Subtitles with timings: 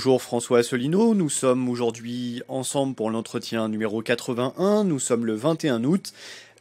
[0.00, 5.84] Bonjour François Asselineau, nous sommes aujourd'hui ensemble pour l'entretien numéro 81, nous sommes le 21
[5.84, 6.14] août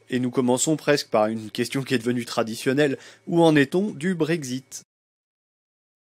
[0.10, 2.98] et nous commençons presque par une question qui est devenue traditionnelle.
[3.28, 4.82] Où en est-on du Brexit?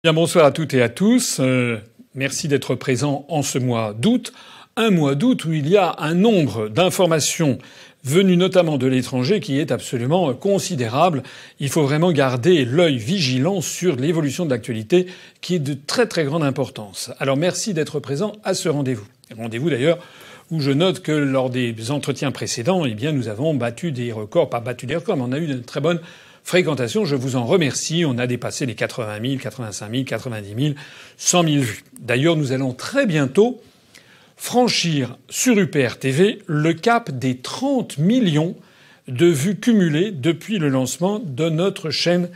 [0.03, 1.79] Bien bonsoir à toutes et à tous, euh,
[2.15, 4.33] merci d'être présents en ce mois d'août,
[4.79, 7.59] un mois d'août où il y a un nombre d'informations
[8.05, 11.23] venu notamment de l'étranger, qui est absolument considérable.
[11.59, 15.07] Il faut vraiment garder l'œil vigilant sur l'évolution de l'actualité,
[15.41, 17.11] qui est de très très grande importance.
[17.19, 19.07] Alors merci d'être présent à ce rendez-vous.
[19.37, 19.99] Rendez-vous d'ailleurs
[20.53, 24.49] où je note que lors des entretiens précédents, eh bien, nous avons battu des records,
[24.51, 26.01] pas battu des records, mais on a eu de très bonnes
[26.45, 27.05] fréquentations.
[27.05, 28.05] Je vous en remercie.
[28.07, 30.75] On a dépassé les 80 000, 85 000, 90 000,
[31.17, 31.85] 100 000 vues.
[31.99, 33.61] D'ailleurs, nous allons très bientôt
[34.37, 38.55] franchir sur UPR TV le cap des 30 millions
[39.09, 42.29] de vues cumulées depuis le lancement de notre chaîne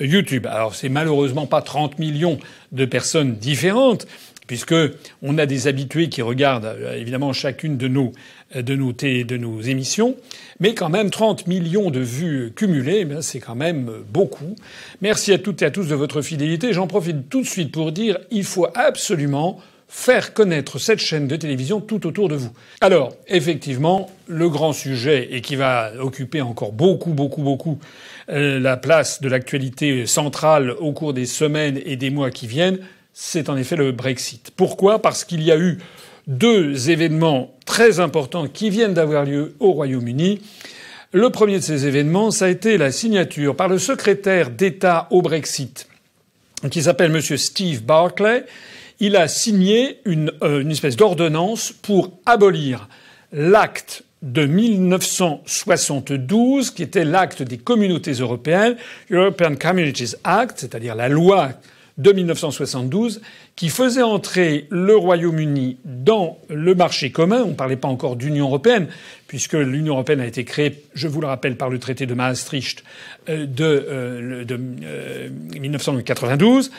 [0.00, 0.46] YouTube.
[0.46, 2.38] Alors c'est malheureusement pas 30 millions
[2.72, 4.06] de personnes différentes,
[4.46, 4.74] puisque
[5.22, 8.12] on a des habitués qui regardent euh, évidemment chacune de nos
[8.54, 10.16] de nos, de nos émissions,
[10.60, 14.54] mais quand même 30 millions de vues cumulées, eh c'est quand même beaucoup.
[15.00, 16.72] Merci à toutes et à tous de votre fidélité.
[16.72, 21.36] J'en profite tout de suite pour dire il faut absolument faire connaître cette chaîne de
[21.36, 22.50] télévision tout autour de vous.
[22.80, 27.78] Alors, effectivement, le grand sujet, et qui va occuper encore beaucoup, beaucoup, beaucoup
[28.28, 32.78] euh, la place de l'actualité centrale au cours des semaines et des mois qui viennent,
[33.12, 34.50] c'est en effet le Brexit.
[34.56, 35.00] Pourquoi?
[35.00, 35.78] Parce qu'il y a eu
[36.26, 40.40] deux événements très importants qui viennent d'avoir lieu au Royaume-Uni.
[41.12, 45.22] Le premier de ces événements, ça a été la signature par le secrétaire d'État au
[45.22, 45.86] Brexit,
[46.70, 47.20] qui s'appelle M.
[47.36, 48.44] Steve Barclay,
[49.00, 52.88] il a signé une, euh, une espèce d'ordonnance pour abolir
[53.32, 58.76] l'acte de 1972, qui était l'acte des communautés européennes,
[59.10, 61.50] European Communities Act, c'est-à-dire la loi
[61.98, 63.20] de 1972,
[63.54, 67.42] qui faisait entrer le Royaume-Uni dans le marché commun.
[67.44, 68.88] On ne parlait pas encore d'Union européenne,
[69.28, 72.82] puisque l'Union européenne a été créée, je vous le rappelle, par le traité de Maastricht
[73.28, 76.70] euh, de, euh, de 1992.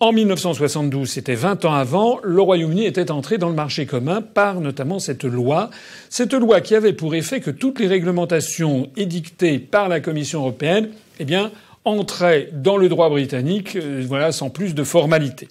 [0.00, 4.60] En 1972, c'était 20 ans avant, le Royaume-Uni était entré dans le marché commun par
[4.60, 5.70] notamment cette loi.
[6.08, 10.90] Cette loi qui avait pour effet que toutes les réglementations édictées par la Commission européenne,
[11.18, 11.50] eh bien,
[11.84, 15.48] entraient dans le droit britannique, euh, voilà, sans plus de formalité.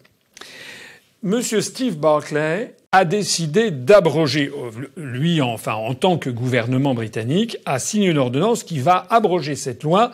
[1.24, 7.80] Monsieur Steve Barclay a décidé d'abroger, euh, lui, enfin, en tant que gouvernement britannique, a
[7.80, 10.12] signé une ordonnance qui va abroger cette loi,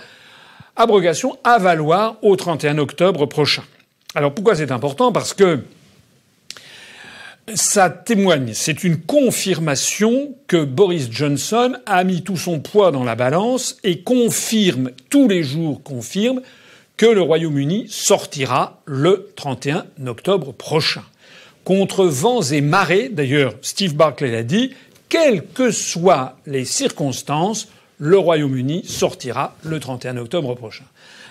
[0.75, 3.61] abrogation à valoir au 31 octobre prochain.
[4.15, 5.11] Alors pourquoi c'est important?
[5.11, 5.63] Parce que
[7.55, 13.15] ça témoigne, c'est une confirmation que Boris Johnson a mis tout son poids dans la
[13.15, 16.41] balance et confirme, tous les jours confirme,
[16.95, 21.03] que le Royaume-Uni sortira le 31 octobre prochain.
[21.63, 24.71] Contre vents et marées, d'ailleurs Steve Barclay l'a dit,
[25.09, 30.85] quelles que soient les circonstances, le Royaume-Uni sortira le 31 octobre prochain.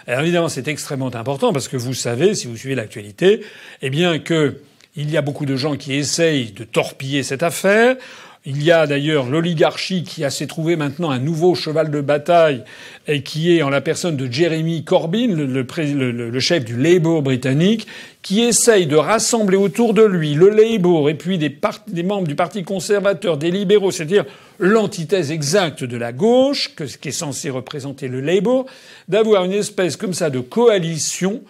[0.07, 3.45] Alors évidemment, c'est extrêmement important parce que vous savez, si vous suivez l'actualité,
[3.83, 4.61] eh bien que
[4.95, 7.97] il y a beaucoup de gens qui essayent de torpiller cette affaire.
[8.45, 12.65] Il y a d'ailleurs l'oligarchie qui a s'est trouvé maintenant un nouveau cheval de bataille
[13.07, 17.87] et qui est en la personne de Jeremy Corbyn, le, chef du Labour britannique,
[18.21, 21.57] qui essaye de rassembler autour de lui le Labour et puis des,
[22.03, 24.25] membres du Parti conservateur, des libéraux, c'est-à-dire
[24.59, 28.67] l'antithèse exacte de la gauche, que, qui est censé représenter le Labour,
[29.07, 31.43] d'avoir une espèce comme ça de coalition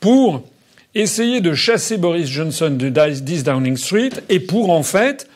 [0.00, 0.42] pour
[0.94, 5.28] essayer de chasser Boris Johnson de 10 Downing Street et pour en fait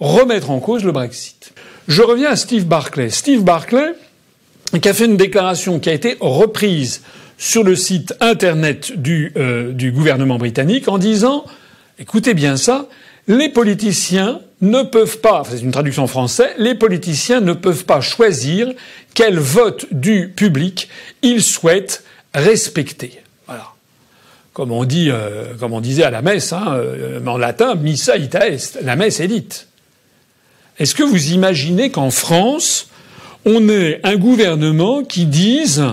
[0.00, 1.52] remettre en cause le Brexit.
[1.88, 3.10] Je reviens à Steve Barclay.
[3.10, 3.94] Steve Barclay,
[4.80, 7.02] qui a fait une déclaration qui a été reprise
[7.38, 11.44] sur le site internet du, euh, du gouvernement britannique en disant
[11.98, 12.88] écoutez bien ça,
[13.28, 18.00] les politiciens ne peuvent pas, c'est une traduction en français, les politiciens ne peuvent pas
[18.00, 18.72] choisir
[19.14, 20.88] quel vote du public
[21.22, 22.04] ils souhaitent
[22.34, 23.20] respecter.
[23.46, 23.66] Voilà.
[24.52, 28.16] Comme on dit, euh, comme on disait à la messe, hein, euh, en latin, missa
[28.16, 29.68] ita est, la messe est dite.
[30.78, 32.88] Est-ce que vous imaginez qu'en France,
[33.44, 35.84] on ait un gouvernement qui dise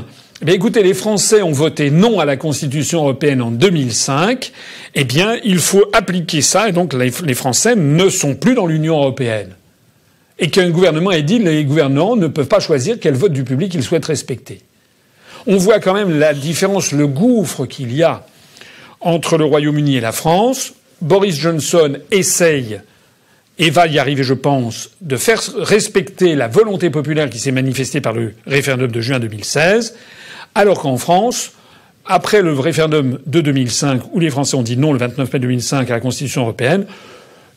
[0.46, 4.52] eh écoutez, les Français ont voté non à la Constitution européenne en 2005.
[4.94, 8.98] Eh bien, il faut appliquer ça, et donc les Français ne sont plus dans l'Union
[8.98, 9.56] européenne.
[10.40, 13.74] Et qu'un gouvernement ait dit les gouvernants ne peuvent pas choisir quel vote du public
[13.74, 14.62] ils souhaitent respecter.
[15.48, 18.26] On voit quand même la différence, le gouffre qu'il y a
[19.00, 20.74] entre le Royaume-Uni et la France.
[21.02, 22.82] Boris Johnson essaye
[23.60, 28.02] et va y arriver, je pense, de faire respecter la volonté populaire qui s'est manifestée
[28.02, 29.96] par le référendum de juin 2016,
[30.56, 31.52] alors qu'en France,
[32.06, 35.90] après le référendum de 2005, où les Français ont dit non le 29 mai 2005
[35.90, 36.86] à la Constitution européenne,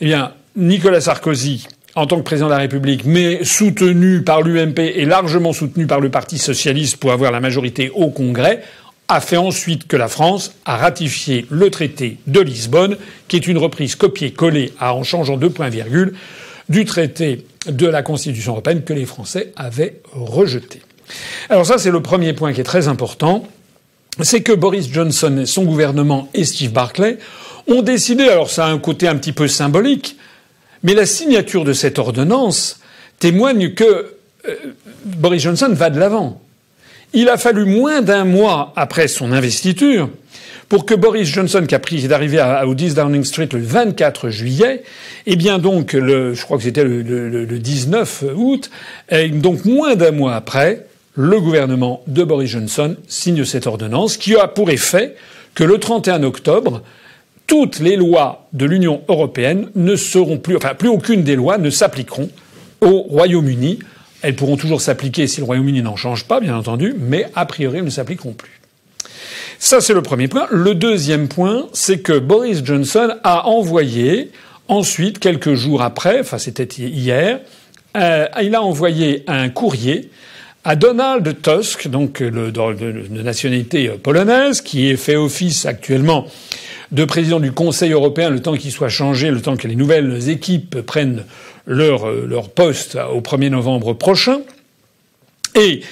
[0.00, 4.78] eh bien, Nicolas Sarkozy, en tant que président de la République, mais soutenu par l'UMP
[4.78, 8.62] et largement soutenu par le Parti socialiste pour avoir la majorité au Congrès,
[9.08, 12.96] a fait ensuite que la France a ratifié le traité de Lisbonne,
[13.28, 16.14] qui est une reprise copiée-collée en changeant deux points virgule
[16.68, 20.80] du traité de la Constitution européenne que les Français avaient rejeté.
[21.48, 23.46] Alors ça, c'est le premier point qui est très important.
[24.22, 27.18] C'est que Boris Johnson, son gouvernement et Steve Barclay
[27.68, 30.16] ont décidé, alors ça a un côté un petit peu symbolique,
[30.82, 32.80] mais la signature de cette ordonnance
[33.18, 34.14] témoigne que
[34.48, 34.54] euh,
[35.04, 36.40] Boris Johnson va de l'avant.
[37.12, 40.10] Il a fallu moins d'un mois après son investiture
[40.68, 44.30] pour que Boris Johnson, qui a pris, arrivé à, au 10 Downing Street le 24
[44.30, 44.82] juillet,
[45.26, 48.70] et bien donc je crois que c'était le, le, 19 août,
[49.10, 54.36] et donc moins d'un mois après, le gouvernement de Boris Johnson signe cette ordonnance qui
[54.36, 55.14] a pour effet
[55.54, 56.82] que le 31 octobre,
[57.46, 61.70] toutes les lois de l'Union européenne ne seront plus, enfin plus aucune des lois ne
[61.70, 62.28] s'appliqueront
[62.80, 63.78] au Royaume-Uni.
[64.26, 67.78] Elles pourront toujours s'appliquer si le Royaume-Uni n'en change pas, bien entendu, mais a priori
[67.78, 68.60] elles ne s'appliqueront plus.
[69.60, 70.48] Ça, c'est le premier point.
[70.50, 74.32] Le deuxième point, c'est que Boris Johnson a envoyé
[74.66, 77.38] ensuite, quelques jours après, enfin c'était hier,
[77.96, 80.10] euh, il a envoyé un courrier
[80.66, 86.26] à Donald Tusk, donc le, de, nationalité polonaise, qui est fait office actuellement
[86.90, 90.28] de président du Conseil européen, le temps qu'il soit changé, le temps que les nouvelles
[90.28, 91.22] équipes prennent
[91.68, 94.40] leur, leur poste au 1er novembre prochain.
[95.54, 95.82] Et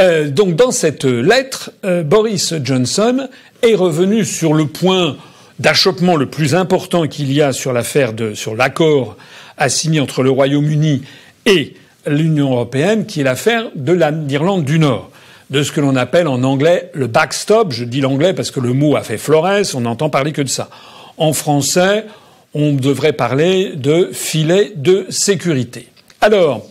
[0.00, 3.28] euh, donc dans cette lettre, euh, Boris Johnson
[3.62, 5.18] est revenu sur le point
[5.58, 9.18] d'achoppement le plus important qu'il y a sur l'affaire de sur l'accord
[9.58, 11.02] à signer entre le Royaume-Uni
[11.44, 11.74] et
[12.06, 15.10] l'Union européenne, qui est l'affaire de l'Irlande du Nord,
[15.50, 17.72] de ce que l'on appelle en anglais le backstop.
[17.72, 20.48] Je dis l'anglais parce que le mot a fait florès, on n'entend parler que de
[20.48, 20.70] ça.
[21.16, 22.06] En français,
[22.54, 25.88] on devrait parler de filet de sécurité.
[26.20, 26.66] Alors,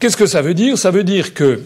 [0.00, 0.78] qu'est-ce que ça veut dire?
[0.78, 1.62] Ça veut dire que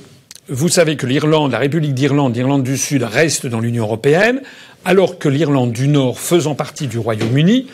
[0.48, 4.40] vous savez que l'Irlande, la République d'Irlande, l'Irlande du Sud reste dans l'Union européenne,
[4.84, 7.66] alors que l'Irlande du Nord, faisant partie du Royaume-Uni,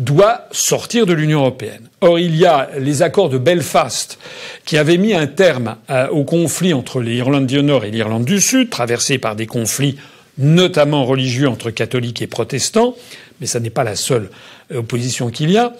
[0.00, 1.88] doit sortir de l'Union européenne.
[2.00, 4.18] Or, il y a les accords de Belfast
[4.64, 5.76] qui avaient mis un terme
[6.10, 9.98] au conflit entre l'Irlande du Nord et l'Irlande du Sud, traversé par des conflits
[10.38, 12.96] notamment religieux entre catholiques et protestants,
[13.40, 14.30] mais ce n'est pas la seule
[14.74, 15.74] opposition qu'il y a.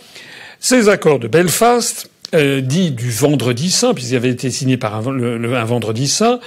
[0.60, 5.64] Ces accords de Belfast euh, dit du vendredi saint, puisqu'il avait été signé par un,
[5.64, 6.38] vendredi saint,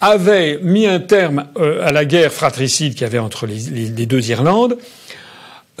[0.00, 4.06] avait mis un terme euh, à la guerre fratricide qu'il y avait entre les, les,
[4.06, 4.78] deux Irlandes,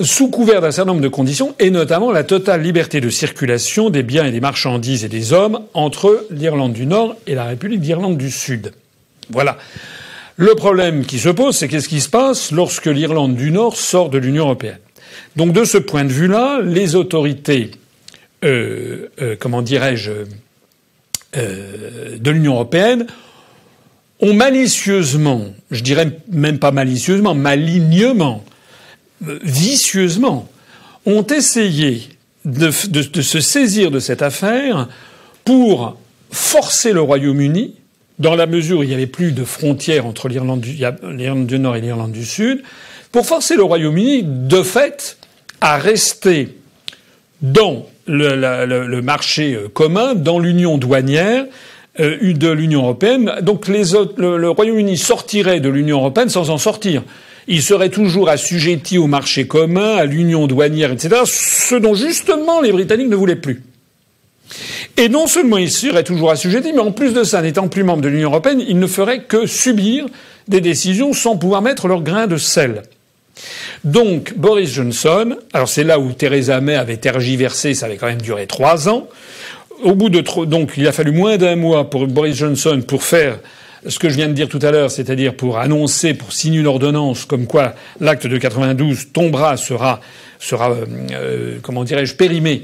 [0.00, 4.02] sous couvert d'un certain nombre de conditions, et notamment la totale liberté de circulation des
[4.02, 8.16] biens et des marchandises et des hommes entre l'Irlande du Nord et la République d'Irlande
[8.16, 8.72] du Sud.
[9.30, 9.58] Voilà.
[10.36, 14.08] Le problème qui se pose, c'est qu'est-ce qui se passe lorsque l'Irlande du Nord sort
[14.08, 14.78] de l'Union européenne?
[15.36, 17.72] Donc de ce point de vue-là, les autorités
[18.44, 20.12] euh, euh, comment dirais-je,
[21.36, 23.06] euh, de l'Union européenne
[24.20, 28.44] ont malicieusement, je dirais même pas malicieusement, malignement,
[29.20, 30.48] vicieusement,
[31.06, 32.08] ont essayé
[32.44, 34.88] de, se saisir de cette affaire
[35.44, 35.96] pour
[36.30, 37.74] forcer le Royaume-Uni,
[38.18, 41.80] dans la mesure où il n'y avait plus de frontières entre l'Irlande du, Nord et
[41.80, 42.62] l'Irlande du Sud,
[43.12, 45.18] pour forcer le Royaume-Uni, de fait,
[45.60, 46.56] à rester
[47.40, 51.44] dans le, marché euh, commun, dans l'union douanière
[52.00, 53.32] euh, de l'Union européenne.
[53.42, 57.02] Donc le, Royaume-Uni sortirait de l'Union européenne sans en sortir.
[57.48, 61.22] Il serait toujours assujetti au marché commun, à l'union douanière, etc.
[61.24, 63.62] Ce dont justement les Britanniques ne voulaient plus.
[64.98, 68.02] Et non seulement il serait toujours assujetti, mais en plus de ça, n'étant plus membre
[68.02, 70.06] de l'Union européenne, il ne ferait que subir
[70.46, 72.82] des décisions sans pouvoir mettre leur grain de sel.
[73.84, 78.20] Donc Boris Johnson, alors c'est là où Theresa May avait tergiversé, ça avait quand même
[78.20, 79.08] duré trois ans.
[79.82, 83.38] Au bout de donc il a fallu moins d'un mois pour Boris Johnson pour faire
[83.86, 86.66] ce que je viens de dire tout à l'heure, c'est-à-dire pour annoncer, pour signer une
[86.66, 90.00] ordonnance comme quoi l'acte de 92 tombera, sera,
[90.38, 92.62] sera, euh, euh, comment dirais-je, périmé,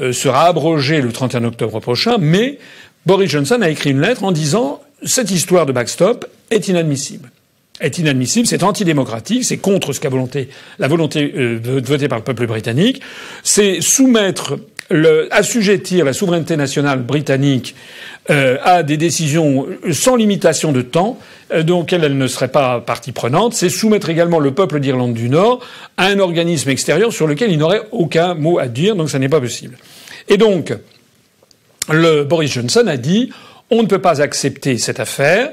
[0.00, 2.16] euh, sera abrogé le 31 octobre prochain.
[2.18, 2.58] Mais
[3.04, 7.30] Boris Johnson a écrit une lettre en disant cette histoire de backstop est inadmissible
[7.78, 11.30] est inadmissible, c'est antidémocratique, c'est contre ce qu'a volonté, la volonté
[11.62, 13.02] votée par le peuple britannique,
[13.42, 14.56] c'est soumettre
[14.90, 17.74] le, assujettir la souveraineté nationale britannique
[18.30, 21.18] euh, à des décisions sans limitation de temps,
[21.52, 25.28] euh, dont elle ne serait pas partie prenante, c'est soumettre également le peuple d'Irlande du
[25.28, 25.60] Nord
[25.96, 29.28] à un organisme extérieur sur lequel il n'aurait aucun mot à dire, donc ça n'est
[29.28, 29.76] pas possible.
[30.28, 30.74] Et donc,
[31.90, 33.30] le Boris Johnson a dit
[33.70, 35.52] on ne peut pas accepter cette affaire.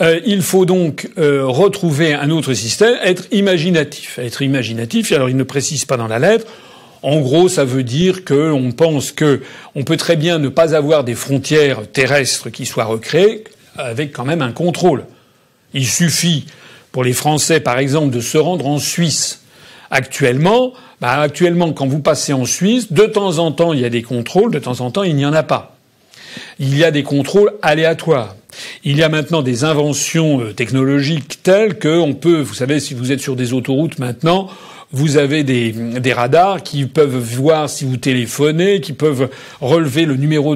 [0.00, 4.18] Euh, il faut donc euh, retrouver un autre système, être imaginatif.
[4.18, 6.46] Être imaginatif, alors il ne précise pas dans la lettre.
[7.02, 9.42] En gros, ça veut dire qu'on pense que
[9.74, 13.44] on peut très bien ne pas avoir des frontières terrestres qui soient recréées
[13.76, 15.04] avec quand même un contrôle.
[15.74, 16.46] Il suffit
[16.92, 19.40] pour les Français, par exemple, de se rendre en Suisse.
[19.90, 23.90] Actuellement, bah, actuellement, quand vous passez en Suisse, de temps en temps, il y a
[23.90, 25.76] des contrôles, de temps en temps, il n'y en a pas.
[26.58, 28.36] Il y a des contrôles aléatoires.
[28.84, 33.12] Il y a maintenant des inventions euh, technologiques telles qu'on peut, vous savez, si vous
[33.12, 34.48] êtes sur des autoroutes maintenant,
[34.92, 39.30] vous avez des, radars qui peuvent voir si vous téléphonez, qui peuvent
[39.60, 40.54] relever le numéro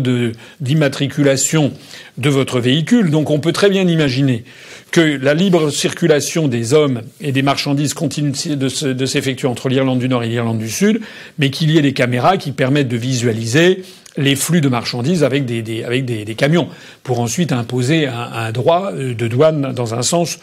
[0.60, 1.72] d'immatriculation
[2.18, 3.10] de votre véhicule.
[3.10, 4.44] Donc on peut très bien imaginer
[4.90, 10.08] que la libre circulation des hommes et des marchandises continue de s'effectuer entre l'Irlande du
[10.08, 11.00] Nord et l'Irlande du Sud,
[11.38, 13.82] mais qu'il y ait des caméras qui permettent de visualiser
[14.18, 16.68] les flux de marchandises avec des, camions,
[17.02, 20.38] pour ensuite imposer un, un, droit de douane dans un sens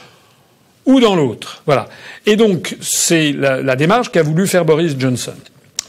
[0.85, 1.61] ou dans l'autre.
[1.65, 1.87] Voilà.
[2.25, 5.33] Et donc, c'est la, démarche qu'a voulu faire Boris Johnson.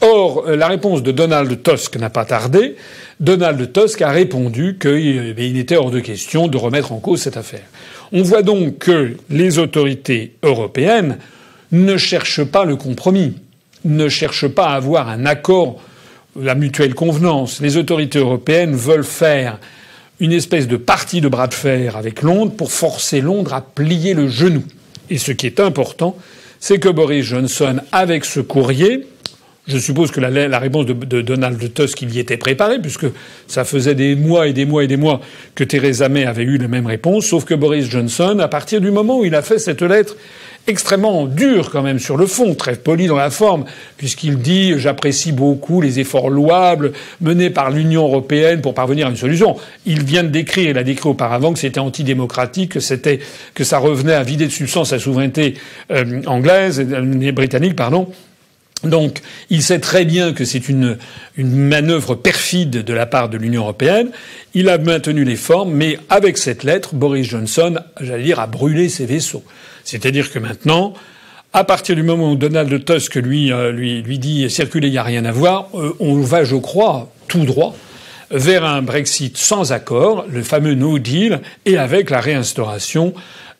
[0.01, 2.75] Or, la réponse de Donald Tusk n'a pas tardé.
[3.19, 7.37] Donald Tusk a répondu qu'il eh était hors de question de remettre en cause cette
[7.37, 7.63] affaire.
[8.11, 11.17] On voit donc que les autorités européennes
[11.71, 13.35] ne cherchent pas le compromis,
[13.83, 15.81] ne cherchent pas à avoir un accord,
[16.39, 17.61] la mutuelle convenance.
[17.61, 19.59] Les autorités européennes veulent faire
[20.19, 24.13] une espèce de partie de bras de fer avec Londres pour forcer Londres à plier
[24.13, 24.63] le genou.
[25.09, 26.17] Et ce qui est important,
[26.59, 29.07] c'est que Boris Johnson, avec ce courrier,
[29.67, 33.07] je suppose que la, réponse de, Donald Tusk il y était préparée, puisque
[33.47, 35.21] ça faisait des mois et des mois et des mois
[35.55, 38.91] que Theresa May avait eu la même réponse, sauf que Boris Johnson, à partir du
[38.91, 40.15] moment où il a fait cette lettre
[40.67, 43.65] extrêmement dure quand même sur le fond, très poli dans la forme,
[43.97, 49.15] puisqu'il dit j'apprécie beaucoup les efforts louables menés par l'Union européenne pour parvenir à une
[49.15, 49.57] solution.
[49.85, 53.19] Il vient de décrire, il a décrit auparavant que c'était antidémocratique, que c'était
[53.53, 55.55] que ça revenait à vider de substance la souveraineté
[55.91, 58.07] euh, anglaise, euh, britannique, pardon.
[58.83, 60.97] Donc, il sait très bien que c'est une,
[61.37, 64.09] une manœuvre perfide de la part de l'Union européenne.
[64.53, 68.89] Il a maintenu les formes, mais avec cette lettre, Boris Johnson, j'allais dire, a brûlé
[68.89, 69.43] ses vaisseaux.
[69.85, 70.93] C'est-à-dire que maintenant,
[71.53, 74.97] à partir du moment où Donald Tusk lui, euh, lui, lui dit circuler, il n'y
[74.97, 77.73] a rien à voir, euh, on va, je crois, tout droit
[78.31, 83.13] vers un Brexit sans accord, le fameux No Deal, et avec la réinstauration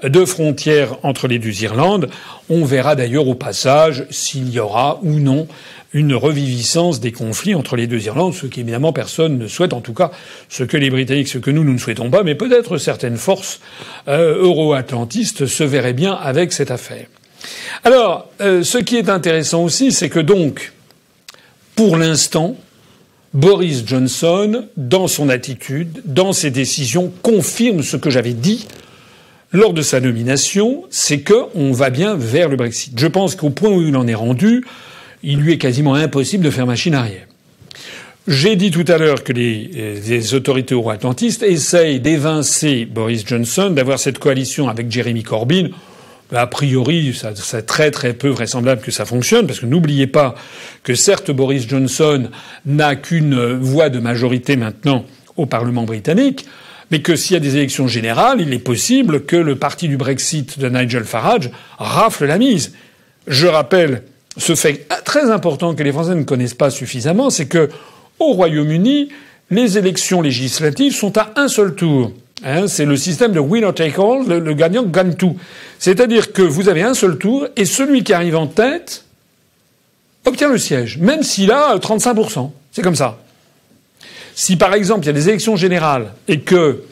[0.10, 2.10] de frontières entre les deux Irlandes.
[2.50, 5.48] On verra d'ailleurs au passage s'il y aura ou non
[5.94, 9.94] une reviviscence des conflits entre les deux Irlandes, ce qu'évidemment personne ne souhaite, en tout
[9.94, 10.12] cas
[10.50, 13.62] ce que les Britanniques, ce que nous, nous ne souhaitons pas, mais peut-être certaines forces
[14.10, 17.08] euh, euro-atlantistes se verraient bien avec cette affaire.
[17.84, 20.74] Alors, euh, ce qui est intéressant aussi, c'est que donc,
[21.76, 22.58] pour l'instant,
[23.34, 28.68] Boris Johnson, dans son attitude, dans ses décisions, confirme ce que j'avais dit
[29.56, 32.94] lors de sa nomination, c'est qu'on va bien vers le Brexit.
[33.00, 34.66] Je pense qu'au point où il en est rendu,
[35.24, 37.26] il lui est quasiment impossible de faire machine arrière.
[38.28, 44.00] J'ai dit tout à l'heure que les, les autorités euro-atlantistes essayent d'évincer Boris Johnson, d'avoir
[44.00, 45.70] cette coalition avec Jeremy Corbyn.
[46.34, 50.36] A priori, c'est très très peu vraisemblable que ça fonctionne, parce que n'oubliez pas
[50.84, 52.30] que certes Boris Johnson
[52.66, 55.06] n'a qu'une voix de majorité maintenant
[55.38, 56.46] au Parlement britannique,
[56.96, 59.98] mais que s'il y a des élections générales, il est possible que le parti du
[59.98, 62.72] Brexit de Nigel Farage rafle la mise.
[63.28, 64.04] Je rappelle
[64.38, 67.70] ce fait très important que les Français ne connaissent pas suffisamment, c'est que
[68.20, 69.10] au Royaume-Uni,
[69.52, 72.14] les élections législatives sont à un seul tour.
[72.46, 75.36] Hein, c'est le système de winner take all, le, le gagnant gagne tout.
[75.80, 79.04] C'est-à-dire que vous avez un seul tour et celui qui arrive en tête
[80.24, 82.52] obtient le siège, même s'il a 35%.
[82.72, 83.20] C'est comme ça.
[84.36, 86.84] Si par exemple il y a des élections générales et que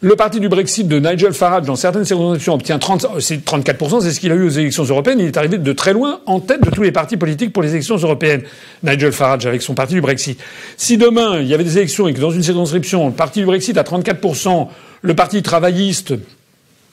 [0.00, 4.20] le parti du Brexit de Nigel Farage, dans certaines circonscriptions, obtient 30, 34%, c'est ce
[4.20, 5.18] qu'il a eu aux élections européennes.
[5.18, 7.70] Il est arrivé de très loin en tête de tous les partis politiques pour les
[7.70, 8.42] élections européennes.
[8.82, 10.38] Nigel Farage avec son parti du Brexit.
[10.76, 13.46] Si demain il y avait des élections et que dans une circonscription, le parti du
[13.46, 14.68] Brexit a 34%,
[15.00, 16.14] le parti travailliste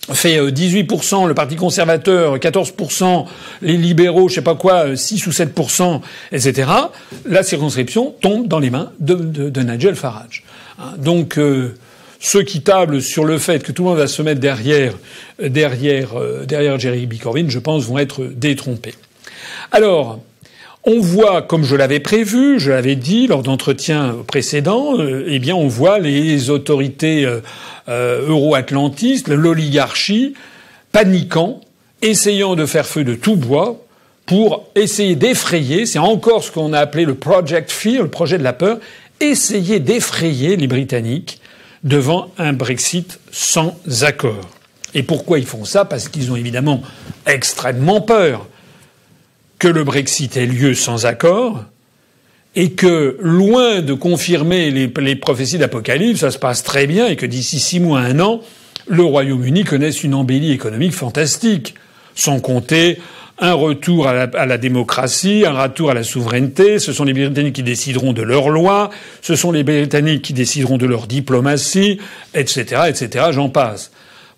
[0.09, 3.25] fait 18%, euh, le Parti conservateur 14%,
[3.61, 6.69] les libéraux, je sais pas quoi, 6 euh, ou 7%, etc.,
[7.25, 10.43] la circonscription tombe dans les mains de, de, Nigel Farage.
[10.79, 11.75] Hein, donc euh,
[12.19, 14.93] ceux qui tablent sur le fait que tout le monde va se mettre derrière,
[15.41, 16.09] derrière,
[16.45, 18.93] derrière Jeremy Corbyn, je pense, vont être détrompés.
[19.71, 20.19] Alors,
[20.83, 25.67] on voit, comme je l'avais prévu, je l'avais dit lors d'entretiens précédents, eh bien, on
[25.67, 27.25] voit les autorités
[27.87, 30.33] euh, euro-atlantiste, l'oligarchie,
[30.91, 31.61] paniquant,
[32.01, 33.85] essayant de faire feu de tout bois
[34.25, 38.43] pour essayer d'effrayer, c'est encore ce qu'on a appelé le Project Fear, le projet de
[38.43, 38.79] la peur,
[39.19, 41.41] essayer d'effrayer les Britanniques
[41.83, 44.49] devant un Brexit sans accord.
[44.93, 45.85] Et pourquoi ils font ça?
[45.85, 46.81] Parce qu'ils ont évidemment
[47.25, 48.47] extrêmement peur
[49.61, 51.63] que le Brexit ait lieu sans accord
[52.55, 57.27] et que, loin de confirmer les, prophéties d'Apocalypse, ça se passe très bien et que
[57.27, 58.41] d'ici six mois, un an,
[58.87, 61.75] le Royaume-Uni connaisse une embellie économique fantastique,
[62.15, 62.97] sans compter
[63.37, 66.79] un retour à la, à la, démocratie, un retour à la souveraineté.
[66.79, 68.89] Ce sont les Britanniques qui décideront de leurs lois,
[69.21, 71.99] ce sont les Britanniques qui décideront de leur diplomatie,
[72.33, 73.25] etc., etc.
[73.29, 73.91] J'en passe.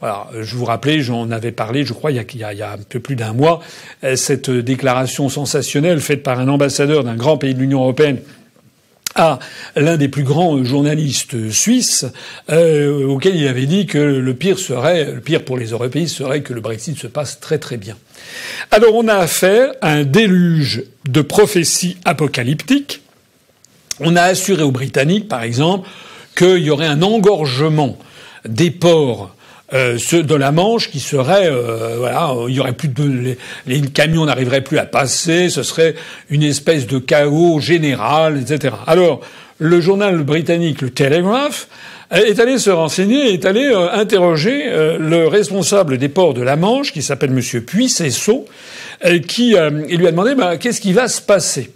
[0.03, 3.15] Voilà, je vous rappelais, j'en avais parlé, je crois, il y, a, un peu plus
[3.15, 3.61] d'un mois,
[4.03, 8.19] euh, cette déclaration sensationnelle faite par un ambassadeur d'un grand pays de l'Union européenne
[9.15, 9.39] à
[9.77, 12.05] l'un des plus grands journalistes suisses,
[12.49, 16.41] euh, auquel il avait dit que le pire serait, le pire pour les Européens serait
[16.41, 17.95] que le Brexit se passe très très bien.
[18.71, 23.03] Alors on a affaire à un déluge de prophéties apocalyptiques.
[24.01, 25.87] On a assuré aux Britanniques, par exemple,
[26.35, 27.97] qu'il y aurait un engorgement
[28.43, 29.32] des ports
[29.73, 33.37] euh, ceux de la Manche qui seraient euh, voilà, il y aurait plus de les,
[33.65, 35.95] les camions n'arriveraient plus à passer, ce serait
[36.29, 38.75] une espèce de chaos général, etc.
[38.85, 39.21] Alors
[39.57, 41.67] le journal britannique, le Telegraph,
[42.11, 44.65] est allé se renseigner, est allé euh, interroger
[44.99, 48.45] le responsable des ports de la Manche, qui s'appelle Monsieur Puissesseau,
[49.27, 49.55] qui
[49.89, 51.71] il lui a demandé bah, qu'est-ce qui va se passer?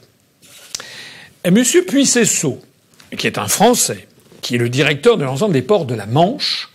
[1.43, 2.59] Et Monsieur Puissesseau,
[3.17, 4.07] qui est un Français,
[4.41, 6.69] qui est le directeur de l'ensemble des ports de la Manche,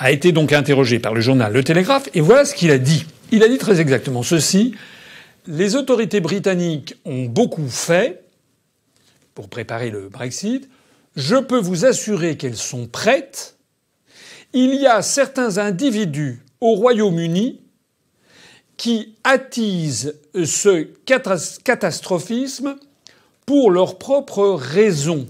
[0.00, 3.04] a été donc interrogé par le journal Le Télégraphe, et voilà ce qu'il a dit.
[3.32, 4.74] Il a dit très exactement ceci.
[5.46, 8.24] Les autorités britanniques ont beaucoup fait
[9.34, 10.68] pour préparer le Brexit.
[11.16, 13.58] Je peux vous assurer qu'elles sont prêtes.
[14.54, 17.60] Il y a certains individus au Royaume-Uni
[18.78, 20.88] qui attisent ce
[21.62, 22.76] catastrophisme
[23.44, 25.26] pour leurs propres raisons.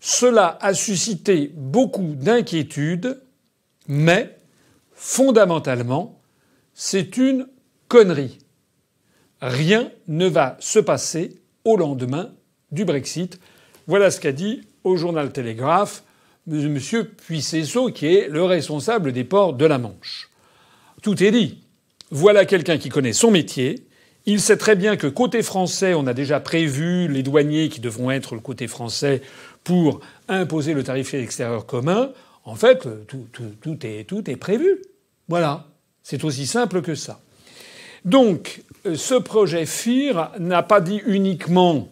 [0.00, 3.20] Cela a suscité beaucoup d'inquiétudes
[3.88, 4.38] mais,
[4.92, 6.20] fondamentalement,
[6.74, 7.48] c'est une
[7.88, 8.38] connerie.
[9.40, 12.32] Rien ne va se passer au lendemain
[12.72, 13.38] du Brexit.
[13.86, 16.02] Voilà ce qu'a dit au journal Télégraphe
[16.50, 16.78] M.
[17.26, 20.30] Puissesseau, qui est le responsable des ports de la Manche.
[21.02, 21.62] Tout est dit.
[22.10, 23.86] Voilà quelqu'un qui connaît son métier.
[24.26, 28.10] Il sait très bien que côté français, on a déjà prévu les douaniers qui devront
[28.10, 29.22] être le côté français
[29.64, 32.10] pour imposer le tarif extérieur commun.
[32.46, 34.78] En fait, tout, est, prévu.
[35.28, 35.66] Voilà.
[36.04, 37.20] C'est aussi simple que ça.
[38.04, 38.62] Donc,
[38.94, 41.88] ce projet FIR n'a pas dit uniquement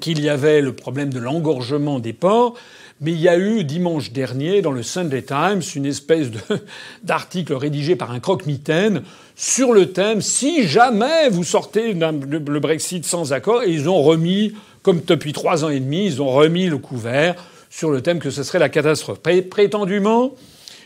[0.00, 2.54] qu'il y avait le problème de l'engorgement des ports,
[3.02, 6.28] mais il y a eu dimanche dernier dans le Sunday Times une espèce
[7.02, 9.02] d'article rédigé par un croque-mitaine
[9.36, 14.54] sur le thème si jamais vous sortez le Brexit sans accord, et ils ont remis,
[14.82, 17.36] comme depuis trois ans et demi, ils ont remis le couvert
[17.70, 19.20] sur le thème que ce serait la catastrophe.
[19.20, 20.32] Prétendument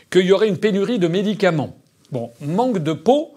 [0.09, 1.75] qu'il y aurait une pénurie de médicaments.
[2.11, 3.33] Bon, manque de peau.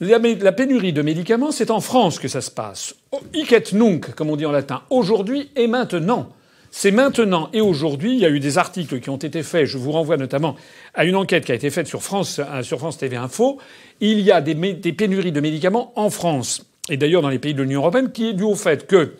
[0.00, 0.20] La,
[0.52, 2.94] pénurie de médicaments, c'est en France que ça se passe.
[3.34, 4.82] Hic et nunc, comme on dit en latin.
[4.90, 6.28] Aujourd'hui et maintenant.
[6.70, 8.12] C'est maintenant et aujourd'hui.
[8.12, 9.66] Il y a eu des articles qui ont été faits.
[9.66, 10.54] Je vous renvoie notamment
[10.94, 13.58] à une enquête qui a été faite sur France, euh, sur France TV Info.
[14.00, 14.54] Il y a des,
[14.92, 16.64] pénuries de médicaments en France.
[16.90, 19.14] Et d'ailleurs dans les pays de l'Union européenne, qui est dû au fait que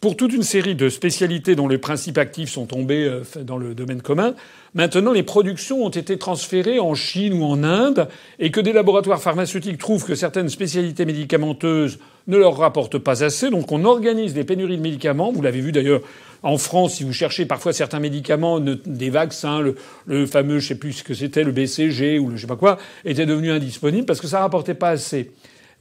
[0.00, 3.74] pour toute une série de spécialités dont les principes actifs sont tombés euh, dans le
[3.74, 4.34] domaine commun,
[4.74, 8.08] maintenant les productions ont été transférées en Chine ou en Inde
[8.38, 13.50] et que des laboratoires pharmaceutiques trouvent que certaines spécialités médicamenteuses ne leur rapportent pas assez.
[13.50, 15.32] Donc on organise des pénuries de médicaments.
[15.32, 16.00] Vous l'avez vu d'ailleurs
[16.42, 19.60] en France, si vous cherchez parfois certains médicaments, des vaccins,
[20.06, 22.56] le, fameux, je sais plus ce que c'était, le BCG ou le je sais pas
[22.56, 25.32] quoi, était devenu indisponible parce que ça rapportait pas assez.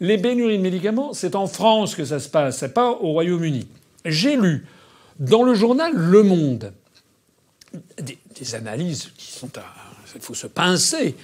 [0.01, 3.67] Les pénuries de médicaments, c'est en France que ça se passe, pas au Royaume-Uni.
[4.05, 4.65] J'ai lu
[5.19, 6.73] dans le journal Le Monde
[8.01, 9.63] des, analyses qui sont à.
[10.15, 11.15] Il faut se pincer.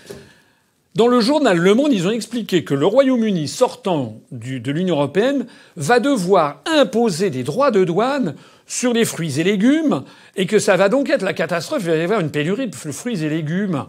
[0.94, 5.48] Dans le journal Le Monde, ils ont expliqué que le Royaume-Uni, sortant de l'Union européenne,
[5.76, 8.36] va devoir imposer des droits de douane
[8.68, 10.04] sur les fruits et légumes,
[10.36, 11.82] et que ça va donc être la catastrophe.
[11.84, 13.86] Il va y avoir une pénurie de fruits et légumes.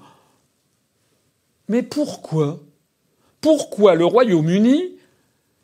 [1.68, 2.61] Mais pourquoi?
[3.40, 4.96] Pourquoi le Royaume-Uni,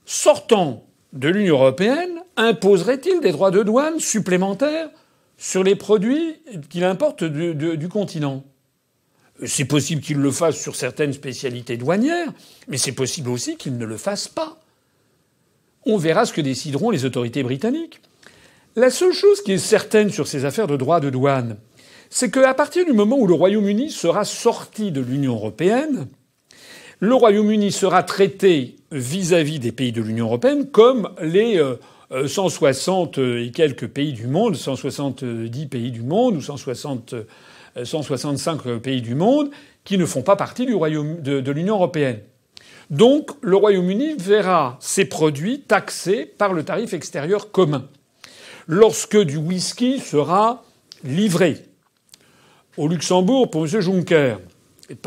[0.05, 4.89] sortant de l'Union européenne, imposerait-il des droits de douane supplémentaires
[5.37, 6.37] sur les produits
[6.71, 8.45] qu'il importe du, continent?
[9.45, 12.33] C'est possible qu'il le fasse sur certaines spécialités douanières,
[12.69, 14.61] mais c'est possible aussi qu'il ne le fasse pas.
[15.85, 18.01] On verra ce que décideront les autorités britanniques.
[18.77, 21.57] La seule chose qui est certaine sur ces affaires de droits de douane,
[22.09, 26.09] c'est qu'à partir du moment où le Royaume-Uni sera sorti de l'Union européenne,
[27.01, 31.61] le Royaume-Uni sera traité vis-à-vis des pays de l'Union européenne comme les
[32.27, 37.15] 160 euh, euh, et quelques pays du monde, 170 pays du monde ou 160,
[37.83, 39.51] 165 euh, pays du monde
[39.85, 42.21] qui ne font pas partie du Royaume de, l'Union européenne.
[42.91, 47.89] Donc le Royaume-Uni verra ses produits taxés par le tarif extérieur commun.
[48.67, 50.63] Lorsque du whisky sera
[51.03, 51.57] livré
[52.77, 53.81] au Luxembourg pour M.
[53.81, 54.37] Juncker,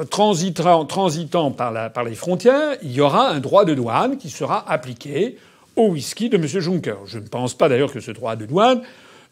[0.09, 5.37] transitant par, par les frontières, il y aura un droit de douane qui sera appliqué
[5.75, 6.47] au whisky de M.
[6.47, 6.97] Juncker.
[7.05, 8.81] Je ne pense pas d'ailleurs que ce droit de douane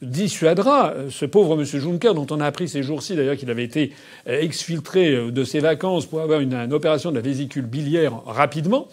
[0.03, 1.65] dissuadera euh, ce pauvre M.
[1.65, 3.93] Juncker, dont on a appris ces jours-ci d'ailleurs qu'il avait été
[4.27, 8.87] euh, exfiltré euh, de ses vacances pour avoir une, opération de la vésicule biliaire rapidement.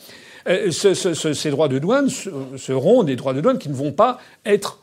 [0.71, 2.09] ces droits de douane
[2.57, 4.79] seront des droits de douane qui ne vont pas être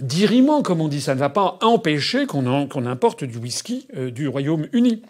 [0.00, 1.00] dirimants, comme on dit.
[1.00, 5.02] Ça ne va pas empêcher qu'on importe du whisky du Royaume-Uni.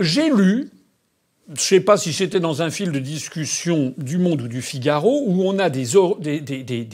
[0.00, 0.70] J'ai lu,
[1.48, 4.62] je ne sais pas si c'était dans un fil de discussion du Monde ou du
[4.62, 5.96] Figaro, où on a des,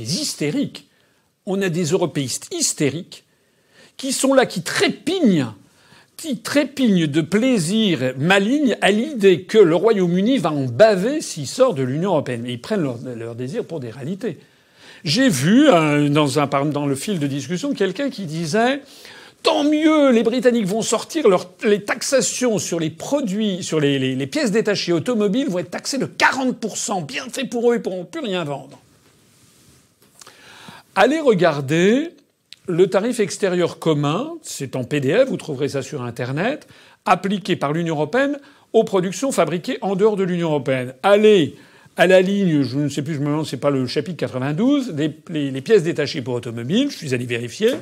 [0.00, 0.88] hystériques
[1.46, 3.24] on a des européistes hystériques
[3.96, 5.54] qui sont là, qui trépignent,
[6.16, 11.74] qui trépignent de plaisir maligne à l'idée que le Royaume-Uni va en baver s'il sort
[11.74, 12.44] de l'Union européenne.
[12.46, 14.38] ils prennent leur, désir pour des réalités.
[15.02, 18.82] J'ai vu euh, dans le fil de discussion quelqu'un qui disait
[19.42, 21.24] Tant mieux, les Britanniques vont sortir,
[21.64, 26.06] les taxations sur les produits, sur les, les pièces détachées automobiles vont être taxées de
[26.06, 28.78] 40%, bien fait pour eux, ils ne pourront plus rien vendre.
[30.94, 32.10] Allez regarder
[32.66, 36.68] le tarif extérieur commun, c'est en PDF, vous trouverez ça sur Internet,
[37.06, 38.38] appliqué par l'Union européenne
[38.72, 40.94] aux productions fabriquées en dehors de l'Union européenne.
[41.02, 41.56] Allez
[41.96, 44.94] à la ligne, je ne sais plus, je me demande, c'est pas le chapitre 92,
[45.28, 47.72] les, pièces détachées pour automobiles, je suis allé vérifier.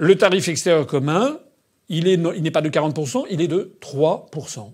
[0.00, 1.40] Le tarif extérieur commun,
[1.88, 4.70] il n'est pas de 40%, il est de 3%.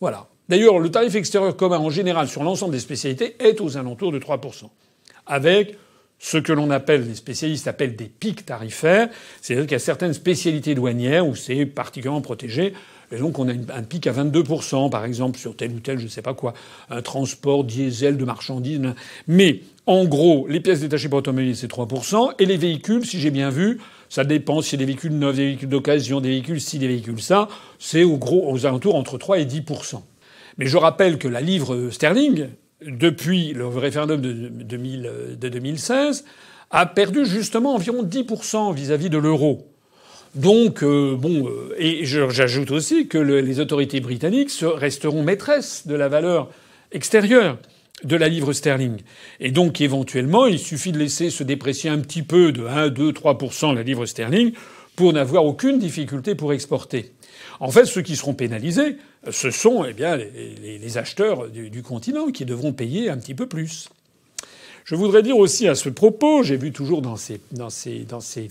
[0.00, 0.26] Voilà.
[0.48, 4.18] D'ailleurs, le tarif extérieur commun en général sur l'ensemble des spécialités est aux alentours de
[4.18, 4.64] 3%.
[5.26, 5.78] Avec
[6.18, 9.08] ce que l'on appelle, les spécialistes appellent des pics tarifaires,
[9.40, 12.72] c'est-à-dire qu'il y a certaines spécialités douanières où c'est particulièrement protégé.
[13.12, 16.04] Et donc on a un pic à 22%, par exemple, sur tel ou tel, je
[16.04, 16.54] ne sais pas quoi,
[16.90, 18.80] un transport diesel de marchandises.
[19.28, 23.30] Mais en gros, les pièces détachées pour automobiles, c'est 3%, et les véhicules, si j'ai
[23.30, 26.88] bien vu, ça dépend si des véhicules neufs, des véhicules d'occasion, des véhicules ci, des
[26.88, 30.02] véhicules ça, c'est au gros, aux alentours entre 3 et 10%.
[30.58, 32.48] Mais je rappelle que la livre sterling,
[32.84, 36.24] depuis le référendum de, 2016,
[36.70, 39.66] a perdu justement environ 10% vis-à-vis de l'euro.
[40.34, 46.08] Donc, euh, bon, euh, et j'ajoute aussi que les autorités britanniques resteront maîtresses de la
[46.08, 46.50] valeur
[46.92, 47.58] extérieure
[48.04, 48.98] de la livre sterling.
[49.40, 53.12] Et donc, éventuellement, il suffit de laisser se déprécier un petit peu de 1, 2,
[53.12, 54.52] 3% la livre sterling
[54.96, 57.12] pour n'avoir aucune difficulté pour exporter.
[57.60, 58.96] En fait, ceux qui seront pénalisés,
[59.30, 63.88] ce sont eh bien, les, acheteurs du, continent qui devront payer un petit peu plus.
[64.88, 68.20] Je voudrais dire aussi à ce propos, j'ai vu toujours dans ces, dans ces, dans
[68.20, 68.48] ces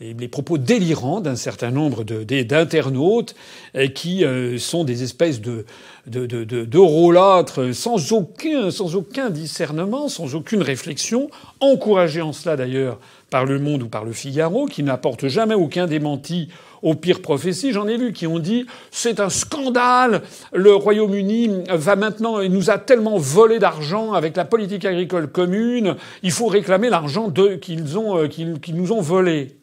[0.00, 3.34] les propos délirants d'un certain nombre d'internautes
[3.74, 5.66] eh, qui euh, sont des espèces de
[6.06, 11.28] d'eurolâtres sans aucun, sans aucun discernement, sans aucune réflexion,
[11.60, 15.86] encouragés en cela d'ailleurs par Le Monde ou par Le Figaro, qui n'apportent jamais aucun
[15.86, 16.48] démenti
[16.82, 17.72] aux pires prophéties.
[17.72, 20.22] J'en ai vu qui ont dit c'est un scandale.
[20.52, 25.96] Le Royaume-Uni va maintenant, il nous a tellement volé d'argent avec la politique agricole commune.
[26.22, 29.56] Il faut réclamer l'argent qu'ils ont, euh, qu'ils, nous ont volé.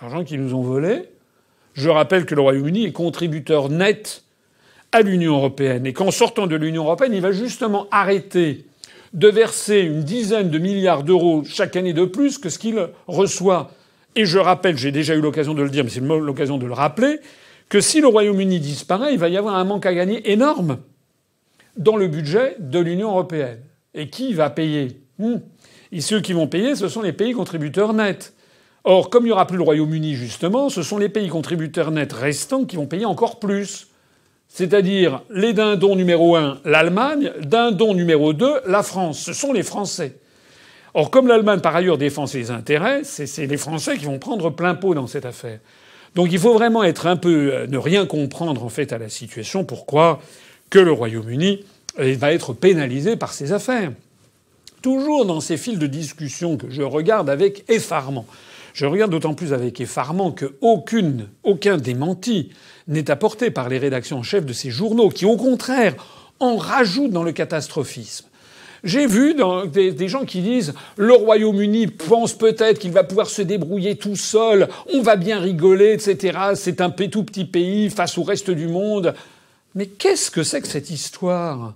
[0.00, 1.08] L'argent qu'ils nous ont volé.
[1.74, 4.22] Je rappelle que le Royaume-Uni est contributeur net
[4.92, 8.64] à l'Union européenne et qu'en sortant de l'Union européenne, il va justement arrêter
[9.12, 13.70] de verser une dizaine de milliards d'euros chaque année de plus que ce qu'il reçoit
[14.16, 16.72] et je rappelle, j'ai déjà eu l'occasion de le dire, mais c'est l'occasion de le
[16.72, 17.18] rappeler,
[17.68, 20.78] que si le Royaume-Uni disparaît, il va y avoir un manque à gagner énorme
[21.76, 23.60] dans le budget de l'Union européenne.
[23.94, 25.00] Et qui va payer?
[25.18, 25.36] Hmm.
[25.92, 28.34] Et ceux qui vont payer, ce sont les pays contributeurs nets.
[28.84, 32.12] Or, comme il n'y aura plus le Royaume-Uni, justement, ce sont les pays contributeurs nets
[32.12, 33.88] restants qui vont payer encore plus.
[34.48, 39.20] C'est-à-dire les dindons numéro un, l'Allemagne, dindon numéro deux, la France.
[39.20, 40.18] Ce sont les Français.
[40.94, 44.76] Or, comme l'Allemagne, par ailleurs, défend ses intérêts, c'est les Français qui vont prendre plein
[44.76, 45.58] pot dans cette affaire.
[46.14, 47.52] Donc il faut vraiment être un peu.
[47.52, 49.64] Euh, ne rien comprendre, en fait, à la situation.
[49.64, 50.20] Pourquoi
[50.70, 51.64] que le Royaume-Uni
[51.98, 53.90] euh, va être pénalisé par ces affaires?
[54.82, 58.26] Toujours dans ces fils de discussion que je regarde avec effarement.
[58.74, 62.50] Je regarde d'autant plus avec effarement que aucune, aucun démenti
[62.86, 65.94] n'est apporté par les rédactions en chef de ces journaux, qui au contraire
[66.38, 68.26] en rajoutent dans le catastrophisme.
[68.84, 69.34] J'ai vu
[69.72, 74.68] des, gens qui disent le Royaume-Uni pense peut-être qu'il va pouvoir se débrouiller tout seul,
[74.92, 76.38] on va bien rigoler, etc.
[76.54, 79.14] C'est un tout petit pays face au reste du monde.
[79.74, 81.74] Mais qu'est-ce que c'est que cette histoire?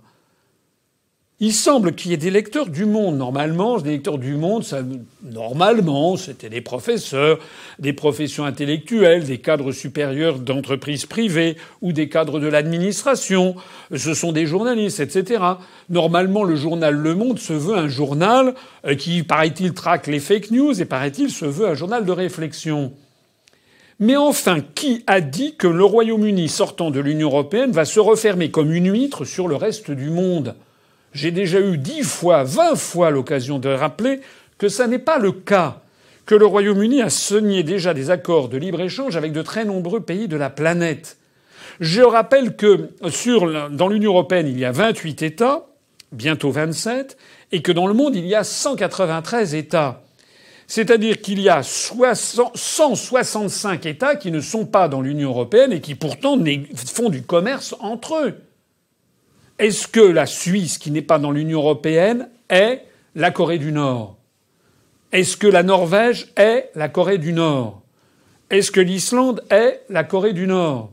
[1.41, 3.17] Il semble qu'il y ait des lecteurs du monde.
[3.17, 4.81] Normalement, des lecteurs du monde, ça,
[5.23, 7.39] normalement, c'était des professeurs,
[7.79, 13.55] des professions intellectuelles, des cadres supérieurs d'entreprises privées ou des cadres de l'administration.
[13.95, 15.45] Ce sont des journalistes, etc.
[15.91, 20.51] Normalement, le journal Le Monde se veut un journal euh, qui, paraît-il, traque les fake
[20.51, 22.93] news et, paraît-il, se veut un journal de réflexion.
[24.01, 28.51] Mais enfin, qui a dit que le Royaume-Uni sortant de l'Union européenne va se refermer
[28.51, 30.57] comme une huître sur le reste du monde?
[31.13, 34.21] J'ai déjà eu dix fois, vingt fois l'occasion de rappeler
[34.59, 35.81] que ça n'est pas le cas,
[36.27, 40.29] que le Royaume-Uni a signé déjà des accords de libre-échange avec de très nombreux pays
[40.29, 41.17] de la planète.
[41.81, 42.91] Je rappelle que
[43.71, 45.67] dans l'Union européenne, il y a 28 États,
[46.13, 47.17] bientôt 27,
[47.53, 50.03] et que dans le monde, il y a 193 États.
[50.67, 55.95] C'est-à-dire qu'il y a 165 États qui ne sont pas dans l'Union européenne et qui
[55.95, 56.39] pourtant
[56.75, 58.35] font du commerce entre eux.
[59.59, 64.17] Est-ce que la Suisse, qui n'est pas dans l'Union européenne, est la Corée du Nord?
[65.11, 67.83] Est-ce que la Norvège est la Corée du Nord?
[68.51, 70.93] Est-ce que l'Islande est la Corée du Nord?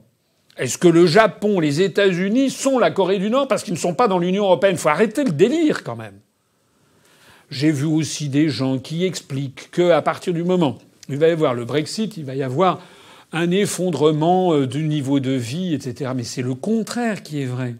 [0.58, 3.94] Est-ce que le Japon, les États-Unis sont la Corée du Nord parce qu'ils ne sont
[3.94, 4.76] pas dans l'Union européenne?
[4.76, 6.20] Il faut arrêter le délire quand même.
[7.52, 11.32] J'ai vu aussi des gens qui expliquent qu'à partir du moment où il va y
[11.32, 12.80] avoir le Brexit, il va y avoir
[13.32, 16.12] un effondrement euh, du niveau de vie, etc.
[16.16, 17.76] Mais c'est le contraire qui est vrai.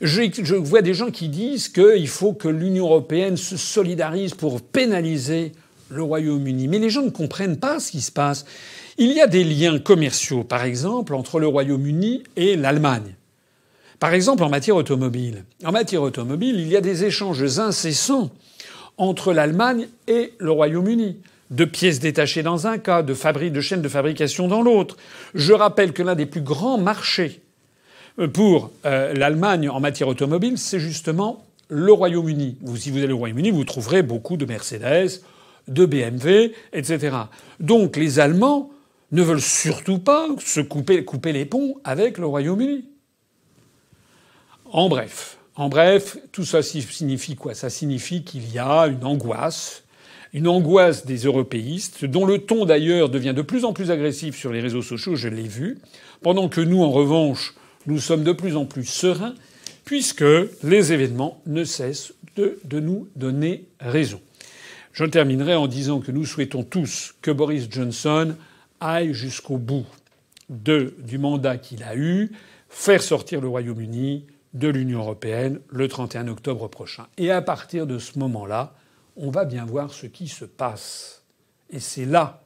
[0.00, 5.52] Je, vois des gens qui disent qu'il faut que l'Union européenne se solidarise pour pénaliser
[5.90, 6.68] le Royaume-Uni.
[6.68, 8.46] Mais les gens ne comprennent pas ce qui se passe.
[8.96, 13.14] Il y a des liens commerciaux, par exemple, entre le Royaume-Uni et l'Allemagne.
[13.98, 15.44] Par exemple, en matière automobile.
[15.64, 18.30] En matière automobile, il y a des échanges incessants
[18.96, 21.18] entre l'Allemagne et le Royaume-Uni.
[21.50, 24.96] De pièces détachées dans un cas, de, de chaînes de fabrication dans l'autre.
[25.34, 27.42] Je rappelle que l'un des plus grands marchés
[28.28, 32.58] pour euh, l'Allemagne en matière automobile, c'est justement le Royaume-Uni.
[32.76, 35.22] si vous allez au Royaume-Uni, vous trouverez beaucoup de Mercedes,
[35.68, 37.16] de BMW, etc.
[37.60, 38.70] Donc les Allemands
[39.12, 42.84] ne veulent surtout pas se couper, couper les ponts avec le Royaume-Uni.
[44.72, 47.54] En bref, en bref, tout ça signifie quoi?
[47.54, 49.84] Ça signifie qu'il y a une angoisse,
[50.32, 54.52] une angoisse des européistes, dont le ton d'ailleurs devient de plus en plus agressif sur
[54.52, 55.78] les réseaux sociaux, je l'ai vu,
[56.22, 57.54] pendant que nous, en revanche,
[57.86, 59.34] nous sommes de plus en plus sereins
[59.84, 60.24] puisque
[60.62, 64.20] les événements ne cessent de, nous donner raison.
[64.92, 68.34] Je terminerai en disant que nous souhaitons tous que Boris Johnson
[68.80, 69.86] aille jusqu'au bout
[70.48, 72.32] du mandat qu'il a eu,
[72.68, 77.06] faire sortir le Royaume-Uni de l'Union européenne le 31 octobre prochain.
[77.18, 78.74] Et à partir de ce moment-là,
[79.16, 81.22] on va bien voir ce qui se passe.
[81.70, 82.42] Et c'est là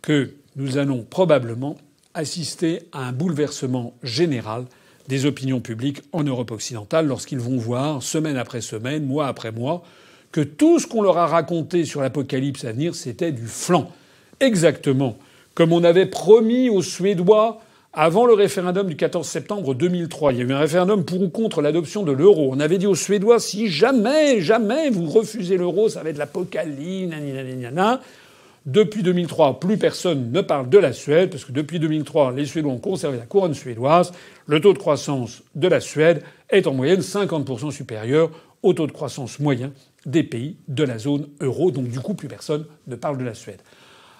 [0.00, 1.76] que nous allons probablement
[2.14, 4.64] assister à un bouleversement général
[5.08, 9.82] des opinions publiques en Europe occidentale lorsqu'ils vont voir, semaine après semaine, mois après mois,
[10.32, 13.90] que tout ce qu'on leur a raconté sur l'apocalypse à venir, c'était du flanc.
[14.40, 15.16] Exactement
[15.58, 17.60] comme on avait promis aux Suédois
[17.92, 20.32] avant le référendum du 14 septembre 2003.
[20.32, 22.50] Il y a eu un référendum pour ou contre l'adoption de l'euro.
[22.52, 27.12] On avait dit aux Suédois, si jamais, jamais vous refusez l'euro, ça va être l'apocalypse.
[28.68, 32.70] Depuis 2003, plus personne ne parle de la Suède, parce que depuis 2003, les Suédois
[32.70, 34.12] ont conservé la couronne suédoise.
[34.46, 38.30] Le taux de croissance de la Suède est en moyenne 50% supérieur
[38.62, 39.72] au taux de croissance moyen
[40.04, 41.70] des pays de la zone euro.
[41.70, 43.62] Donc du coup, plus personne ne parle de la Suède.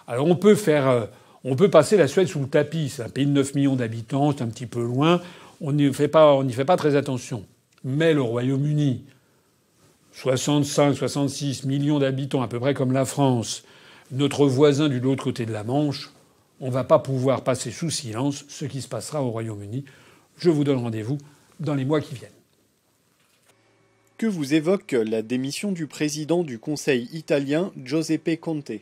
[0.06, 1.04] Alors on peut faire, euh,
[1.44, 2.88] on peut passer la Suède sous le tapis.
[2.88, 5.20] C'est un pays de 9 millions d'habitants, c'est un petit peu loin.
[5.60, 7.44] On n'y fait pas, on n'y fait pas très attention.
[7.84, 9.04] Mais le Royaume-Uni,
[10.12, 13.62] 65, 66 millions d'habitants, à peu près comme la France,
[14.10, 16.10] notre voisin du l'autre côté de la Manche,
[16.60, 19.84] on ne va pas pouvoir passer sous silence ce qui se passera au Royaume-Uni.
[20.38, 21.18] Je vous donne rendez-vous
[21.60, 22.30] dans les mois qui viennent.
[24.16, 28.72] Que vous évoque la démission du président du Conseil italien Giuseppe Conte?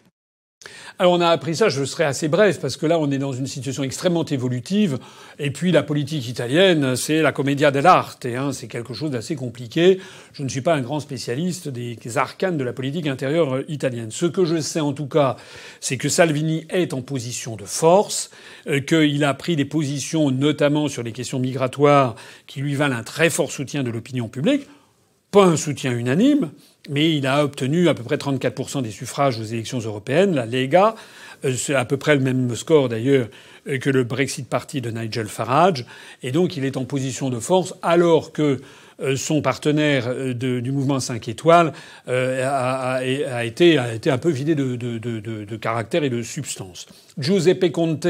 [0.99, 3.33] Alors on a appris ça, je serai assez bref, parce que là on est dans
[3.33, 4.99] une situation extrêmement évolutive,
[5.39, 10.01] et puis la politique italienne, c'est la commedia dell'arte, hein, c'est quelque chose d'assez compliqué.
[10.33, 14.11] Je ne suis pas un grand spécialiste des arcanes de la politique intérieure italienne.
[14.11, 15.37] Ce que je sais en tout cas,
[15.81, 18.31] c'est que Salvini est en position de force,
[18.67, 22.15] euh, qu'il a pris des positions notamment sur les questions migratoires
[22.47, 24.67] qui lui valent un très fort soutien de l'opinion publique,
[25.31, 26.51] pas un soutien unanime,
[26.89, 30.35] mais il a obtenu à peu près 34% des suffrages aux élections européennes.
[30.35, 30.95] La Lega,
[31.45, 33.29] euh, c'est à peu près le même score d'ailleurs
[33.69, 35.85] euh, que le Brexit Party de Nigel Farage.
[36.23, 38.61] Et donc il est en position de force alors que
[39.03, 41.73] euh, son partenaire du mouvement 5 étoiles
[42.07, 43.01] a,
[43.45, 46.87] été, un peu vidé de, de, de, caractère et de substance.
[47.19, 48.07] Giuseppe Conte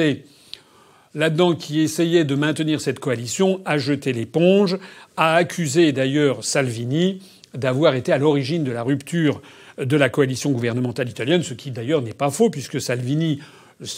[1.17, 4.79] là-dedans qui essayait de maintenir cette coalition a jeté l'éponge,
[5.17, 7.21] a accusé d'ailleurs Salvini
[7.57, 9.41] d'avoir été à l'origine de la rupture
[9.79, 13.41] de la coalition gouvernementale italienne, ce qui d'ailleurs n'est pas faux puisque Salvini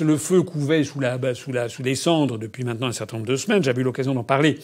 [0.01, 0.83] le feu couvait
[1.21, 3.63] bah, sous, les cendres depuis maintenant un certain nombre de semaines.
[3.63, 4.59] J'avais eu l'occasion d'en parler,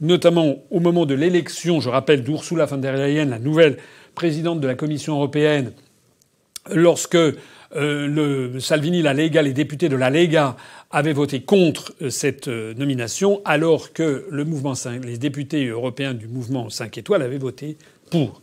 [0.00, 3.76] notamment au moment de l'élection, je rappelle, d'Ursula von der Leyen, la nouvelle
[4.14, 5.72] présidente de la Commission européenne,
[6.70, 7.18] lorsque
[7.74, 10.56] euh, Salvini, la Lega, les députés de la Lega
[10.90, 16.14] avaient voté contre euh, cette euh, nomination, alors que le mouvement 5, les députés européens
[16.14, 17.76] du mouvement 5 étoiles avaient voté
[18.10, 18.40] pour.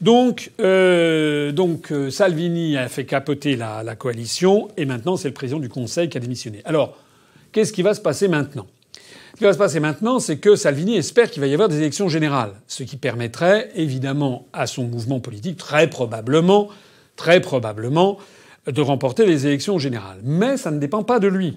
[0.00, 5.60] Donc, euh, donc euh, Salvini a fait capoter la, coalition et maintenant c'est le président
[5.60, 6.60] du Conseil qui a démissionné.
[6.64, 6.98] Alors,
[7.52, 8.66] qu'est-ce qui va se passer maintenant?
[9.34, 11.78] Ce qui va se passer maintenant, c'est que Salvini espère qu'il va y avoir des
[11.78, 18.18] élections générales, ce qui permettrait évidemment à son mouvement politique, très très probablement,
[18.66, 20.18] de remporter les élections générales.
[20.24, 21.56] Mais ça ne dépend pas de lui.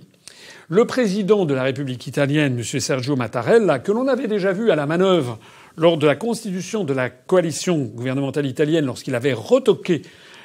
[0.69, 2.63] Le président de la République italienne, M.
[2.63, 5.39] Sergio Mattarella, que l'on avait déjà vu à la manœuvre
[5.77, 10.01] lors de la constitution de la coalition gouvernementale italienne, lorsqu'il avait retoqué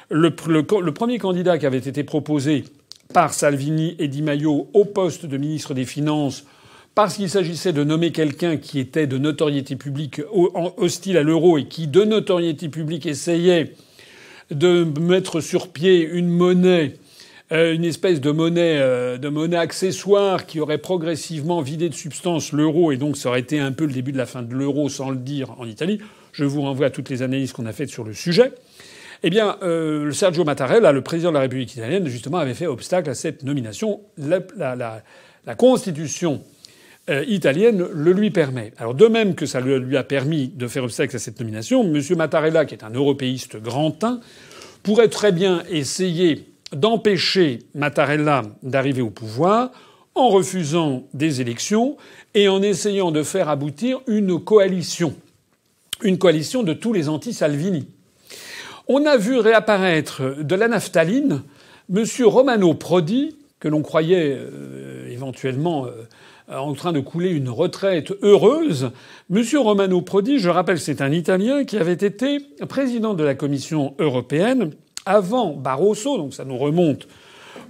[0.09, 2.65] le, premier candidat qui avait été proposé
[3.13, 6.45] par Salvini et Di Maio au poste de ministre des Finances,
[6.95, 10.21] parce qu'il s'agissait de nommer quelqu'un qui était de notoriété publique
[10.77, 13.73] hostile à l'euro et qui, de notoriété publique, essayait
[14.49, 16.95] de mettre sur pied une monnaie
[17.51, 22.91] une espèce de monnaie, euh, de monnaie accessoire qui aurait progressivement vidé de substance l'euro,
[22.93, 25.09] et donc ça aurait été un peu le début de la fin de l'euro, sans
[25.09, 25.99] le dire, en Italie.
[26.31, 28.53] Je vous renvoie à toutes les analyses qu'on a faites sur le sujet.
[29.23, 33.09] Eh bien, euh, Sergio Mattarella, le président de la République italienne, justement, avait fait obstacle
[33.09, 33.99] à cette nomination.
[34.17, 35.03] La, la, la,
[35.45, 36.41] la constitution
[37.27, 38.71] italienne le lui permet.
[38.77, 42.01] Alors, de même que ça lui a permis de faire obstacle à cette nomination, M.
[42.15, 44.21] Mattarella, qui est un européiste grand teint,
[44.83, 49.71] pourrait très bien essayer d'empêcher Mattarella d'arriver au pouvoir
[50.15, 51.97] en refusant des élections
[52.33, 55.15] et en essayant de faire aboutir une coalition.
[56.01, 57.87] Une coalition de tous les anti-Salvini.
[58.87, 61.43] On a vu réapparaître de la naphtaline
[61.93, 62.03] M.
[62.25, 68.91] Romano Prodi, que l'on croyait euh, éventuellement euh, en train de couler une retraite heureuse.
[69.33, 69.43] M.
[69.57, 74.71] Romano Prodi, je rappelle, c'est un Italien qui avait été président de la Commission européenne
[75.05, 77.07] avant Barroso, donc ça nous remonte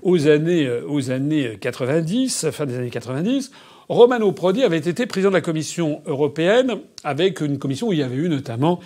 [0.01, 3.51] aux années, euh, aux années 90, fin des années 90,
[3.89, 8.03] Romano Prodi avait été président de la Commission européenne avec une commission où il y
[8.03, 8.79] avait eu notamment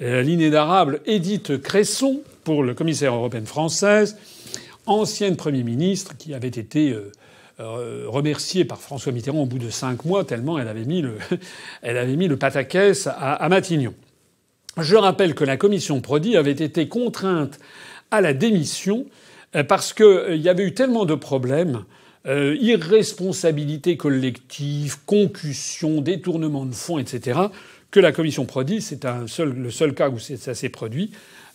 [0.00, 4.16] euh, l'inédarable Edith Cresson pour le commissaire européenne française,
[4.86, 6.96] ancienne Premier ministre qui avait été
[7.60, 11.16] euh, remerciée par François Mitterrand au bout de cinq mois tellement elle avait mis le,
[11.82, 13.94] elle avait mis le pataquès à Matignon.
[14.78, 17.58] Je rappelle que la commission Prodi avait été contrainte
[18.12, 19.06] à la démission
[19.56, 21.84] euh, parce qu'il euh, y avait eu tellement de problèmes.
[22.26, 27.40] Euh, irresponsabilité collective, concussion, détournement de fonds, etc.,
[27.90, 31.10] que la commission Prodi, c'est seul, le seul cas où ça s'est produit,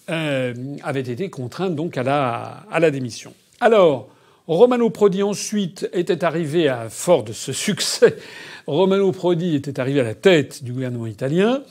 [0.07, 3.33] avait été contrainte donc à la, à la démission.
[3.59, 4.07] Alors,
[4.47, 8.17] Romano Prodi ensuite était arrivé à fort de ce succès.
[8.67, 11.63] Romano Prodi était arrivé à la tête du gouvernement italien.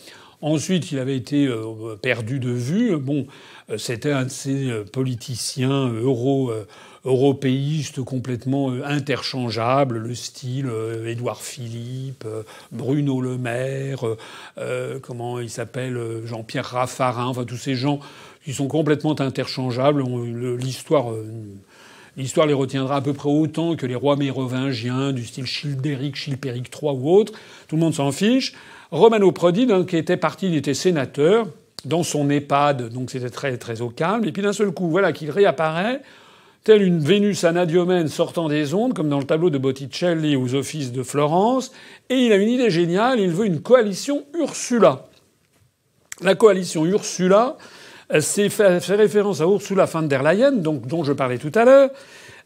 [0.47, 1.51] Ensuite, il avait été
[2.03, 2.97] perdu de vue.
[2.99, 3.27] Bon,
[3.69, 6.69] euh, c'était un de ces euh, politiciens euro, euh,
[7.05, 10.71] européistes complètement interchangeables, le style
[11.05, 12.27] Édouard Philippe,
[12.73, 14.05] Bruno Le Maire,
[15.03, 18.01] comment il s'appelle, Jean-Pierre Raffarin, enfin tous ces gens
[18.45, 20.03] qui sont complètement interchangeables.
[20.59, 21.13] L'histoire.
[22.17, 26.91] Les retiendra à peu près autant que les rois mérovingiens du style Childéric, Chilpéric III
[26.93, 27.35] ou autre.
[27.69, 28.53] Tout le monde s'en fiche.
[28.91, 31.49] Romano Prodi, qui était parti, il était sénateur
[31.85, 34.25] dans son EHPAD, donc c'était très, très au calme.
[34.25, 36.03] Et puis d'un seul coup, voilà qu'il réapparaît,
[36.65, 40.93] tel une Vénus anadiomène sortant des ondes, comme dans le tableau de Botticelli aux offices
[40.93, 41.73] de Florence.
[42.11, 45.07] Et il a une idée géniale, il veut une coalition Ursula.
[46.23, 47.57] La coalition Ursula,
[48.21, 51.91] c'est fait, référence à Ursula von der Leyen, dont je parlais tout à l'heure,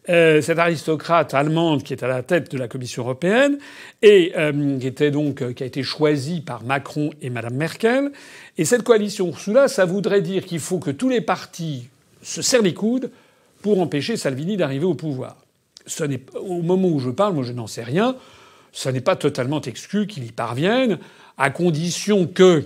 [0.09, 3.59] euh, cette aristocrate allemande qui est à la tête de la Commission européenne
[4.01, 8.11] et euh, qui donc euh, qui a été choisie par Macron et Madame Merkel.
[8.57, 11.89] Et cette coalition Ursula, ça voudrait dire qu'il faut que tous les partis
[12.23, 13.11] se serrent les coudes
[13.61, 15.37] pour empêcher Salvini d'arriver au pouvoir.
[15.85, 18.17] Ce n'est au moment où je parle, moi je n'en sais rien.
[18.73, 20.99] Ça n'est pas totalement exclu qu'il y parvienne,
[21.37, 22.65] à condition que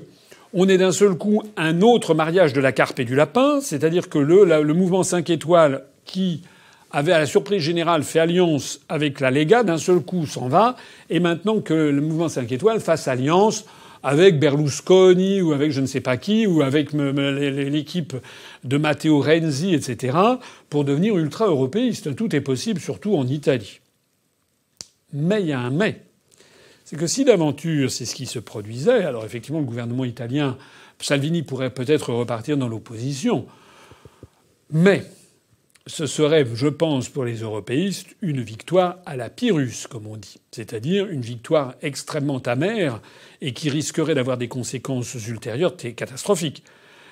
[0.53, 4.09] on ait d'un seul coup un autre mariage de la carpe et du lapin, c'est-à-dire
[4.09, 6.43] que le, le mouvement 5 étoiles qui
[6.95, 10.77] avait à la surprise générale fait alliance avec la Lega, d'un seul coup s'en va,
[11.11, 13.65] et maintenant que le mouvement 5 étoiles fasse alliance
[14.05, 18.15] avec Berlusconi ou avec je ne sais pas qui, ou avec l'équipe
[18.63, 20.17] de Matteo Renzi, etc.,
[20.71, 22.15] pour devenir ultra-européiste.
[22.15, 23.81] Tout est possible, surtout en Italie.
[25.13, 26.01] Mais il y a un mais.
[26.85, 30.57] C'est que si d'aventure c'est ce qui se produisait, alors effectivement le gouvernement italien,
[31.01, 33.47] Salvini pourrait peut-être repartir dans l'opposition.
[34.71, 35.05] Mais
[35.87, 40.37] ce serait, je pense, pour les européistes, une victoire à la Pyrrhus, comme on dit.
[40.51, 43.03] C'est-à-dire une victoire extrêmement amère
[43.43, 46.64] et qui risquerait d'avoir des conséquences ultérieures catastrophiques.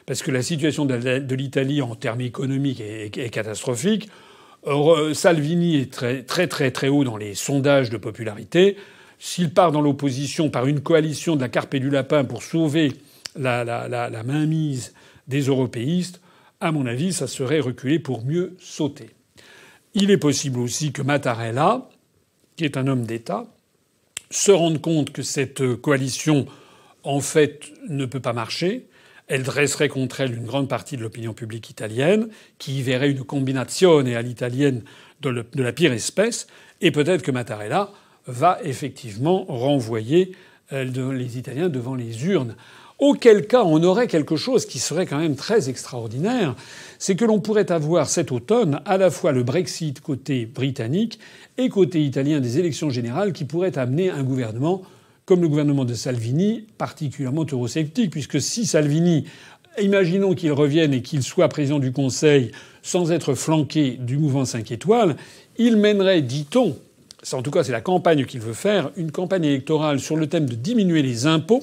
[0.06, 4.08] Parce que la situation de l'Italie en termes économiques est catastrophique.
[5.12, 8.76] Salvini est très très très haut dans les sondages de popularité.
[9.18, 12.94] S'il part dans l'opposition par une coalition de la carpe et du lapin pour sauver
[13.36, 14.94] la mainmise
[15.28, 16.20] des européistes,
[16.62, 19.10] à mon avis, ça serait reculer pour mieux sauter.
[19.94, 21.88] Il est possible aussi que Mattarella,
[22.56, 23.46] qui est un homme d'État,
[24.30, 26.46] se rende compte que cette coalition,
[27.02, 28.86] en fait, ne peut pas marcher.
[29.26, 33.24] Elle dresserait contre elle une grande partie de l'opinion publique italienne, qui y verrait une
[33.24, 34.82] combinazione à l'italienne
[35.20, 36.46] de, la pire espèce,
[36.80, 37.90] et peut-être que Mattarella
[38.26, 40.36] va effectivement renvoyer
[40.72, 42.54] euh, les Italiens devant les urnes.
[42.99, 46.55] Auquel cas, on aurait quelque chose qui serait quand même très extraordinaire,
[46.99, 51.18] c'est que l'on pourrait avoir cet automne à la fois le Brexit côté britannique
[51.59, 54.82] et côté italien des élections générales qui pourraient amener un gouvernement
[55.24, 59.24] comme le gouvernement de Salvini, particulièrement eurosceptique, puisque si Salvini,
[59.80, 62.51] imaginons qu'il revienne et qu'il soit président du Conseil
[62.82, 65.16] sans être flanqué du mouvement 5 étoiles,
[65.59, 66.76] il mènerait, dit-on,
[67.32, 70.47] en tout cas c'est la campagne qu'il veut faire, une campagne électorale sur le thème
[70.47, 71.62] de diminuer les impôts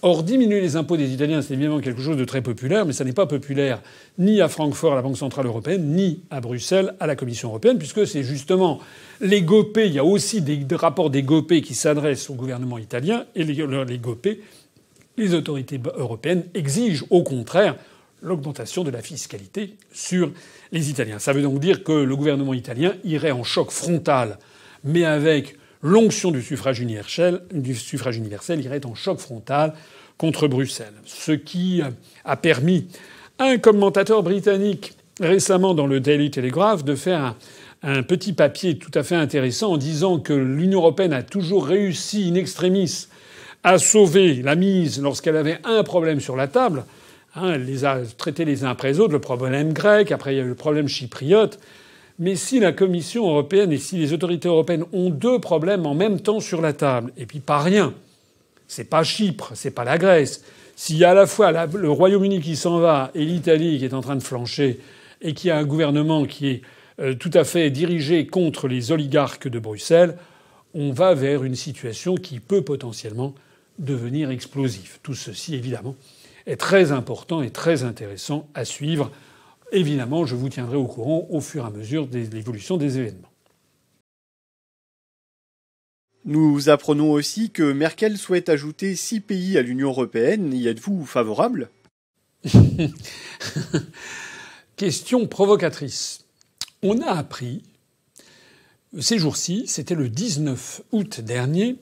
[0.00, 3.04] Or, diminuer les impôts des Italiens, c'est évidemment quelque chose de très populaire, mais ça
[3.04, 3.82] n'est pas populaire
[4.16, 7.78] ni à Francfort, à la Banque Centrale Européenne, ni à Bruxelles, à la Commission Européenne,
[7.78, 8.78] puisque c'est justement
[9.20, 13.24] les GOPÉ, il y a aussi des, rapports des GOPÉ qui s'adressent au gouvernement italien,
[13.34, 14.00] et les, les
[15.16, 17.74] les autorités européennes exigent au contraire
[18.22, 20.30] l'augmentation de la fiscalité sur
[20.72, 21.18] les Italiens.
[21.18, 24.38] Ça veut donc dire que le gouvernement italien irait en choc frontal,
[24.84, 29.74] mais avec l'onction du suffrage universel, irait en choc frontal
[30.16, 30.94] contre Bruxelles.
[31.04, 31.82] Ce qui
[32.24, 32.88] a permis
[33.38, 37.36] à un commentateur britannique récemment dans le Daily Telegraph de faire
[37.82, 42.28] un, petit papier tout à fait intéressant en disant que l'Union européenne a toujours réussi
[42.28, 43.06] in extremis
[43.62, 46.84] à sauver la mise lorsqu'elle avait un problème sur la table.
[47.34, 50.38] Hein, elle les a traités les uns après les autres, le problème grec, après il
[50.38, 51.58] y a eu le problème chypriote.
[52.18, 56.20] Mais si la Commission européenne et si les autorités européennes ont deux problèmes en même
[56.20, 57.94] temps sur la table, et puis pas rien,
[58.66, 60.42] c'est pas Chypre, c'est pas la Grèce.
[60.74, 63.94] S'il y a à la fois le Royaume-Uni qui s'en va et l'Italie qui est
[63.94, 64.80] en train de flancher,
[65.20, 66.62] et qu'il y a un gouvernement qui est
[67.00, 70.16] euh, tout à fait dirigé contre les oligarques de Bruxelles,
[70.74, 73.34] on va vers une situation qui peut potentiellement
[73.78, 74.98] devenir explosive.
[75.02, 75.94] Tout ceci, évidemment,
[76.46, 79.10] est très important et très intéressant à suivre
[79.72, 83.30] Évidemment, je vous tiendrai au courant au fur et à mesure de l'évolution des événements.
[86.24, 90.52] Nous apprenons aussi que Merkel souhaite ajouter six pays à l'Union européenne.
[90.52, 91.70] Y êtes-vous favorable?
[94.76, 96.26] Question provocatrice.
[96.82, 97.62] On a appris,
[98.98, 101.76] ces jours-ci, c'était le 19 août dernier,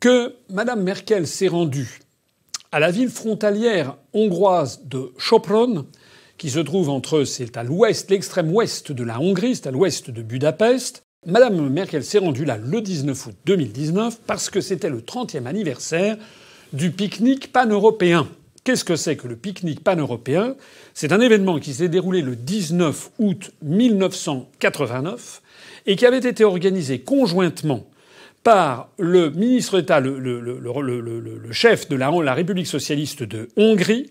[0.00, 2.00] que Mme Merkel s'est rendue
[2.72, 5.86] à la ville frontalière hongroise de Sopron,
[6.38, 10.10] qui se trouve entre, c'est à l'ouest, l'extrême ouest de la Hongrie, c'est à l'ouest
[10.10, 11.04] de Budapest.
[11.26, 16.16] Madame Merkel s'est rendue là le 19 août 2019 parce que c'était le 30e anniversaire
[16.72, 18.28] du pique-nique pan-européen.
[18.64, 20.56] Qu'est-ce que c'est que le pique-nique pan-européen?
[20.92, 25.42] C'est un événement qui s'est déroulé le 19 août 1989
[25.86, 27.86] et qui avait été organisé conjointement
[28.42, 34.10] par le ministre d'État, le, chef de la République socialiste de Hongrie,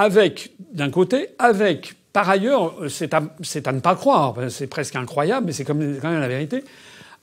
[0.00, 5.52] avec, d'un côté, avec, par ailleurs, c'est à, ne pas croire, c'est presque incroyable, mais
[5.52, 6.64] c'est quand même la vérité,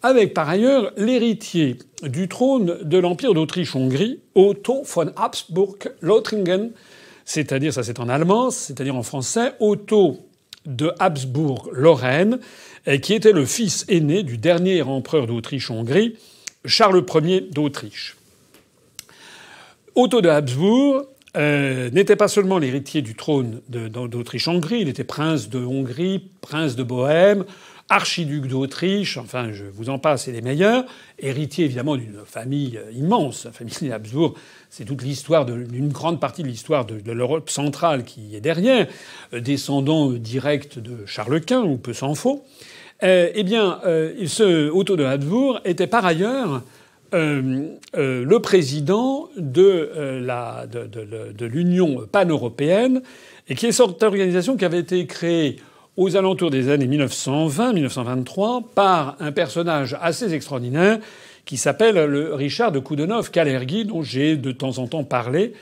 [0.04, 6.70] avec par ailleurs l'héritier du trône de l'Empire d'Autriche-Hongrie, Otto von Habsburg-Lothringen,
[7.26, 10.20] c'est-à-dire, ça c'est en allemand, c'est-à-dire en français, Otto
[10.68, 12.38] de Habsbourg-Lorraine,
[13.02, 16.16] qui était le fils aîné du dernier empereur d'Autriche-Hongrie,
[16.64, 18.18] Charles Ier d'Autriche.
[19.96, 21.08] Otto de Habsbourg
[21.38, 26.82] euh, n'était pas seulement l'héritier du trône d'Autriche-Hongrie, il était prince de Hongrie, prince de
[26.84, 27.46] Bohême,
[27.90, 30.86] archiduc d'Autriche, enfin je vous en passe, c'est les meilleurs,
[31.20, 34.34] héritier évidemment d'une famille immense, la famille Habsbourg,
[34.70, 38.88] c'est toute l'histoire d'une grande partie de l'histoire de, l'Europe centrale qui est derrière,
[39.34, 42.44] euh, descendant direct de Charles Quint, ou peu s'en faut.
[43.04, 43.80] Euh, eh bien,
[44.26, 46.64] ce Otto de Habsbourg était par ailleurs
[47.14, 53.02] euh, euh, le président de, euh, de, l'Union pan-européenne,
[53.48, 55.56] et qui est cette organisation qui avait été créée
[55.96, 61.00] aux alentours des années 1920-1923 par un personnage assez extraordinaire
[61.46, 65.54] qui s'appelle le Richard de Koudenov Kalergi, dont j'ai de temps en temps parlé,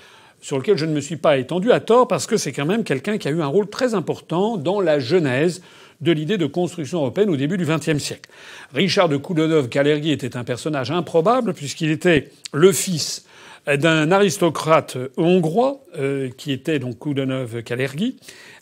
[0.42, 2.84] sur lequel je ne me suis pas étendu à tort parce que c'est quand même
[2.84, 5.62] quelqu'un qui a eu un rôle très important dans la genèse
[6.02, 8.30] de l'idée de construction européenne au début du XXe siècle.
[8.74, 13.26] Richard de Koudenov Kalergi était un personnage improbable puisqu'il était le fils
[13.68, 18.16] d'un aristocrate hongrois euh, qui était donc Koudenov Kalergi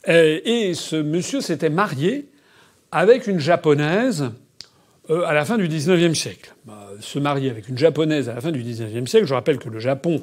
[0.07, 2.29] euh, et ce monsieur s'était marié
[2.91, 4.31] avec une japonaise
[5.09, 6.53] euh, à la fin du XIXe siècle.
[6.65, 9.67] Bah, se marier avec une japonaise à la fin du XIXe siècle, je rappelle que
[9.67, 10.21] le Japon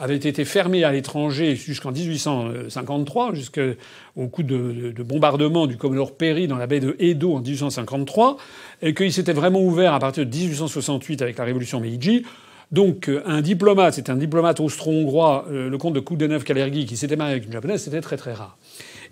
[0.00, 6.48] avait été fermé à l'étranger jusqu'en 1853, jusqu'au coup de, de, bombardement du Commodore Perry
[6.48, 8.38] dans la baie de Edo en 1853,
[8.82, 12.24] et qu'il s'était vraiment ouvert à partir de 1868 avec la révolution Meiji.
[12.72, 17.16] Donc euh, un diplomate, c'était un diplomate austro-hongrois, euh, le comte de Koudenov-Kalergi, qui s'était
[17.16, 18.56] marié avec une japonaise, c'était très très rare.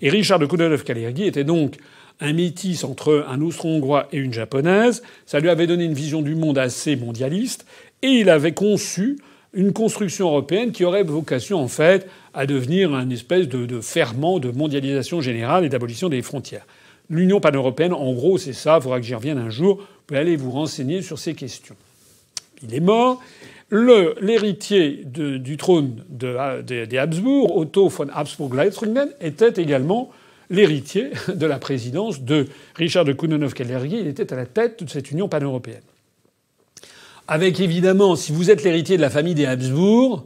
[0.01, 1.77] Et Richard de Koudenov-Kalergi était donc
[2.21, 5.03] un métis entre un austro-hongrois et une japonaise.
[5.27, 7.67] Ça lui avait donné une vision du monde assez mondialiste,
[8.03, 9.19] et il avait conçu
[9.53, 14.51] une construction européenne qui aurait vocation en fait à devenir un espèce de, ferment de
[14.51, 16.67] mondialisation générale et d'abolition des frontières.
[17.11, 18.77] L'Union pan-européenne, en gros, c'est ça.
[18.79, 19.77] Il faudra que j'y revienne un jour.
[19.79, 21.77] Vous pouvez aller vous renseigner sur ces questions.
[22.63, 23.23] Il est mort.
[23.71, 30.11] L'héritier du trône de, des Habsbourg, Otto von Habsburg-Leitringen, était également
[30.51, 32.47] l'héritier de la présidence de
[32.77, 34.01] Richard de Koudenov-Kalergi.
[34.01, 35.83] Il était à la tête de cette Union pan-européenne.
[37.31, 40.25] Avec évidemment, si vous êtes l'héritier de la famille des Habsbourg,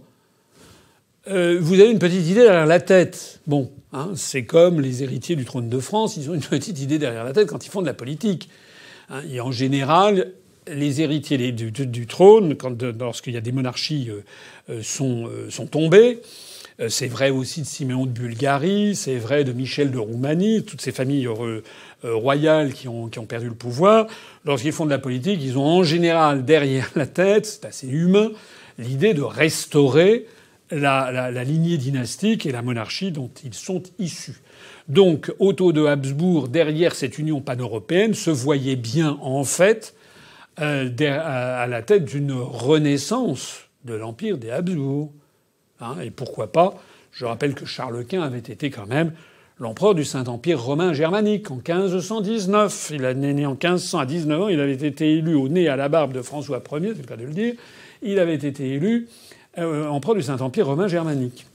[1.27, 3.41] euh, vous avez une petite idée derrière la tête.
[3.49, 7.01] Bon, hein, c'est comme les héritiers du trône de France, ils ont une petite idée
[7.01, 8.49] derrière la tête quand ils font de la politique.
[9.11, 10.33] Hein, en général,
[10.69, 14.23] les héritiers du, trône, quand, lorsqu'il y a des monarchies euh,
[14.71, 16.21] euh sont, euh, sont tombées,
[16.89, 20.93] c'est vrai aussi de Siméon de Bulgarie, c'est vrai de Michel de Roumanie, toutes ces
[20.93, 21.29] familles
[22.03, 24.07] royales qui ont, qui ont perdu le pouvoir
[24.45, 28.31] lorsqu'ils font de la politique, ils ont en général derrière la tête, c'est assez humain,
[28.79, 30.27] l'idée de restaurer
[30.73, 34.41] la, lignée dynastique et la monarchie dont ils sont issus.
[34.89, 39.95] Donc Otto de Habsbourg, derrière cette union pan-européenne, se voyait bien en fait
[40.61, 45.13] euh, à la tête d'une renaissance de l'empire des Habsbourg.
[45.83, 46.75] Hein, et pourquoi pas
[47.11, 49.13] Je rappelle que Charles Quint avait été quand même
[49.59, 52.93] l'empereur du Saint-Empire romain germanique en 1519.
[52.95, 54.49] Il est né en 1500 à 19 ans.
[54.49, 57.17] Il avait été élu au nez à la barbe de François Ier, c'est le cas
[57.17, 57.55] de le dire.
[58.03, 59.09] Il avait été élu
[59.59, 61.47] euh, empereur du Saint-Empire romain germanique.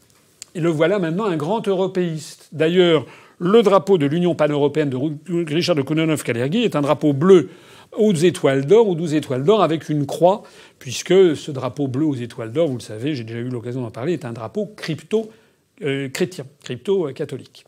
[0.56, 2.50] Et le voilà maintenant un grand européiste.
[2.52, 3.06] D'ailleurs,
[3.40, 7.50] le drapeau de l'Union pan-européenne de Richard de Koudenov-Kalergi est un drapeau bleu
[7.98, 10.44] aux étoiles d'or, aux douze étoiles d'or, avec une croix,
[10.80, 13.92] puisque ce drapeau bleu aux étoiles d'or, vous le savez, j'ai déjà eu l'occasion d'en
[13.92, 15.30] parler, est un drapeau crypto
[15.84, 17.66] euh, chrétien, crypto catholique.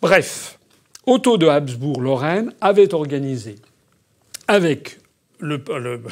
[0.00, 0.58] Bref,
[1.06, 3.56] Otto de Habsbourg-Lorraine avait organisé
[4.48, 4.98] avec
[5.38, 5.62] le,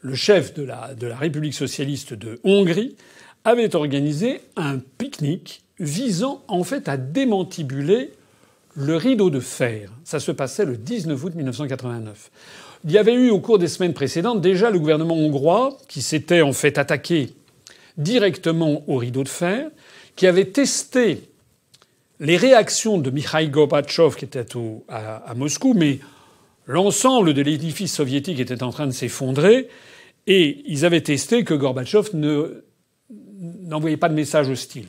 [0.00, 2.96] le, chef de la, de la République socialiste de Hongrie,
[3.44, 8.12] avait organisé un pique-nique visant en fait à démantibuler
[8.76, 9.90] le rideau de fer.
[10.04, 12.30] Ça se passait le 19 août 1989.
[12.84, 16.42] Il y avait eu au cours des semaines précédentes déjà le gouvernement hongrois qui s'était
[16.42, 17.30] en fait attaqué
[17.96, 19.70] directement au rideau de fer,
[20.16, 21.30] qui avait testé
[22.20, 24.44] les réactions de Mikhail Gorbatchev qui était
[24.88, 26.00] à, Moscou, mais
[26.66, 29.68] l'ensemble de l'édifice soviétique était en train de s'effondrer,
[30.26, 32.10] et ils avaient testé que Gorbatchev
[33.10, 34.88] n'envoyait pas de message hostile.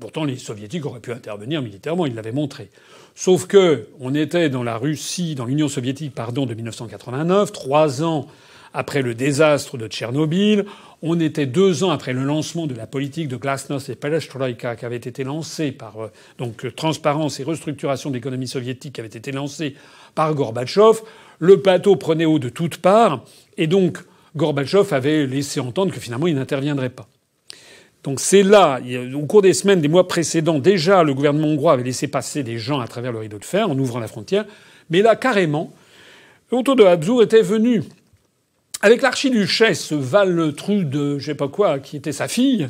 [0.00, 2.70] Pourtant, les soviétiques auraient pu intervenir militairement, ils l'avaient montré.
[3.14, 8.26] Sauf que on était dans la Russie, dans l'Union soviétique, pardon, de 1989, trois ans
[8.72, 10.64] après le désastre de Tchernobyl.
[11.02, 14.84] On était deux ans après le lancement de la politique de glasnost et perestroïka qui
[14.84, 19.08] avait été lancée par euh, donc euh, transparence et restructuration de l'économie soviétique qui avait
[19.08, 19.74] été lancée
[20.14, 21.00] par Gorbatchev.
[21.38, 23.24] Le bateau prenait eau de toutes parts
[23.56, 23.98] et donc
[24.36, 27.08] Gorbatchev avait laissé entendre que finalement il n'interviendrait pas.
[28.02, 28.80] Donc c'est là,
[29.14, 32.58] au cours des semaines, des mois précédents, déjà le gouvernement hongrois avait laissé passer des
[32.58, 34.46] gens à travers le rideau de fer en ouvrant la frontière.
[34.88, 35.72] Mais là, carrément,
[36.50, 37.82] Otto de Habsbourg était venu
[38.82, 42.68] avec l'archiduchesse Valtrude, je sais pas quoi, qui était sa fille,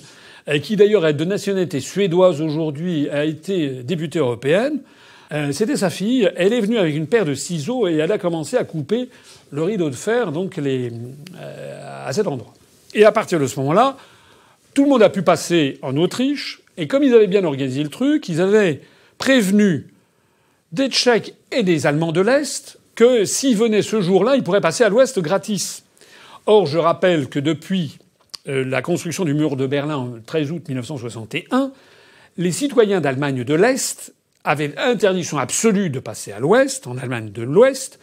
[0.49, 4.81] et qui d'ailleurs est de nationalité suédoise aujourd'hui, a été députée européenne.
[5.33, 6.28] Euh, c'était sa fille.
[6.35, 9.09] Elle est venue avec une paire de ciseaux et elle a commencé à couper
[9.53, 10.91] le rideau de fer, donc euh,
[12.05, 12.53] à cet endroit.
[12.95, 13.97] Et à partir de ce moment-là,
[14.74, 16.62] tout le monde a pu passer en Autriche.
[16.76, 18.80] Et comme ils avaient bien organisé le truc, ils avaient
[19.18, 19.88] prévenu
[20.72, 24.84] des Tchèques et des Allemands de l'Est que s'ils venaient ce jour-là, ils pourraient passer
[24.84, 25.84] à l'Ouest gratis.
[26.46, 27.98] Or, je rappelle que depuis
[28.48, 31.72] euh, la construction du mur de Berlin le 13 août 1961,
[32.36, 34.14] les citoyens d'Allemagne de l'Est
[34.44, 37.98] avaient interdiction absolue de passer à l'ouest, en Allemagne de l'ouest.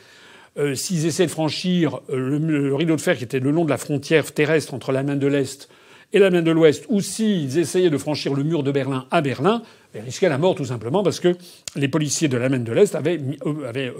[0.57, 3.69] Euh, s'ils essaient de franchir euh, le, rideau de fer qui était le long de
[3.69, 5.69] la frontière terrestre entre l'Allemagne de l'Est
[6.13, 9.61] et l'Allemagne de l'Ouest, ou s'ils essayaient de franchir le mur de Berlin à Berlin,
[9.95, 11.35] ils risquaient la mort tout simplement parce que
[11.75, 13.19] les policiers de l'Allemagne de l'Est avaient,
[13.67, 13.93] avaient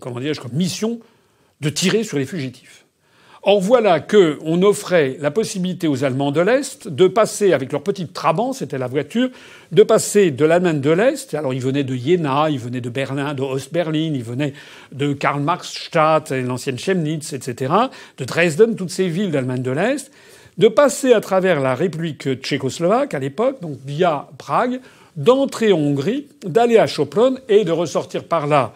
[0.00, 1.00] comment dirais-je, comme mission
[1.60, 2.86] de tirer sur les fugitifs.
[3.48, 7.84] Or voilà que on offrait la possibilité aux Allemands de l'Est de passer avec leur
[7.84, 9.30] petite Trabant, c'était la voiture,
[9.70, 11.32] de passer de l'Allemagne de l'Est.
[11.32, 14.52] Alors ils venaient de Jena, ils venaient de Berlin, de Ost-Berlin, ils venaient
[14.90, 17.72] de Karl-Marx-Stadt, l'ancienne Chemnitz, etc.,
[18.18, 20.10] de Dresden, toutes ces villes d'Allemagne de l'Est,
[20.58, 24.80] de passer à travers la République tchécoslovaque à l'époque, donc via Prague,
[25.16, 28.72] d'entrer en Hongrie, d'aller à Sopron et de ressortir par là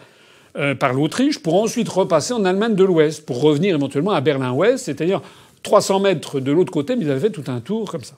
[0.57, 4.87] euh, par l'Autriche pour ensuite repasser en Allemagne de l'Ouest pour revenir éventuellement à Berlin-Ouest,
[4.87, 5.23] c'est-à-dire
[5.63, 8.17] 300 mètres de l'autre côté, mais ils avaient fait tout un tour comme ça.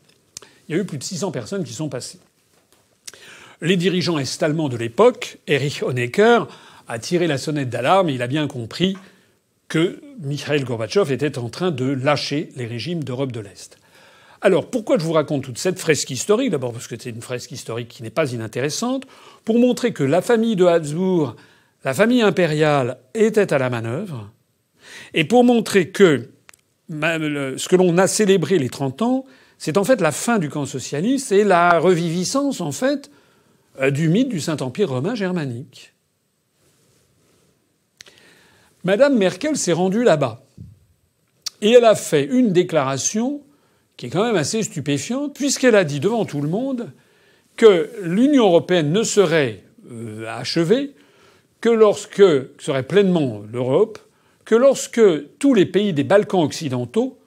[0.66, 2.20] Il y a eu plus de 600 personnes qui sont passées.
[3.60, 6.48] Les dirigeants est-allemands de l'époque, Erich Honecker,
[6.88, 8.96] a tiré la sonnette d'alarme et il a bien compris
[9.72, 13.78] que Mikhail Gorbatchev était en train de lâcher les régimes d'Europe de l'Est.
[14.42, 16.50] Alors, pourquoi je vous raconte toute cette fresque historique?
[16.50, 19.04] D'abord parce que c'est une fresque historique qui n'est pas inintéressante,
[19.46, 21.36] pour montrer que la famille de Habsbourg
[21.84, 24.30] la famille impériale était à la manœuvre,
[25.14, 26.28] et pour montrer que
[26.90, 29.24] ce que l'on a célébré les 30 ans,
[29.56, 33.10] c'est en fait la fin du camp socialiste et la reviviscence, en fait,
[33.80, 35.91] euh, du mythe du Saint-Empire romain germanique.
[38.85, 40.43] Madame Merkel s'est rendue là-bas.
[41.61, 43.43] Et elle a fait une déclaration
[43.97, 46.91] qui est quand même assez stupéfiante, puisqu'elle a dit devant tout le monde
[47.57, 50.95] que l'Union européenne ne serait euh, achevée
[51.61, 52.24] que lorsque
[52.59, 53.99] serait pleinement l'Europe,
[54.45, 55.01] que lorsque
[55.39, 57.18] tous les pays des Balkans occidentaux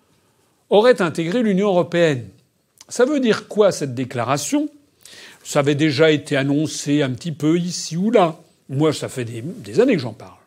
[0.69, 2.27] auraient intégré l'Union européenne.
[2.89, 4.69] Ça veut dire quoi cette déclaration?
[5.43, 8.39] Ça avait déjà été annoncé un petit peu ici ou là.
[8.67, 10.37] Moi, ça fait des, années que j'en parle.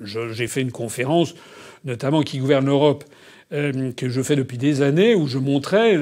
[0.00, 1.34] J'ai fait une conférence,
[1.84, 3.04] notamment qui gouverne l'Europe,
[3.52, 5.96] euh, que je fais depuis des années, où je montrais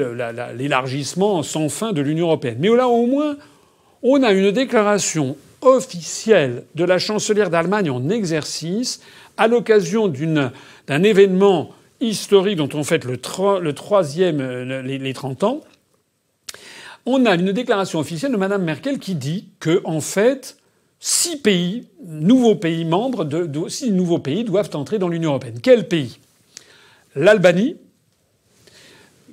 [0.55, 2.57] l'élargissement sans fin de l'Union européenne.
[2.59, 3.37] Mais là, au moins,
[4.03, 9.01] on a une déclaration officielle de la chancelière d'Allemagne en exercice
[9.37, 11.71] à l'occasion d'un événement
[12.01, 15.61] historique dont on fête le, troisième, euh, les, les 30 ans,
[17.07, 20.57] on a une déclaration officielle de Mme Merkel qui dit que, en fait,
[21.07, 25.61] six pays, nouveaux pays membres, de, six nouveaux pays doivent entrer dans l'Union européenne.
[25.63, 26.19] Quels pays?
[27.15, 27.77] L'Albanie,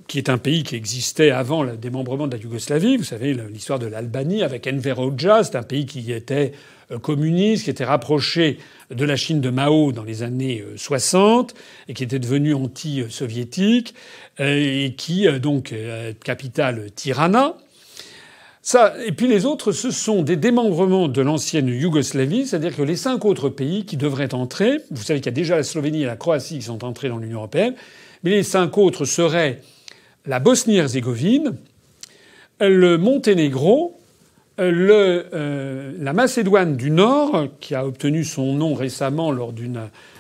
[0.05, 2.97] qui est un pays qui existait avant le démembrement de la Yougoslavie.
[2.97, 6.51] Vous savez l'histoire de l'Albanie avec Enver Hoxha, c'est un pays qui était
[6.91, 8.57] euh, communiste, qui était rapproché
[8.93, 11.55] de la Chine de Mao dans les années 60 euh,
[11.87, 13.95] et qui était devenu anti-soviétique
[14.41, 15.73] euh, et qui donc
[16.21, 17.55] capitale Tirana.
[19.05, 23.25] Et puis les autres, ce sont des démembrements de l'ancienne Yougoslavie, c'est-à-dire que les cinq
[23.25, 26.15] autres pays qui devraient entrer, vous savez qu'il y a déjà la Slovénie et la
[26.15, 27.73] Croatie qui sont entrés dans l'Union européenne,
[28.23, 29.61] mais les cinq autres seraient
[30.27, 31.55] la Bosnie-Herzégovine,
[32.59, 33.97] le Monténégro,
[34.59, 39.53] euh, la Macédoine du Nord, qui a obtenu son nom récemment lors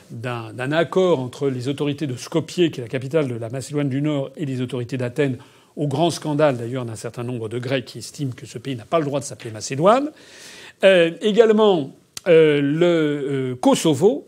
[0.09, 4.01] d'un accord entre les autorités de Skopje, qui est la capitale de la Macédoine du
[4.01, 5.37] Nord, et les autorités d'Athènes,
[5.75, 8.85] au grand scandale d'ailleurs d'un certain nombre de Grecs qui estiment que ce pays n'a
[8.85, 10.11] pas le droit de s'appeler Macédoine.
[10.83, 11.95] Euh, également
[12.27, 14.27] euh, le Kosovo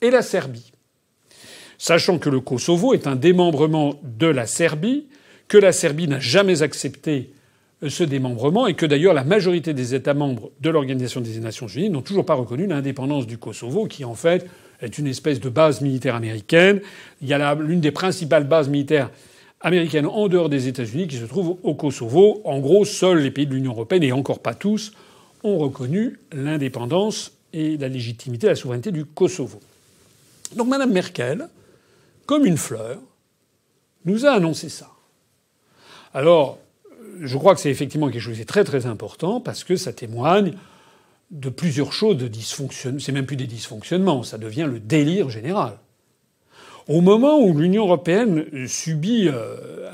[0.00, 0.70] et la Serbie
[1.80, 5.06] sachant que le Kosovo est un démembrement de la Serbie,
[5.48, 7.32] que la Serbie n'a jamais accepté
[7.82, 11.68] euh, ce démembrement et que d'ailleurs la majorité des États membres de l'Organisation des Nations
[11.68, 14.46] Unies n'ont toujours pas reconnu l'indépendance du Kosovo, qui en fait
[14.82, 16.82] est une espèce de base militaire américaine.
[17.22, 19.10] Il y a l'une des principales bases militaires
[19.60, 22.40] américaines en dehors des États-Unis qui se trouve au Kosovo.
[22.44, 24.92] En gros, seuls les pays de l'Union européenne, et encore pas tous,
[25.42, 29.60] ont reconnu l'indépendance et la légitimité, la souveraineté du Kosovo.
[30.56, 31.48] Donc Mme Merkel
[32.30, 33.00] comme une fleur,
[34.04, 34.88] nous a annoncé ça.
[36.14, 36.60] Alors,
[37.20, 40.52] je crois que c'est effectivement quelque chose de très très important parce que ça témoigne
[41.32, 43.00] de plusieurs choses de dysfonctionnement.
[43.00, 45.76] C'est même plus des dysfonctionnements, ça devient le délire général.
[46.88, 49.90] Au moment où l'Union européenne subit euh,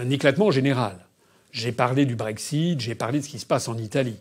[0.00, 0.96] un, éclatement général,
[1.52, 4.18] j'ai parlé du Brexit, j'ai parlé de ce qui se passe en Italie.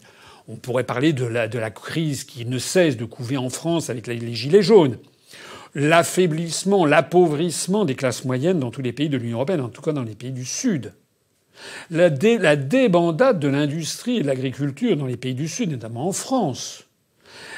[0.47, 4.07] On pourrait parler de la, la crise qui ne cesse de couver en France avec
[4.07, 4.97] les gilets jaunes
[5.75, 9.91] l'affaiblissement, l'appauvrissement des classes moyennes dans tous les pays de l'Union européenne, en tout cas
[9.91, 10.93] dans les pays du Sud.
[11.91, 16.85] La, débandade de l'industrie et de l'agriculture dans les pays du Sud, notamment en France.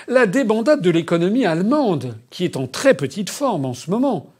[0.07, 4.31] La débandade de l'économie allemande, qui est en très petite forme en ce moment.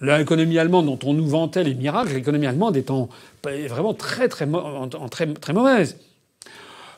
[0.00, 5.96] L'économie allemande dont on nous vantait les miracles, l'économie allemande est vraiment très très, mauvaise.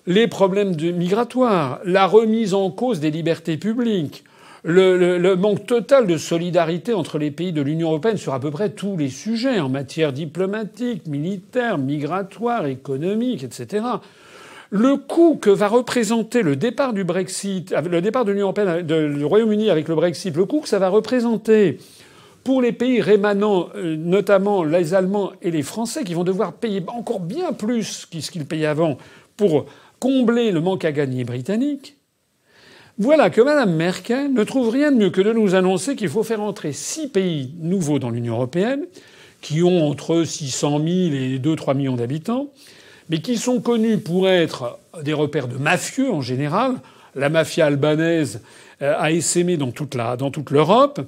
[0.06, 4.24] les problèmes migratoires, la remise en cause des libertés publiques,
[4.64, 8.70] le, manque total de solidarité entre les pays de l'Union européenne sur à peu près
[8.70, 13.84] tous les sujets en matière diplomatique, militaire, migratoire, économique, etc.
[14.70, 19.24] Le coût que va représenter le départ du Brexit, le départ de l'Union européenne, du
[19.24, 21.78] Royaume-Uni avec le Brexit, le coût que ça va représenter
[22.46, 26.80] pour les pays rémanents, euh, notamment les Allemands et les Français, qui vont devoir payer
[26.86, 28.98] encore bien plus que ce qu'ils payaient avant
[29.36, 29.66] pour
[29.98, 31.96] combler le manque à gagner britannique,
[32.98, 36.22] voilà que Mme Merkel ne trouve rien de mieux que de nous annoncer qu'il faut
[36.22, 38.84] faire entrer six pays nouveaux dans l'Union européenne,
[39.40, 42.52] qui ont entre 600 000 et 2-3 millions d'habitants,
[43.10, 46.76] mais qui sont connus pour être des repères de mafieux en général.
[47.16, 48.40] La mafia albanaise
[48.82, 51.00] euh, a essaimé dans toute, dans toute l'Europe.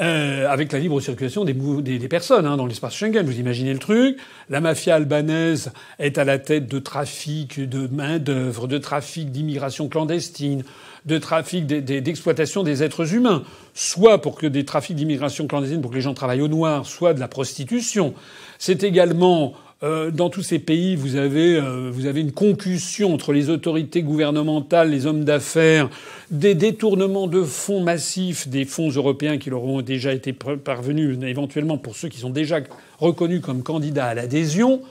[0.00, 3.26] Euh, avec la libre circulation des, des, personnes hein, dans l'espace Schengen.
[3.26, 4.16] Vous imaginez le truc
[4.48, 9.88] La mafia albanaise est à la tête de trafic de main d'œuvre, de trafic d'immigration
[9.88, 10.64] clandestine,
[11.04, 13.42] de trafic d'exploitation des êtres humains,
[13.74, 17.12] soit pour que des trafics d'immigration clandestine pour que les gens travaillent au noir, soit
[17.12, 18.14] de la prostitution.
[18.58, 19.52] C'est également
[19.82, 24.90] dans tous ces pays, vous avez, euh, vous avez une concussion entre les autorités gouvernementales,
[24.90, 25.90] les hommes d'affaires,
[26.30, 31.78] des détournements de fonds massifs, des fonds européens qui leur ont déjà été parvenus, éventuellement
[31.78, 32.60] pour ceux qui sont déjà
[32.98, 34.82] reconnus comme candidats à l'adhésion.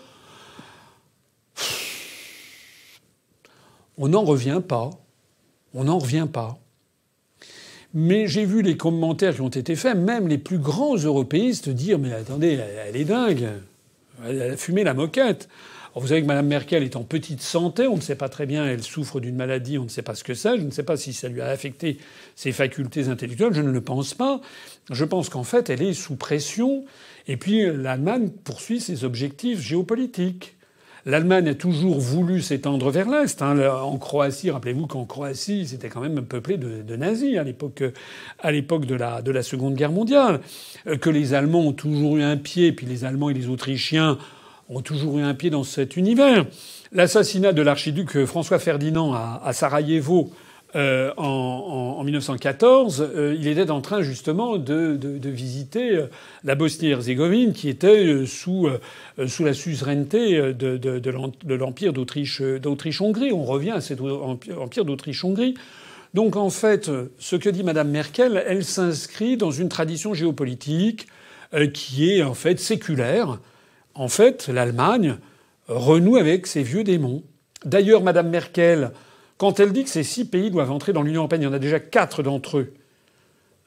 [3.97, 4.89] On n'en revient pas.
[5.73, 6.57] On n'en revient pas.
[7.93, 11.97] Mais j'ai vu les commentaires qui ont été faits, même les plus grands européistes dire
[11.97, 13.47] Mais attendez, elle est dingue.
[14.27, 15.49] Elle a fumé la moquette.
[15.95, 18.65] vous savez que Mme Merkel est en petite santé, on ne sait pas très bien,
[18.65, 20.97] elle souffre d'une maladie, on ne sait pas ce que c'est, je ne sais pas
[20.97, 21.97] si ça lui a affecté
[22.35, 24.41] ses facultés intellectuelles, je ne le pense pas.
[24.89, 26.85] Je pense qu'en fait, elle est sous pression,
[27.27, 30.55] et puis l'Allemagne poursuit ses objectifs géopolitiques.
[31.05, 33.41] L'Allemagne a toujours voulu s'étendre vers l'Est.
[33.41, 33.57] Hein.
[33.69, 37.83] En Croatie, rappelez-vous qu'en Croatie, c'était quand même peuplé de, nazis à l'époque,
[38.39, 40.41] à l'époque de la, de la Seconde Guerre mondiale.
[40.87, 44.19] Euh, que les Allemands ont toujours eu un pied, puis les Allemands et les Autrichiens
[44.69, 46.45] ont toujours eu un pied dans cet univers.
[46.91, 50.31] L'assassinat de l'archiduc François Ferdinand à Sarajevo
[50.75, 56.07] euh, en, en, 1914, euh, il était en train justement de, de, de visiter euh,
[56.45, 58.69] la Bosnie-Herzégovine, qui était sous,
[59.27, 63.31] sous la suzeraineté de, de l'empire d'Autriche, d'Autriche-Hongrie.
[63.33, 65.55] On revient à cet empire d'Autriche-Hongrie.
[66.13, 71.07] Donc en fait, ce que dit Madame Merkel, elle s'inscrit dans une tradition géopolitique
[71.73, 73.39] qui est en fait séculaire.
[73.93, 75.17] En fait, l'Allemagne
[75.67, 77.23] renoue avec ses vieux démons.
[77.65, 78.91] D'ailleurs, Madame Merkel
[79.41, 81.53] quand elle dit que ces six pays doivent entrer dans l'Union européenne, il y en
[81.53, 82.73] a déjà quatre d'entre eux.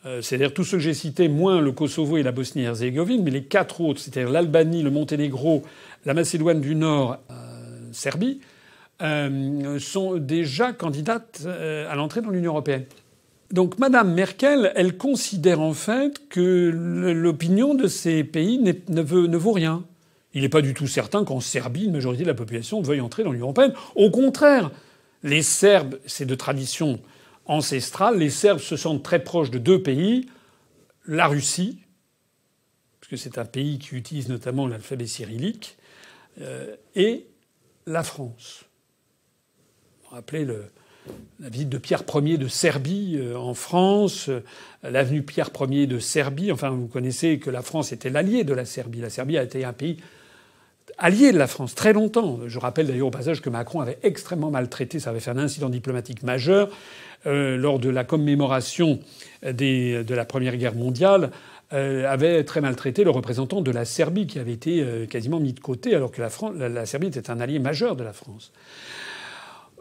[0.06, 3.42] Euh, c'est-à-dire tous ceux que j'ai cités, moins le Kosovo et la Bosnie-Herzégovine, mais les
[3.42, 5.64] quatre autres, c'est-à-dire l'Albanie, le Monténégro,
[6.04, 7.34] la Macédoine du Nord, euh,
[7.90, 8.38] Serbie,
[9.02, 12.84] euh, sont déjà candidates à l'entrée dans l'Union européenne.
[13.50, 19.52] Donc Madame Merkel, elle considère en fait que l'opinion de ces pays ne, ne vaut
[19.52, 19.82] rien.
[20.34, 23.24] Il n'est pas du tout certain qu'en Serbie, une majorité de la population veuille entrer
[23.24, 23.72] dans l'Union européenne.
[23.96, 24.70] Au contraire,
[25.24, 27.00] les Serbes, c'est de tradition
[27.46, 30.28] ancestrale, les Serbes se sentent très proches de deux pays,
[31.06, 31.80] la Russie,
[33.00, 35.76] parce que c'est un pays qui utilise notamment l'alphabet cyrillique,
[36.40, 37.26] euh, et
[37.86, 38.64] la France.
[40.10, 40.66] Rappelez le,
[41.40, 44.40] la visite de Pierre Ier de Serbie euh, en France, euh,
[44.82, 46.52] l'avenue Pierre Ier de Serbie.
[46.52, 49.00] Enfin, vous connaissez que la France était l'allié de la Serbie.
[49.00, 49.98] La Serbie a été un pays
[50.98, 52.40] allié de la France très longtemps.
[52.46, 55.68] Je rappelle d'ailleurs au passage que Macron avait extrêmement maltraité, ça avait fait un incident
[55.68, 56.70] diplomatique majeur
[57.26, 59.00] euh, lors de la commémoration
[59.42, 61.30] de la Première Guerre mondiale.
[61.72, 65.54] Euh, avait très maltraité le représentant de la Serbie qui avait été euh, quasiment mis
[65.54, 68.52] de côté alors que la, Serbie était un allié majeur de la France.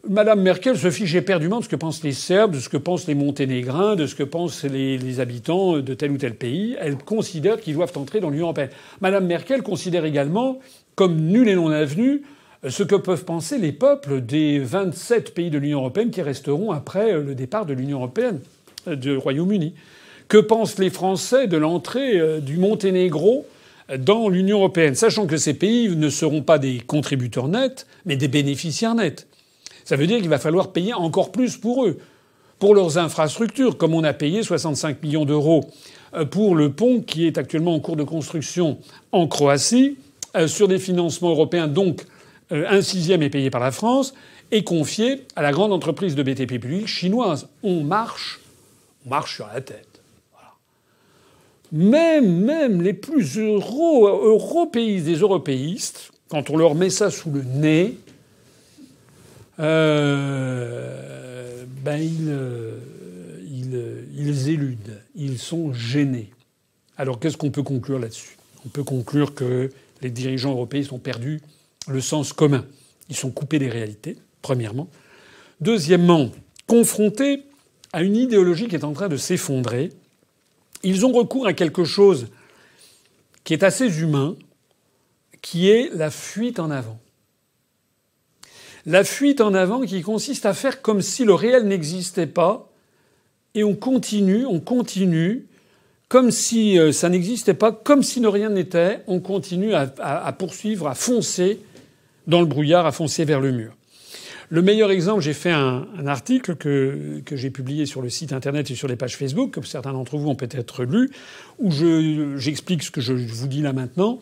[0.10, 3.06] Madame Merkel se fiche éperdument de ce que pensent les Serbes, de ce que pensent
[3.06, 6.76] les Monténégrins, de ce que pensent les, les habitants de tel ou tel pays.
[6.80, 8.72] Elle considère qu'ils doivent entrer dans l'Union européenne.
[9.02, 10.60] Madame Merkel considère également
[10.96, 12.24] comme nul et non avenu
[12.68, 17.20] ce que peuvent penser les peuples des 27 pays de l'Union européenne qui resteront après
[17.20, 18.40] le départ de l'Union européenne,
[18.88, 19.74] du Royaume-Uni.
[20.30, 23.46] Que pensent les Français de l'entrée euh, du Monténégro
[24.00, 28.30] dans l'Union européenne, sachant que ces pays ne seront pas des contributeurs nets, mais des
[28.30, 29.28] bénéficiaires nets?
[29.84, 32.00] Ça veut dire qu'il va falloir payer encore plus pour eux,
[32.60, 35.66] pour leurs infrastructures, comme on a payé 65 millions d'euros
[36.14, 38.78] euh, pour le pont qui est actuellement en cours de construction
[39.12, 39.98] en Croatie.
[40.36, 42.08] Euh, sur des financements européens, donc
[42.52, 44.16] euh, un sixième est payé par la France,
[44.50, 47.50] est confié à la grande entreprise de BTP public chinoise.
[47.62, 48.40] On marche,
[49.06, 50.02] marche sur la tête.
[51.72, 57.44] Même, même les plus euro, européistes des européistes, quand on leur met ça sous le
[57.44, 57.98] nez,
[59.60, 63.72] euh, ben ils,
[64.16, 66.32] ils éludent, ils sont gênés.
[66.98, 68.38] Alors qu'est-ce qu'on peut conclure là-dessus?
[68.66, 69.70] On peut conclure que
[70.04, 71.42] les dirigeants européens ont perdu
[71.88, 72.66] le sens commun.
[73.10, 74.90] Ils sont coupés des réalités, premièrement.
[75.62, 76.32] Deuxièmement,
[76.68, 77.44] confrontés
[77.92, 79.90] à une idéologie qui est en train de s'effondrer,
[80.84, 82.28] ils ont recours à quelque chose
[83.44, 84.36] qui est assez humain,
[85.42, 87.00] qui est la fuite en avant.
[88.86, 92.70] La fuite en avant qui consiste à faire comme si le réel n'existait pas,
[93.56, 95.46] et on continue, on continue,
[96.10, 99.88] comme si euh, ça n'existait pas, comme si ne rien n'était, on continue à,
[100.38, 101.60] poursuivre, à foncer
[102.28, 103.76] dans le brouillard, à foncer vers le mur.
[104.50, 108.70] Le meilleur exemple, j'ai fait un, article que, que j'ai publié sur le site internet
[108.70, 111.10] et sur les pages Facebook, que certains d'entre vous ont peut-être lu,
[111.58, 111.72] où
[112.38, 114.20] j'explique ce que je vous dis là maintenant.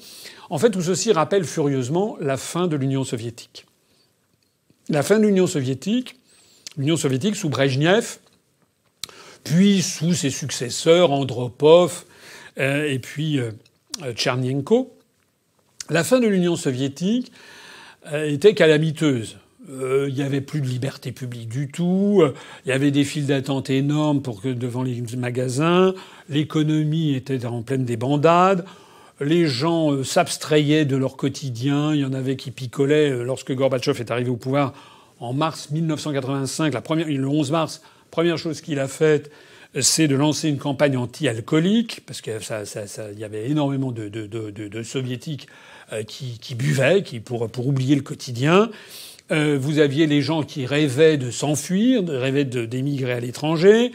[0.49, 3.65] En fait, tout ceci rappelle furieusement la fin de l'Union soviétique.
[4.87, 6.15] La fin de l'Union soviétique,
[6.77, 8.19] l'Union soviétique sous Brejnev,
[9.43, 12.05] puis sous ses successeurs, Andropov
[12.59, 13.51] euh, et puis euh,
[14.13, 14.95] Tchernienko.
[15.89, 17.31] La fin de l'Union soviétique
[18.11, 19.37] euh, était calamiteuse.
[19.69, 22.23] Il n'y avait plus de liberté publique du tout.
[22.65, 25.93] Il y avait des files d'attente énormes pour que, devant les magasins.
[26.27, 28.65] L'économie était en pleine débandade.
[29.21, 31.93] Les gens s'abstrayaient de leur quotidien.
[31.93, 33.23] Il y en avait qui picolaient.
[33.23, 34.73] Lorsque Gorbatchev est arrivé au pouvoir
[35.21, 37.81] en mars 1985, la première, le 11 mars,
[38.11, 39.31] Première chose qu'il a faite,
[39.79, 42.33] c'est de lancer une campagne anti-alcoolique, parce qu'il
[43.17, 45.47] y avait énormément de, soviétiques
[45.93, 48.69] euh, qui, buvaient, qui, pour, pour oublier le quotidien.
[49.31, 53.93] Euh, vous aviez les gens qui rêvaient de s'enfuir, rêvaient d'émigrer à l'étranger.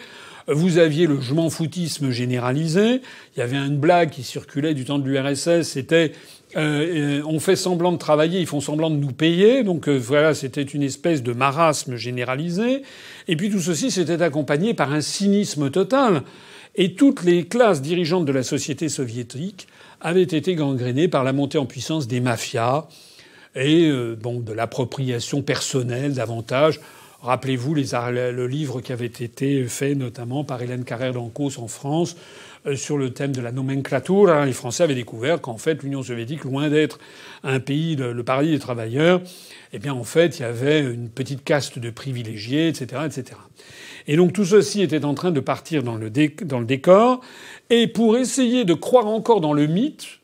[0.49, 3.03] Vous aviez le je m'en foutisme généralisé.
[3.37, 6.12] Il y avait une blague qui circulait du temps de l'URSS, c'était
[6.55, 9.65] euh, on fait semblant de travailler, ils font semblant de nous payer.
[9.65, 12.83] Donc voilà, c'était une espèce de marasme généralisé.
[13.29, 16.23] Et puis tout ceci s'était accompagné par un cynisme total.
[16.77, 19.67] Et toutes les classes dirigeantes de la société soviétique
[20.01, 22.87] avaient été gangrénées par la montée en puissance des mafias
[23.55, 26.81] et euh, bon, de l'appropriation personnelle davantage.
[27.23, 32.15] Rappelez-vous les, le livre qui avait été fait notamment par Hélène Carrère d'Ancos en France
[32.15, 34.45] euh, sur le thème de la nomenclature.
[34.45, 36.99] Les Français avaient découvert qu'en fait l'Union soviétique, loin d'être
[37.45, 39.21] un pays, le paradis des travailleurs,
[39.73, 43.39] eh bien en fait il y avait une petite caste de privilégiés, etc., etc.
[44.09, 46.11] Et donc tout ceci était en train de partir dans le,
[46.45, 47.21] dans le décor.
[47.71, 50.21] Et pour essayer de croire encore dans le mythe,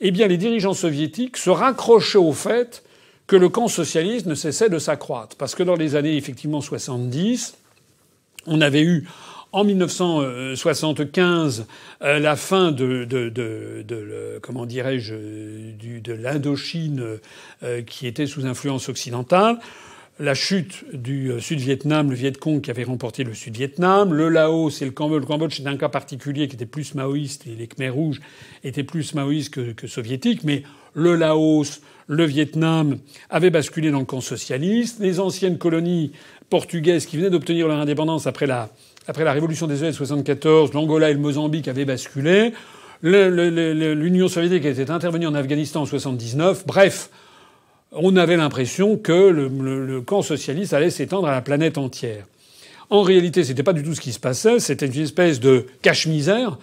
[0.00, 2.84] eh bien les dirigeants soviétiques se raccrochaient au fait
[3.26, 5.36] que le camp socialiste ne cessait de s'accroître.
[5.36, 7.56] Parce que dans les années effectivement 70,
[8.46, 9.08] on avait eu
[9.54, 11.66] en 1975,
[12.02, 17.20] euh, la fin de, de, de, de comment dirais-je, de l'Indochine
[17.62, 19.60] euh, qui était sous influence occidentale,
[20.18, 24.82] la chute du euh, Sud-Vietnam, le Viet Cong qui avait remporté le Sud-Vietnam, le Laos
[24.82, 25.20] et le Cambodge.
[25.20, 28.20] Le Cambodge, c'était un cas particulier qui était plus maoïste et les Khmers rouges
[28.64, 32.98] étaient plus maoïstes que, que soviétiques, mais le Laos, le Vietnam
[33.30, 34.98] avaient basculé dans le camp socialiste.
[34.98, 36.10] Les anciennes colonies
[36.50, 38.70] portugaises qui venaient d'obtenir leur indépendance après la
[39.06, 42.52] après la révolution des années 74, l'Angola et le Mozambique avaient basculé.
[43.02, 46.66] L'Union soviétique était intervenue en Afghanistan en 79.
[46.66, 47.10] Bref,
[47.92, 52.24] on avait l'impression que le, camp socialiste allait s'étendre à la planète entière.
[52.88, 54.58] En réalité, c'était pas du tout ce qui se passait.
[54.58, 56.58] C'était une espèce de cache-misère.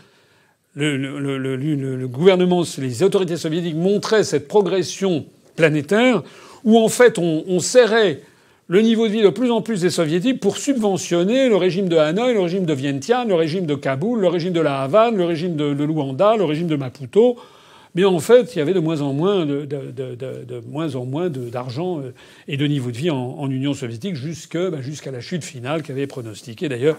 [0.76, 5.26] Le, gouvernement, les autorités soviétiques montraient cette progression
[5.56, 6.24] planétaire
[6.64, 8.22] où en fait on, on serrait
[8.72, 11.98] le niveau de vie de plus en plus des soviétiques pour subventionner le régime de
[11.98, 15.26] Hanoï, le régime de Vientiane, le régime de Kaboul, le régime de la Havane, le
[15.26, 17.36] régime de, Luanda, le régime de Maputo.
[17.96, 19.46] Mais en fait, il y avait de moins en moins
[21.30, 22.02] d'argent
[22.48, 24.16] et de niveau de vie en, Union soviétique
[24.54, 26.96] bah, jusqu'à la chute finale qu'avait pronostiqué d'ailleurs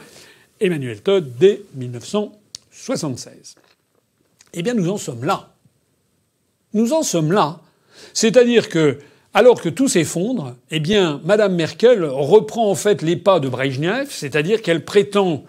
[0.61, 3.55] Emmanuel Todd dès 1976.
[4.53, 5.55] Eh bien, nous en sommes là.
[6.75, 7.61] Nous en sommes là.
[8.13, 8.99] C'est-à-dire que
[9.35, 14.09] alors que tout s'effondre, eh bien, Madame Merkel reprend en fait les pas de Brejnev,
[14.11, 15.45] c'est-à-dire qu'elle prétend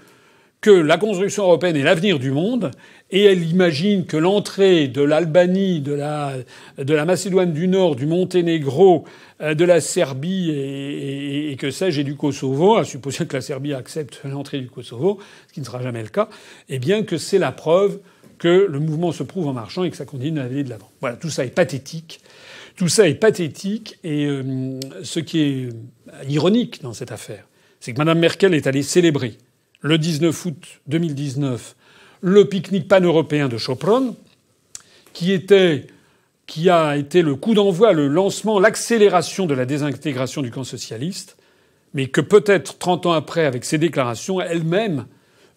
[0.62, 2.72] que la construction européenne est l'avenir du monde,
[3.12, 9.04] et elle imagine que l'entrée de l'Albanie, de la, Macédoine du Nord, du Monténégro,
[9.42, 13.74] euh, de la Serbie et, que sais-je, et du Kosovo, à supposer que la Serbie
[13.74, 15.20] accepte l'entrée du Kosovo,
[15.50, 16.30] ce qui ne sera jamais le cas,
[16.70, 18.00] eh bien que c'est la preuve
[18.40, 20.90] que le mouvement se prouve en marchant et que ça continue à aller de l'avant.
[21.02, 22.22] Voilà, tout ça est pathétique.
[22.76, 25.70] Tout ça est pathétique et euh, ce qui est
[26.28, 27.48] ironique dans cette affaire,
[27.80, 29.38] c'est que Mme Merkel est allée célébrer
[29.82, 31.76] le 19 août 2019
[32.22, 34.16] le pique-nique pan-européen de Chopron,
[35.12, 35.88] qui était
[36.46, 41.38] qui a été le coup d'envoi, le lancement, l'accélération de la désintégration du camp socialiste.
[41.94, 45.06] mais que peut-être 30 ans après, avec ces déclarations, elle-même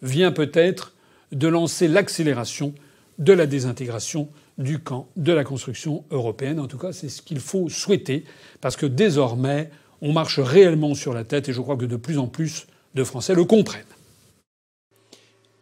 [0.03, 0.95] vient peut-être
[1.33, 2.75] de lancer l'accélération
[3.19, 4.29] de la désintégration
[4.59, 6.61] du camp de la construction européenne.
[6.61, 8.25] En tout cas, c'est ce qu'il faut souhaiter,
[8.61, 12.19] parce que désormais, on marche réellement sur la tête, et je crois que de plus
[12.19, 13.85] en plus de Français le comprennent.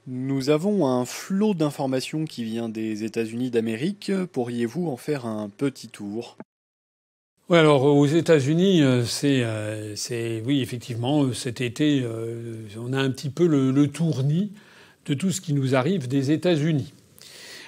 [0.07, 4.13] Nous avons un flot d'informations qui vient des États-Unis d'Amérique.
[4.33, 6.37] Pourriez-vous en faire un petit tour?
[7.51, 13.11] Oui, alors aux États-Unis, euh, euh, c'est, oui, effectivement, cet été, euh, on a un
[13.11, 14.53] petit peu le, tournis
[15.05, 16.95] de tout ce qui nous arrive des États-Unis.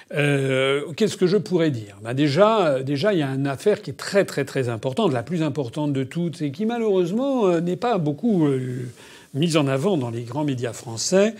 [0.09, 1.97] Qu'est-ce que je pourrais dire?
[2.01, 5.23] Ben déjà, déjà, il y a une affaire qui est très très très importante, la
[5.23, 8.47] plus importante de toutes, et qui malheureusement n'est pas beaucoup
[9.33, 11.35] mise en avant dans les grands médias français.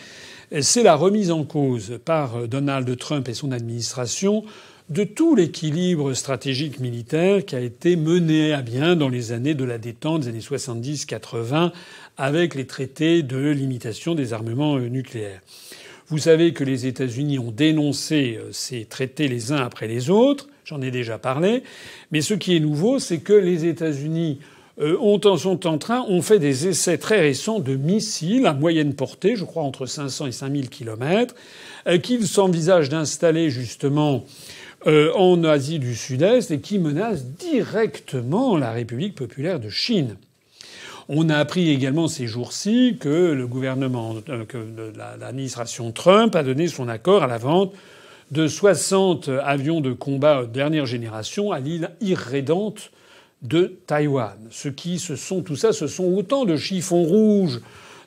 [0.61, 4.43] C'est la remise en cause par Donald Trump et son administration
[4.89, 9.65] de tout l'équilibre stratégique militaire qui a été mené à bien dans les années de
[9.65, 11.71] la détente des années 70-80
[12.15, 15.41] avec les traités de limitation des armements euh, nucléaires.
[16.09, 20.47] Vous savez que les États-Unis ont dénoncé euh, ces traités les uns après les autres,
[20.63, 21.63] j'en ai déjà parlé,
[22.11, 24.39] mais ce qui est nouveau, c'est que les États-Unis
[24.79, 28.93] euh, ont, sont en train, ont fait des essais très récents de missiles à moyenne
[28.93, 31.35] portée, je crois entre 500 et 5000 kilomètres,
[32.03, 34.25] qu'ils s'envisagent d'installer justement
[34.85, 40.17] euh, en Asie du Sud-Est et qui menace directement la République populaire de Chine.
[41.09, 44.57] On a appris également ces jours-ci que le gouvernement, euh, que
[45.19, 47.73] l'administration Trump a donné son accord à la vente
[48.31, 52.91] de 60 avions de combat dernière génération à l'île irrédente
[53.41, 54.37] de Taïwan.
[54.51, 57.61] Ce qui, ce sont, tout ça, ce sont autant de chiffons rouges,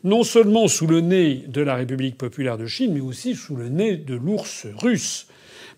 [0.04, 3.70] non seulement sous le nez de la République populaire de Chine, mais aussi sous le
[3.70, 5.26] nez de l'ours russe.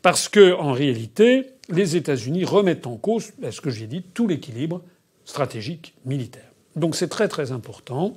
[0.01, 4.83] Parce que, en réalité, les États-Unis remettent en cause, ce que j'ai dit, tout l'équilibre
[5.25, 6.52] stratégique militaire.
[6.77, 8.17] Donc c'est très très important.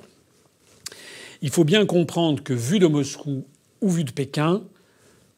[1.41, 3.45] Il faut bien comprendre que, vu de Moscou
[3.81, 4.63] ou vu de Pékin,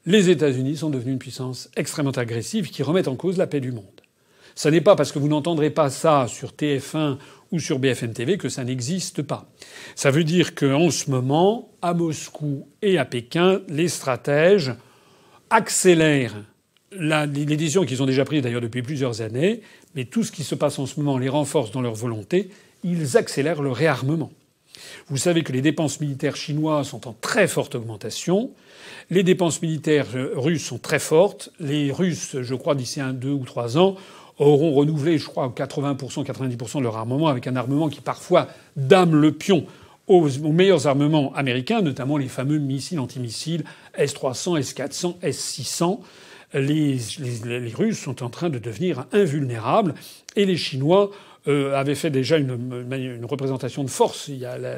[0.05, 3.71] les États-Unis sont devenus une puissance extrêmement agressive qui remet en cause la paix du
[3.71, 3.85] monde.
[4.55, 7.17] Ce n'est pas parce que vous n'entendrez pas ça sur TF1
[7.51, 9.49] ou sur BFM TV que ça n'existe pas.
[9.95, 14.73] Ça veut dire qu'en ce moment, à Moscou et à Pékin, les stratèges
[15.49, 16.43] accélèrent
[16.91, 19.61] les décisions qu'ils ont déjà prises d'ailleurs depuis plusieurs années,
[19.93, 22.49] mais tout ce qui se passe en ce moment les renforce dans leur volonté,
[22.83, 24.31] ils accélèrent le réarmement.
[25.09, 28.51] Vous savez que les dépenses militaires chinoises sont en très forte augmentation.
[29.09, 31.49] Les dépenses militaires russes sont très fortes.
[31.59, 33.95] Les Russes, je crois, d'ici un, deux ou trois ans,
[34.37, 39.15] auront renouvelé, je crois, 80%, 90% de leur armement, avec un armement qui parfois dame
[39.15, 39.65] le pion
[40.07, 43.63] aux, meilleurs armements américains, notamment les fameux missiles antimissiles
[43.95, 45.99] S-300, S-400, S-600.
[46.53, 46.97] Les,
[47.43, 49.95] les, Russes sont en train de devenir invulnérables
[50.37, 51.11] et les Chinois
[51.47, 54.29] euh, avaient fait déjà une, une, représentation de force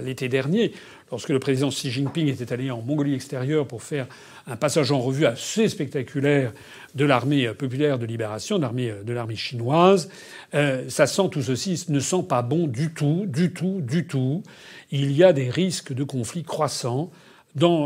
[0.03, 0.71] l'été dernier,
[1.11, 4.07] lorsque le président Xi Jinping était allé en Mongolie extérieure pour faire
[4.47, 6.53] un passage en revue assez spectaculaire
[6.95, 10.09] de l'armée populaire de libération, de l'armée, chinoise.
[10.53, 14.43] Euh, ça sent tout ceci ne sent pas bon du tout, du tout, du tout
[14.91, 17.11] il y a des risques de conflits croissants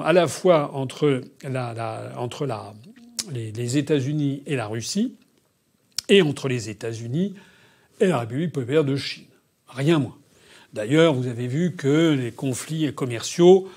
[0.04, 1.22] à la fois entre,
[3.32, 5.16] les, États-Unis et la Russie,
[6.10, 7.40] et entre les États-Unis et
[8.08, 9.26] la République populaire de Chine.
[9.68, 10.18] Rien moins.
[10.74, 13.70] D'ailleurs, vous avez vu que les conflits commerciaux,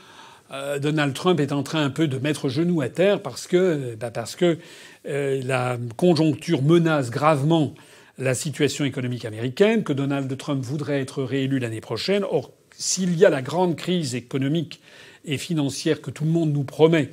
[0.53, 3.95] euh, Donald Trump est en train un peu de mettre genou à terre parce que,
[3.97, 4.59] bah parce que
[5.07, 7.75] euh, la conjoncture menace gravement
[8.19, 12.25] la situation économique américaine, que Donald Trump voudrait être réélu l'année prochaine.
[12.25, 14.81] Or, s'il y a la grande crise économique
[15.27, 17.11] et financière que tout le monde nous promet,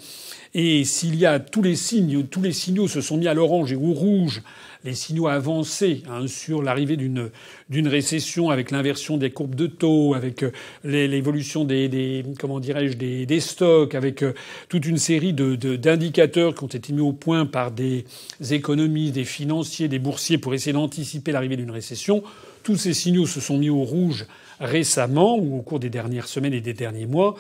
[0.56, 3.72] et s'il y a tous les signes, tous les signaux se sont mis à l'orange
[3.74, 4.44] et au rouge,
[4.84, 7.32] les signaux avancés hein, sur l'arrivée d'une
[7.70, 10.52] d'une récession avec l'inversion des courbes de taux, avec euh,
[10.84, 14.34] l'évolution des, comment dirais-je des, stocks, avec euh,
[14.70, 18.06] toute une série d'indicateurs qui ont été mis au point par des
[18.52, 22.24] économistes, des financiers, des boursiers pour essayer d'anticiper l'arrivée d'une récession.
[22.62, 24.26] Tous ces signaux se sont mis au rouge
[24.60, 27.36] récemment ou au cours des dernières semaines et des derniers mois.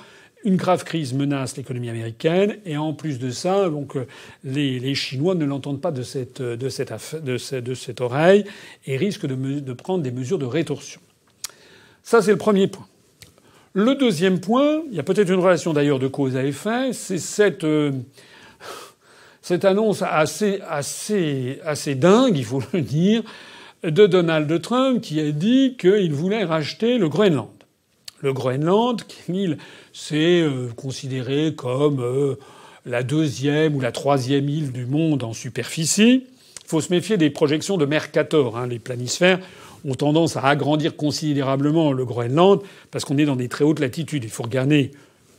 [0.45, 3.95] Une grave crise menace l'économie américaine et en plus de ça, donc
[4.43, 6.43] les, Chinois ne l'entendent pas de cette,
[7.75, 8.43] cette oreille
[8.85, 10.99] et risquent de, prendre des mesures de rétorsion.
[12.03, 12.87] Ça, c'est le premier point.
[13.75, 17.17] Le deuxième point, il y a peut-être une relation d'ailleurs de cause à effet, c'est
[17.17, 17.91] cette, euh,
[19.63, 20.59] annonce assez,
[21.95, 23.23] dingue, il faut le dire,
[23.83, 27.49] de Donald Trump qui a dit qu'il voulait racheter le Groenland.
[28.21, 29.57] Le Groenland, l'île,
[29.93, 32.35] c'est euh, considéré comme euh,
[32.85, 36.25] la deuxième ou la troisième île du monde en superficie.
[36.63, 38.57] Il faut se méfier des projections de Mercator.
[38.57, 38.67] Hein.
[38.67, 39.39] Les planisphères
[39.85, 44.23] ont tendance à agrandir considérablement le Groenland parce qu'on est dans des très hautes latitudes.
[44.23, 44.91] Il faut regarder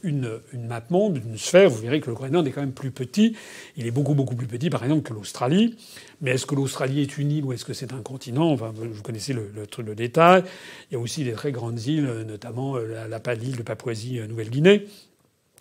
[0.04, 2.92] une, une map monde, une sphère, vous verrez que le Groenland est quand même plus
[2.92, 3.34] petit.
[3.76, 5.76] Il est beaucoup, beaucoup plus petit, par exemple, que l'Australie.
[6.20, 8.52] Mais est-ce que l'Australie est une île ou est-ce que c'est un continent?
[8.52, 10.44] Enfin, vous connaissez le, le, le, détail.
[10.90, 14.86] Il y a aussi des très grandes îles, notamment euh, la, la l'île de Papouasie-Nouvelle-Guinée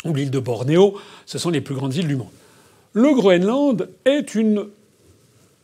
[0.06, 0.98] ou l'île de Bornéo.
[1.26, 2.28] Ce sont les plus grandes îles du monde.
[2.94, 4.68] Le Groenland est une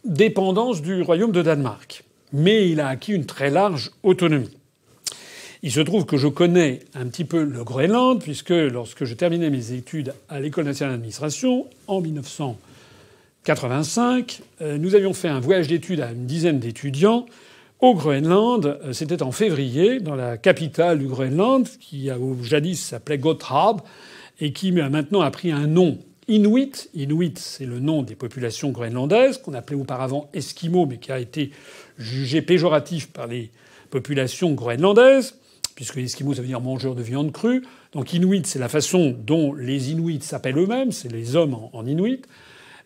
[0.06, 2.04] dépendance du royaume de Danemark.
[2.32, 4.59] Mais il a acquis une très large autonomie.
[5.62, 9.50] Il se trouve que je connais un petit peu le Groenland, puisque lorsque je terminais
[9.50, 16.00] mes études à l'École nationale d'administration, en 1985, euh, nous avions fait un voyage d'études
[16.00, 17.26] à une dizaine d'étudiants
[17.82, 18.80] au Groenland.
[18.86, 22.10] Euh, c'était en février, dans la capitale du Groenland, qui
[22.42, 23.84] jadis s'appelait Gotthard,
[24.40, 25.98] et qui maintenant a pris un nom
[26.30, 26.90] Inuit.
[26.94, 31.52] Inuit, c'est le nom des populations groenlandaises, qu'on appelait auparavant Esquimaux, mais qui a été
[31.98, 33.52] jugé péjoratif par les
[33.90, 35.36] populations groenlandaises
[35.80, 37.64] puisque Esquimaux, ça veut dire mangeur de viande crue.
[37.94, 42.22] Donc Inuit, c'est la façon dont les Inuits s'appellent eux-mêmes, c'est les hommes en, Inuit.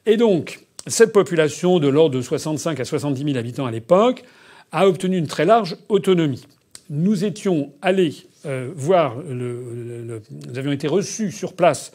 [0.06, 4.24] Et donc, cette population de l'ordre de 65 à 70 000 habitants à l'époque
[4.72, 6.46] a obtenu une très large autonomie.
[6.92, 8.14] Nous étions allés
[8.46, 10.22] euh, voir, nous
[10.56, 11.94] avions été reçus sur place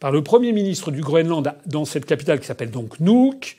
[0.00, 3.56] par le Premier ministre du Groenland dans cette capitale qui s'appelle donc Nuuk,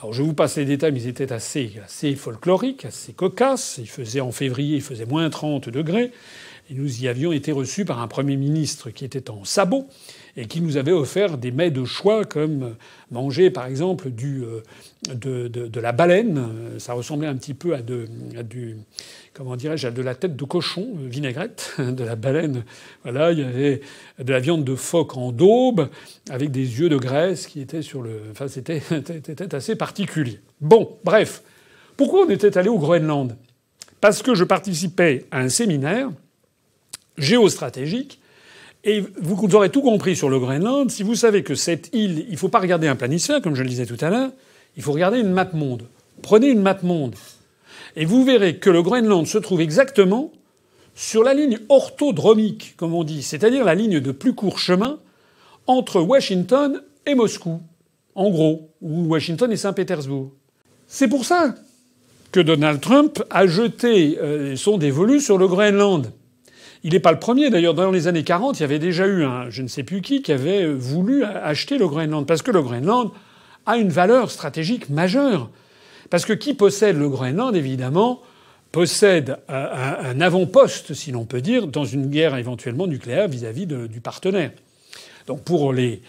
[0.00, 3.76] alors je vous passe les détails, mais ils étaient assez, assez folkloriques, assez cocasses.
[3.78, 6.10] Il faisait en février, il faisait moins 30 degrés.
[6.70, 9.88] Et nous y avions été reçus par un Premier ministre qui était en sabot
[10.36, 12.76] et qui nous avait offert des mets de choix comme
[13.10, 14.62] manger par exemple euh,
[15.14, 16.48] de, la baleine.
[16.78, 18.06] Ça ressemblait un petit peu à, de,
[19.34, 22.64] comment dirais-je, de la tête de cochon euh, vinaigrette, de la baleine.
[23.02, 23.80] Voilà, il y avait
[24.18, 25.88] de la viande de phoque en daube
[26.30, 28.22] avec des yeux de graisse qui étaient sur le.
[28.30, 28.82] Enfin, c'était
[29.52, 30.40] assez particulier.
[30.60, 31.42] Bon, bref.
[31.96, 33.36] Pourquoi on était allé au Groenland?
[34.00, 36.10] Parce que je participais à un séminaire
[37.18, 38.19] géostratégique.
[38.84, 42.32] Et vous aurez tout compris sur le Groenland si vous savez que cette île, il
[42.32, 44.30] ne faut pas regarder un planisphère, comme je le disais tout à l'heure,
[44.76, 45.82] il faut regarder une map monde.
[46.22, 47.14] Prenez une map monde.
[47.96, 50.32] Et vous verrez que le Groenland se trouve exactement
[50.94, 54.98] sur la ligne orthodromique, comme on dit, c'est-à-dire la ligne de plus court chemin
[55.66, 57.60] entre Washington et Moscou,
[58.14, 60.30] en gros, ou Washington et Saint-Pétersbourg.
[60.86, 61.54] C'est pour ça
[62.32, 66.12] que Donald Trump a jeté euh, son dévolu sur le Groenland.
[66.82, 69.24] Il n'est pas le premier, d'ailleurs, dans les années 40, il y avait déjà eu
[69.24, 72.62] un je ne sais plus qui qui avait voulu acheter le Groenland, parce que le
[72.62, 73.10] Groenland
[73.66, 75.50] a une valeur stratégique majeure.
[76.08, 78.22] Parce que qui possède le Groenland, évidemment,
[78.72, 84.52] possède un, avant-poste, si l'on peut dire, dans une guerre éventuellement nucléaire vis-à-vis du partenaire.
[85.26, 86.02] Donc pour les,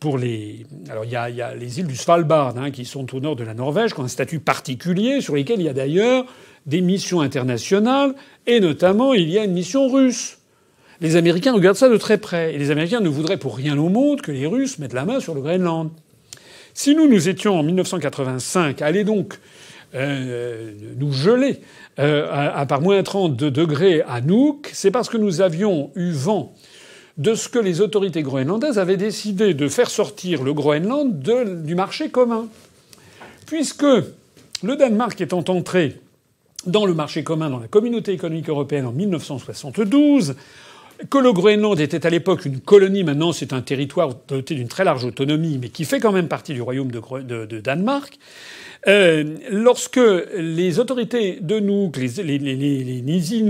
[0.00, 3.36] pour les, alors il y a, les îles du Svalbard hein, qui sont au nord
[3.36, 6.26] de la Norvège, qui ont un statut particulier, sur lesquels il y a d'ailleurs
[6.66, 8.14] des missions internationales,
[8.46, 10.38] et notamment il y a une mission russe.
[11.00, 13.88] Les Américains regardent ça de très près, et les Américains ne voudraient pour rien au
[13.88, 15.90] monde que les Russes mettent la main sur le Groenland.
[16.74, 19.38] Si nous, nous étions en 1985, allez donc
[19.94, 21.60] euh, nous geler
[21.98, 26.54] euh, à, par moins 30 degrés à Nuuk, c'est parce que nous avions eu vent
[27.16, 31.20] de ce que les autorités groenlandaises avaient décidé de faire sortir le Groenland
[31.64, 32.46] du marché commun.
[33.46, 36.00] Puisque le Danemark étant entré
[36.66, 40.34] dans le marché commun, dans la communauté économique européenne en 1972,
[41.10, 44.84] que le Groenland était à l'époque une colonie, maintenant c'est un territoire doté d'une très
[44.84, 48.18] large autonomie, mais qui fait quand même partie du royaume de, Danemark.
[48.86, 50.00] Euh, lorsque
[50.36, 53.42] les autorités de Nuuk, les, les, les,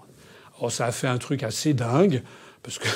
[0.57, 2.21] Alors, ça a fait un truc assez dingue,
[2.61, 2.89] parce que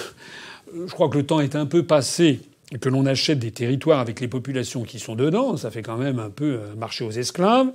[0.74, 2.42] je crois que le temps est un peu passé
[2.82, 5.58] que l'on achète des territoires avec les populations qui sont dedans.
[5.58, 7.68] Ça fait quand même un peu euh, marcher aux esclaves.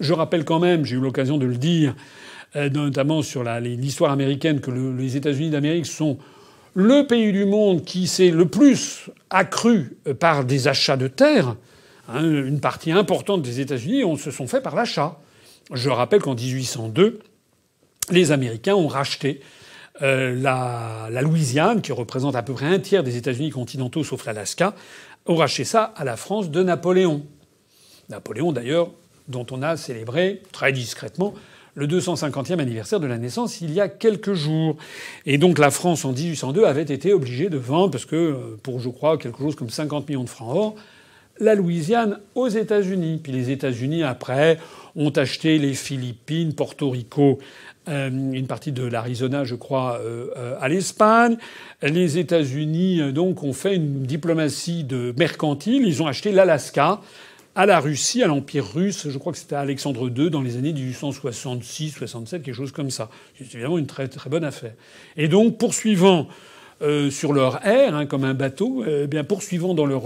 [0.00, 1.94] Je rappelle quand même, j'ai eu l'occasion de le dire,
[2.54, 6.18] notamment sur l'histoire américaine, que les États-Unis d'Amérique sont
[6.74, 11.56] le pays du monde qui s'est le plus accru par des achats de terres.
[12.08, 15.18] Hein, une partie importante des États-Unis se sont faits par l'achat.
[15.72, 17.20] Je rappelle qu'en 1802,
[18.10, 19.40] les Américains ont racheté
[20.02, 24.24] euh, la, la, Louisiane, qui représente à peu près un tiers des États-Unis continentaux sauf
[24.24, 24.74] l'Alaska,
[25.26, 27.24] ont racheté ça à la France de Napoléon.
[28.08, 28.90] Napoléon, d'ailleurs,
[29.28, 31.34] dont on a célébré très discrètement
[31.74, 34.76] le 250e anniversaire de la naissance il y a quelques jours.
[35.26, 38.80] Et donc la France en 1802 avait été obligée de vendre, parce que euh, pour
[38.80, 40.74] je crois quelque chose comme 50 millions de francs or,
[41.38, 43.20] la Louisiane aux États-Unis.
[43.22, 44.58] Puis les États-Unis après
[44.96, 47.38] ont acheté les Philippines, Porto Rico,
[47.88, 51.38] euh, une partie de l'Arizona, je crois, euh, à l'Espagne.
[51.82, 55.86] Les États-Unis donc ont fait une diplomatie de mercantile.
[55.86, 57.00] Ils ont acheté l'Alaska
[57.54, 59.08] à la Russie, à l'Empire russe.
[59.08, 63.10] Je crois que c'était Alexandre II dans les années 1866, 67, quelque chose comme ça.
[63.36, 64.74] C'est évidemment une très très bonne affaire.
[65.16, 66.28] Et donc poursuivant
[67.10, 70.04] sur leur air, hein, comme un bateau, eh bien poursuivant dans leur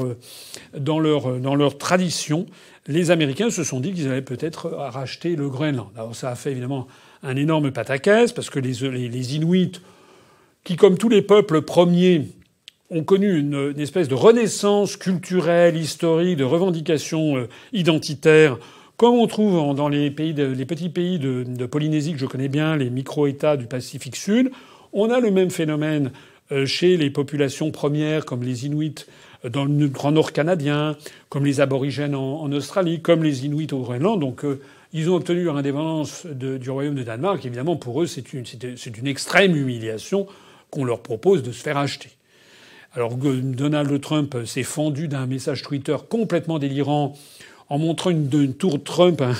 [0.76, 2.46] dans leur dans leur tradition,
[2.88, 5.86] les Américains se sont dit qu'ils allaient peut-être racheter le Groenland.
[5.94, 6.88] Alors ça a fait évidemment
[7.24, 9.80] un énorme pataquès, parce que les, les, Inuits,
[10.62, 12.28] qui, comme tous les peuples premiers,
[12.90, 18.58] ont connu une, espèce de renaissance culturelle, historique, de revendication euh, identitaire,
[18.96, 22.90] comme on trouve dans les, pays petits pays de, Polynésie que je connais bien, les
[22.90, 24.50] micro-États du Pacifique Sud,
[24.92, 26.12] on a le même phénomène
[26.52, 29.06] euh, chez les populations premières comme les Inuits
[29.44, 30.96] euh, dans le Grand Nord canadien,
[31.28, 34.20] comme les aborigènes en, Australie, comme les Inuits au Groenland.
[34.20, 34.44] Donc
[34.92, 37.44] ils ont obtenu leur indépendance du Royaume de Danemark.
[37.44, 38.44] Évidemment, pour eux, c'est une,
[39.06, 40.28] extrême humiliation
[40.70, 42.10] qu'on leur propose de se faire acheter.
[42.96, 47.16] Alors Donald Trump s'est fendu d'un message Twitter complètement délirant
[47.68, 49.20] en montrant une, tour Trump.
[49.20, 49.34] Hein.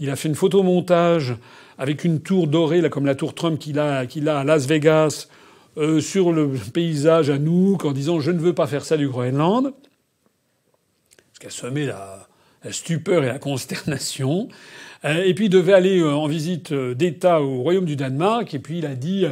[0.00, 1.34] Il a fait une photomontage
[1.78, 4.66] avec une tour dorée, là, comme la tour Trump qu'il a, qu'il a à Las
[4.66, 5.28] Vegas,
[5.78, 9.08] euh, sur le paysage à Nook, en disant je ne veux pas faire ça du
[9.08, 9.72] Groenland.
[11.32, 12.28] Ce qui a semé la
[12.70, 14.48] stupeur et la consternation.
[15.04, 18.52] Euh, et puis il devait aller euh, en visite euh, d'État au Royaume du Danemark.
[18.54, 19.24] Et puis il a dit,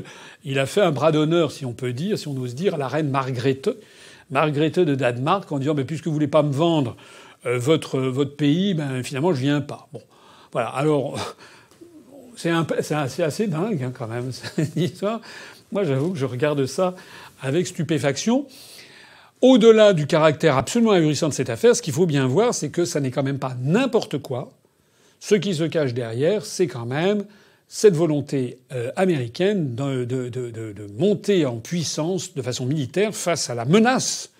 [0.44, 2.78] il a fait un bras d'honneur, si on peut dire, si on ose dire, à
[2.78, 3.70] la reine Margrethe,
[4.30, 6.96] Margrethe de Danemark, en disant, mais puisque vous voulez pas me vendre
[7.44, 9.88] votre votre pays, ben finalement je viens pas.
[9.92, 10.02] Bon,
[10.52, 10.68] voilà.
[10.70, 11.18] Alors
[12.36, 15.20] c'est assez, dingue hein, quand même cette histoire.
[15.70, 16.94] Moi j'avoue que je regarde ça
[17.40, 18.46] avec stupéfaction.
[19.40, 22.84] Au-delà du caractère absolument ahurissant de cette affaire, ce qu'il faut bien voir, c'est que
[22.84, 24.50] ça n'est quand même pas n'importe quoi.
[25.20, 27.24] Ce qui se cache derrière, c'est quand même
[27.68, 34.30] cette volonté euh, américaine de, monter en puissance de façon militaire face à la menace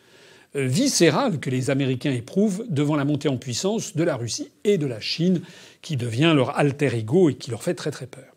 [0.56, 4.78] euh, viscérale que les Américains éprouvent devant la montée en puissance de la Russie et
[4.78, 5.42] de la Chine,
[5.82, 8.34] qui devient leur alter ego et qui leur fait très très peur.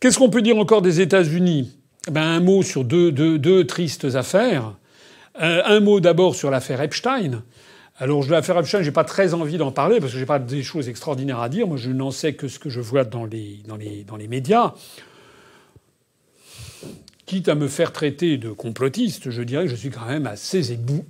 [0.00, 1.76] Qu'est-ce qu'on peut dire encore des États-Unis?
[2.10, 4.76] Ben, Un mot sur deux, tristes affaires.
[5.42, 7.42] Euh, un mot d'abord sur l'affaire Epstein.
[7.98, 10.38] Alors, je vais faire Epstein, j'ai pas très envie d'en parler parce que j'ai pas
[10.38, 11.66] des choses extraordinaires à dire.
[11.66, 13.62] Moi, je n'en sais que ce que je vois dans les,
[14.28, 14.74] médias.
[17.24, 20.72] Quitte à me faire traiter de complotiste, je dirais que je suis quand même assez
[20.72, 21.04] ébou,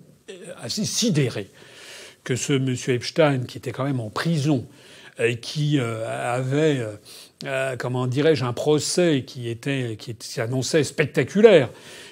[0.63, 1.49] assez sidéré
[2.23, 4.67] que ce monsieur Epstein, qui était quand même en prison,
[5.19, 6.97] et qui euh, avait, euh,
[7.45, 11.71] euh, comment dirais-je, un procès qui était, qui s'annonçait spectaculaire,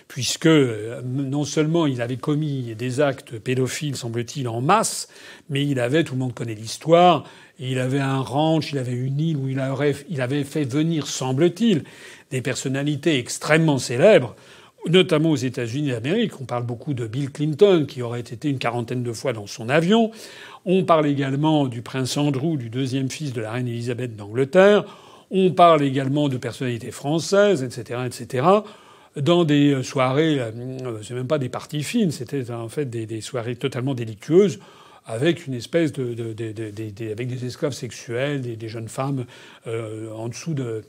[0.09, 5.09] puisque euh, non seulement il avait commis des actes pédophiles, semble-t-il, en masse,
[5.49, 7.25] mais il avait, tout le monde connaît l'histoire,
[7.59, 11.85] il avait un ranch, il avait une île où il, avait fait venir, semble-t-il,
[12.31, 14.35] des personnalités extrêmement célèbres,
[14.89, 16.41] notamment aux États-Unis d'Amérique.
[16.41, 19.69] On parle beaucoup de Bill Clinton, qui aurait été une quarantaine de fois dans son
[19.69, 20.11] avion.
[20.65, 24.85] On parle également du prince Andrew, du deuxième fils de la reine Élisabeth d'Angleterre.
[25.31, 28.43] On parle également de personnalités françaises, etc., etc
[29.17, 33.57] dans des soirées, euh, c'est même pas des parties fines, c'était en fait des, soirées
[33.57, 34.59] totalement délictueuses
[35.07, 39.27] avec une espèce de, des esclaves sexuels, des, jeunes femmes
[39.67, 40.83] euh, en dessous de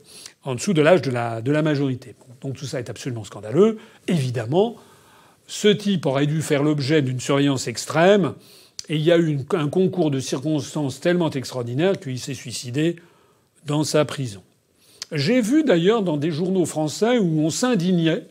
[0.80, 2.14] l'âge de la de la majorité.
[2.40, 3.78] donc tout ça est absolument scandaleux.
[4.08, 4.76] Évidemment,
[5.46, 8.34] ce type aurait dû faire l'objet d'une surveillance extrême.
[8.88, 12.96] Et il y a eu un concours de circonstances tellement extraordinaires qu'il s'est suicidé
[13.66, 14.42] dans sa prison.
[15.12, 18.24] J'ai vu d'ailleurs dans des journaux français où on s'indignait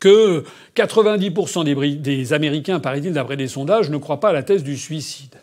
[0.00, 0.44] que
[0.76, 4.76] 90% des, des Américains, paraît-il, d'après des sondages, ne croient pas à la thèse du
[4.76, 5.34] suicide.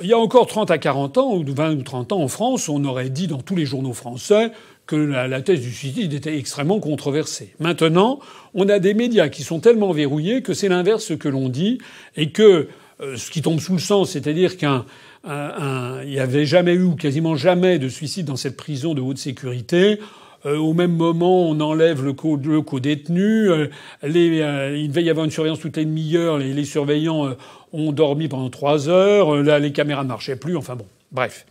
[0.00, 2.68] Il y a encore 30 à 40 ans, ou 20 ou 30 ans en France,
[2.68, 4.50] on aurait dit dans tous les journaux français
[4.86, 7.54] que la, thèse du suicide était extrêmement controversée.
[7.60, 8.18] Maintenant,
[8.54, 11.78] on a des médias qui sont tellement verrouillés que c'est l'inverse que l'on dit
[12.16, 12.68] et que
[13.00, 14.86] euh, ce qui tombe sous le sens, c'est-à-dire qu'un
[15.24, 19.18] il n'y avait jamais eu ou quasiment jamais de suicide dans cette prison de haute
[19.18, 19.98] sécurité.
[20.44, 23.48] Euh, au même moment, on enlève le co-détenu.
[23.48, 23.68] Euh,
[24.04, 26.38] euh, il devait y avoir une surveillance toutes les demi-heures.
[26.38, 27.36] Les, surveillants
[27.72, 29.36] ont dormi pendant trois heures.
[29.36, 30.56] Là, les caméras ne marchaient plus.
[30.56, 31.46] Enfin bon, bref.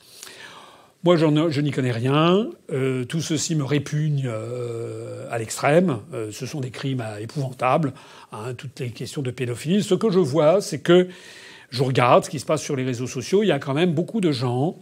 [1.04, 2.48] Moi, je n'y connais rien.
[3.10, 4.30] Tout ceci me répugne
[5.32, 5.98] à l'extrême.
[6.32, 7.94] Ce sont des crimes épouvantables,
[8.32, 9.82] hein, toutes les questions de pédophilie.
[9.82, 11.08] Ce que je vois, c'est que
[11.72, 13.42] je regarde ce qui se passe sur les réseaux sociaux.
[13.42, 14.78] Il y a quand même beaucoup de gens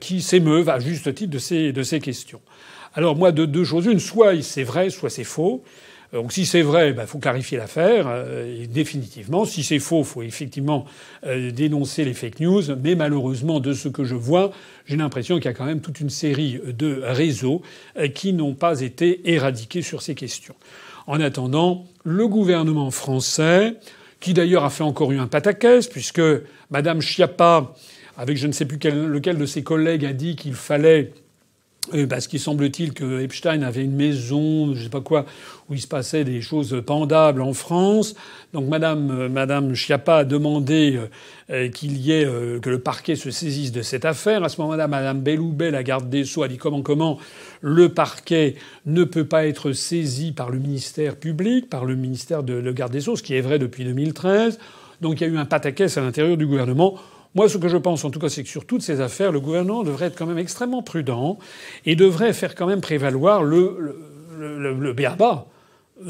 [0.00, 2.40] qui s'émeuvent à juste titre de ces, de ces questions.
[2.94, 5.64] Alors moi, de deux choses une, soit c'est vrai, soit c'est faux.
[6.14, 9.44] Donc si c'est vrai, il ben, faut clarifier l'affaire, euh, définitivement.
[9.44, 10.84] Si c'est faux, il faut effectivement
[11.26, 12.62] euh, dénoncer les fake news.
[12.80, 14.52] Mais malheureusement, de ce que je vois,
[14.86, 17.62] j'ai l'impression qu'il y a quand même toute une série de réseaux
[17.98, 20.54] euh, qui n'ont pas été éradiqués sur ces questions.
[21.08, 23.74] En attendant, le gouvernement français,
[24.24, 26.22] qui d'ailleurs a fait encore eu un pataquès, puisque
[26.70, 27.74] Madame Schiappa,
[28.16, 31.12] avec je ne sais plus lequel de ses collègues, a dit qu'il fallait
[32.08, 35.26] parce qu'il semble-t-il que Epstein avait une maison, je sais pas quoi,
[35.68, 38.14] où il se passait des choses pendables en France.
[38.52, 40.98] Donc Madame, euh, Madame Schiappa a demandé
[41.50, 44.44] euh, qu'il y ait euh, que le parquet se saisisse de cette affaire.
[44.44, 47.18] À ce moment-là, Madame Belloubet, la garde des Sceaux, a dit comment comment
[47.60, 48.56] le parquet
[48.86, 52.92] ne peut pas être saisi par le ministère public, par le ministère de le garde
[52.92, 54.58] des Sceaux, ce qui est vrai depuis 2013.
[55.00, 56.94] Donc il y a eu un pataquès à l'intérieur du gouvernement.
[57.34, 59.40] Moi, ce que je pense, en tout cas, c'est que sur toutes ces affaires, le
[59.40, 61.38] gouvernement devrait être quand même extrêmement prudent
[61.84, 63.96] et devrait faire quand même prévaloir le,
[64.38, 64.94] le, le, le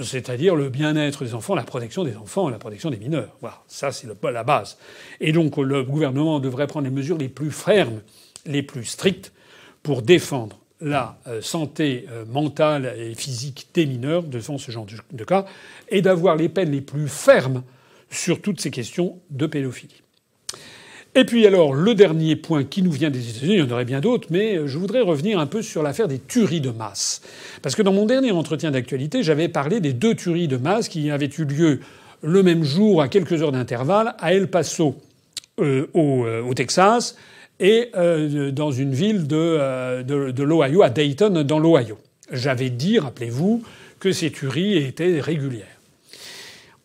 [0.02, 3.36] c'est-à-dire le bien-être des enfants, la protection des enfants et la protection des mineurs.
[3.40, 4.78] Voilà, ça c'est la base.
[5.20, 8.00] Et donc le gouvernement devrait prendre les mesures les plus fermes,
[8.46, 9.32] les plus strictes
[9.82, 15.24] pour défendre la euh, santé euh, mentale et physique des mineurs devant ce genre de
[15.24, 15.46] cas
[15.88, 17.62] et d'avoir les peines les plus fermes
[18.10, 20.03] sur toutes ces questions de pédophilie.
[21.16, 23.84] Et puis alors, le dernier point qui nous vient des États-Unis, il y en aurait
[23.84, 27.22] bien d'autres, mais euh, je voudrais revenir un peu sur l'affaire des tueries de masse.
[27.62, 31.12] Parce que dans mon dernier entretien d'actualité, j'avais parlé des deux tueries de masse qui
[31.12, 31.80] avaient eu lieu
[32.22, 34.96] le même jour, à quelques heures d'intervalle, à El Paso,
[35.60, 37.16] euh, euh, au, Texas,
[37.60, 37.92] et
[38.50, 41.98] dans une ville de, l'Ohio, à Dayton, dans l'Ohio.
[42.32, 43.62] J'avais dit, rappelez-vous,
[44.00, 45.78] que ces tueries étaient régulières.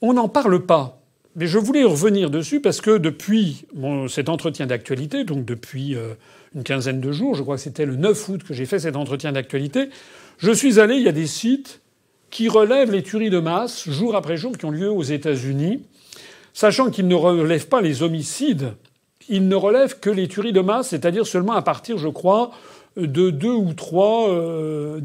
[0.01, 0.98] On n'en parle pas
[1.39, 3.65] mais je voulais revenir dessus parce que depuis
[4.09, 6.09] cet entretien d'actualité, donc depuis euh,
[6.53, 8.97] une quinzaine de jours, je crois que c'était le 9 août que j'ai fait cet
[8.97, 9.87] entretien d'actualité,
[10.37, 11.79] je suis allé, il y a des sites
[12.29, 15.81] qui relèvent les tueries de masse jour après jour qui ont lieu aux États-Unis,
[16.53, 18.73] sachant qu'ils ne relèvent pas les homicides,
[19.29, 22.51] ils ne relèvent que les tueries de masse, c'est-à-dire seulement à partir, je crois,
[22.97, 24.99] de deux ou trois, euh,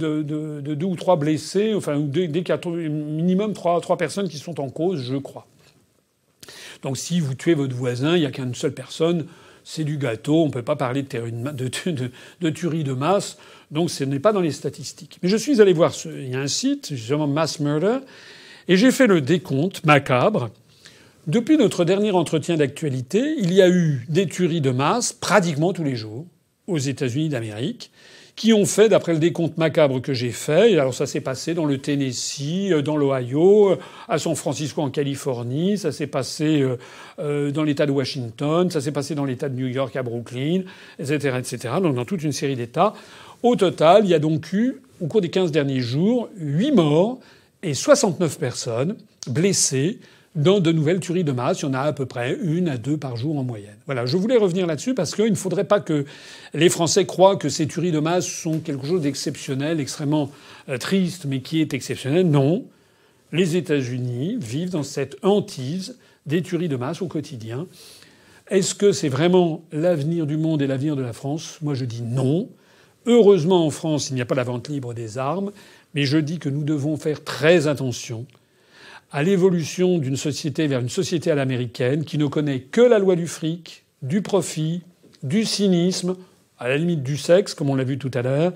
[0.83, 5.47] ou trois blessés, enfin, dès, minimum trois, trois personnes qui sont en cause, je crois.
[6.85, 9.27] Donc si vous tuez votre voisin, il n'y a qu'une seule personne,
[9.65, 13.39] c'est du gâteau, on ne peut pas parler de, tuerie de masse,
[13.71, 15.19] donc ce n'est pas dans les statistiques.
[15.23, 18.01] Mais je suis allé voir, il y a un site, justement Mass Murder,
[18.69, 20.51] et j'ai fait le décompte macabre.
[21.27, 25.85] Depuis notre dernier entretien d'actualité, il y a eu des tueries de masse pratiquement tous
[25.85, 26.27] les jours
[26.67, 27.91] aux États-Unis d'Amérique
[28.37, 31.67] qui ont fait, d'après le décompte macabre que j'ai fait, alors ça s'est passé dans
[31.67, 33.79] le Tennessee, euh, dans l'Ohio, euh,
[34.09, 36.65] à San Francisco en Californie, ça s'est passé
[37.21, 40.63] euh, dans l'État de Washington, ça s'est passé dans l'État de New York à Brooklyn,
[40.99, 42.95] etc., etc., donc dans toute une série d'États.
[43.45, 47.21] Au total, il y a donc eu, au cours des 15 derniers jours, 8 morts
[47.63, 48.97] et 69 personnes
[49.29, 50.01] blessées
[50.35, 51.61] dans de nouvelles tueries de masse.
[51.61, 53.77] Il y en a à peu près une à deux par jour en moyenne.
[53.87, 56.05] Voilà, je voulais revenir là-dessus parce qu'il ne faudrait pas que
[56.55, 60.31] les Français croient que ces tueries de masse sont quelque chose d'exceptionnel, extrêmement
[60.69, 62.29] euh, triste, mais qui est exceptionnel.
[62.29, 62.65] Non.
[63.33, 67.67] Les États-Unis vivent dans cette hantise des tueries de masse au quotidien.
[68.49, 71.59] Est-ce que c'est vraiment l'avenir du monde et l'avenir de la France?
[71.63, 72.49] Moi, je dis non.
[73.07, 75.53] Heureusement, en France, il n'y a pas la vente libre des armes,
[75.95, 78.27] mais je dis que nous devons faire très attention
[79.15, 83.15] à l'évolution d'une société vers une société à l'américaine qui ne connaît que la loi
[83.15, 84.83] du fric, du profit,
[85.23, 86.17] du cynisme,
[86.59, 88.53] à la limite du sexe, comme on l'a vu tout à l'heure,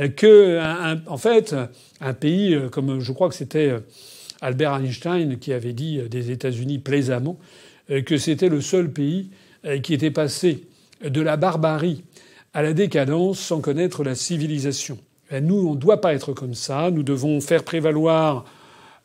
[0.00, 0.58] euh, que,
[1.06, 1.54] en fait,
[2.00, 3.80] un pays euh, comme je crois que c'était euh,
[4.40, 7.38] Albert Einstein qui avait dit des États-Unis plaisamment
[8.06, 9.30] que c'était le seul pays
[9.82, 10.64] qui était passé
[11.04, 12.04] de la barbarie
[12.54, 14.96] à la décadence sans connaître la civilisation.
[15.30, 16.90] Nous, on ne doit pas être comme ça.
[16.90, 18.46] Nous devons faire prévaloir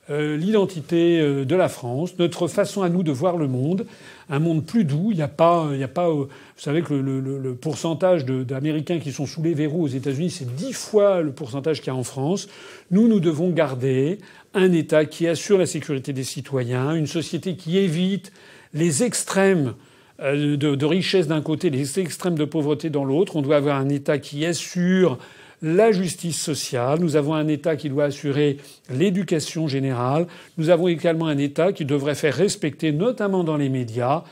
[0.09, 3.85] euh, l'identité euh, de la France, notre façon à nous de voir le monde,
[4.29, 5.09] un monde plus doux.
[5.11, 6.09] Il n'y a pas, il y a pas.
[6.09, 6.27] Euh, vous
[6.57, 10.55] savez que le, le, le pourcentage d'Américains qui sont sous les verrous aux États-Unis, c'est
[10.55, 12.47] dix fois le pourcentage qu'il y a en France.
[12.91, 14.19] Nous, nous devons garder
[14.53, 18.31] un État qui assure la sécurité des citoyens, une société qui évite
[18.73, 19.73] les extrêmes
[20.19, 23.35] de, de richesse d'un côté, les extrêmes de pauvreté dans l'autre.
[23.35, 25.17] On doit avoir un État qui assure
[25.65, 28.57] la justice sociale, nous avons un État qui doit assurer
[28.91, 30.27] l'éducation générale,
[30.59, 34.23] nous avons également un État qui devrait faire respecter, notamment dans les médias,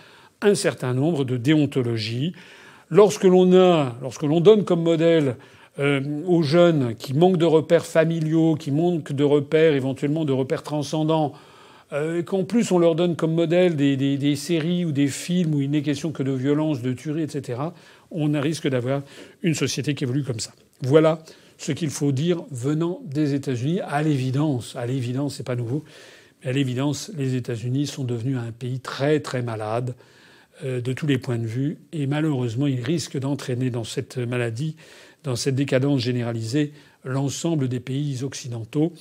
[0.44, 2.34] un certain nombre de déontologies.
[2.92, 5.38] Lorsque l'on a, lorsque l'on donne comme modèle
[5.80, 10.62] euh, aux jeunes qui manquent de repères familiaux, qui manquent de repères, éventuellement de repères
[10.62, 11.34] transcendants,
[11.94, 15.72] euh, qu'en plus on leur donne comme modèle des, séries ou des films où il
[15.72, 17.60] n'est question que de violence, de tuerie, etc.,
[18.12, 19.02] on risque d'avoir
[19.42, 20.52] une société qui évolue comme ça.
[20.86, 21.24] Voilà
[21.58, 23.80] ce qu'il faut dire venant des États-Unis.
[23.80, 25.86] À l'évidence, à l'évidence, c'est pas nouveau,
[26.44, 29.96] mais à l'évidence, les États-Unis sont devenus un pays très très malade
[30.66, 34.76] euh, de tous les points de vue, et malheureusement, ils risquent d'entraîner dans cette maladie,
[35.24, 36.74] dans cette décadence généralisée,
[37.06, 38.92] l'ensemble des pays occidentaux.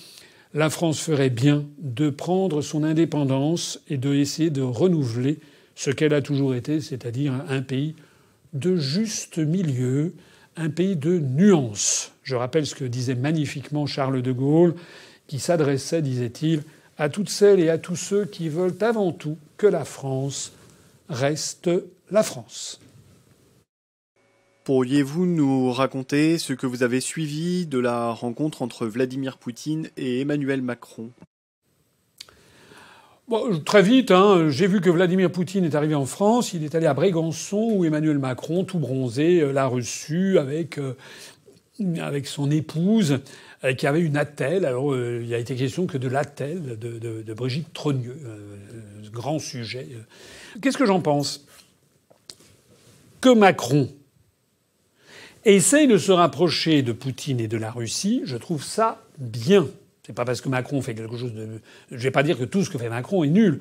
[0.54, 5.40] La France ferait bien de prendre son indépendance et de essayer de renouveler
[5.74, 7.96] ce qu'elle a toujours été, c'est-à-dire un pays
[8.52, 10.14] de juste milieu,
[10.56, 12.12] un pays de nuances.
[12.22, 14.74] Je rappelle ce que disait magnifiquement Charles de Gaulle,
[15.26, 16.62] qui s'adressait, disait-il,
[16.98, 20.52] à toutes celles et à tous ceux qui veulent avant tout que la France
[21.08, 21.70] reste
[22.10, 22.80] la France.
[24.64, 30.20] Pourriez-vous nous raconter ce que vous avez suivi de la rencontre entre Vladimir Poutine et
[30.20, 31.10] Emmanuel Macron?
[33.64, 36.52] Très vite, hein, j'ai vu que Vladimir Poutine est arrivé en France.
[36.52, 40.94] Il est allé à Brégançon où Emmanuel Macron, tout bronzé, euh, l'a reçu avec, euh,
[42.00, 43.20] avec son épouse
[43.64, 44.64] euh, qui avait une attelle.
[44.64, 48.18] Alors il a été question que de l'attelle de, de, Brigitte Trogneux.
[49.12, 49.88] grand sujet.
[50.60, 51.46] Qu'est-ce que j'en pense?
[53.20, 53.88] Que Macron
[55.44, 59.66] essaye de se rapprocher de Poutine et de la Russie, je trouve ça bien.
[60.04, 61.60] C'est pas parce que Macron fait quelque chose de.
[61.90, 63.60] Je vais pas dire que tout ce que fait Macron est nul.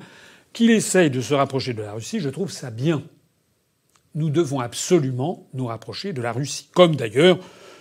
[0.52, 3.02] Qu'il essaye de se rapprocher de la Russie, je trouve ça bien.
[4.14, 6.68] Nous devons absolument nous rapprocher de la Russie.
[6.74, 7.38] Comme d'ailleurs,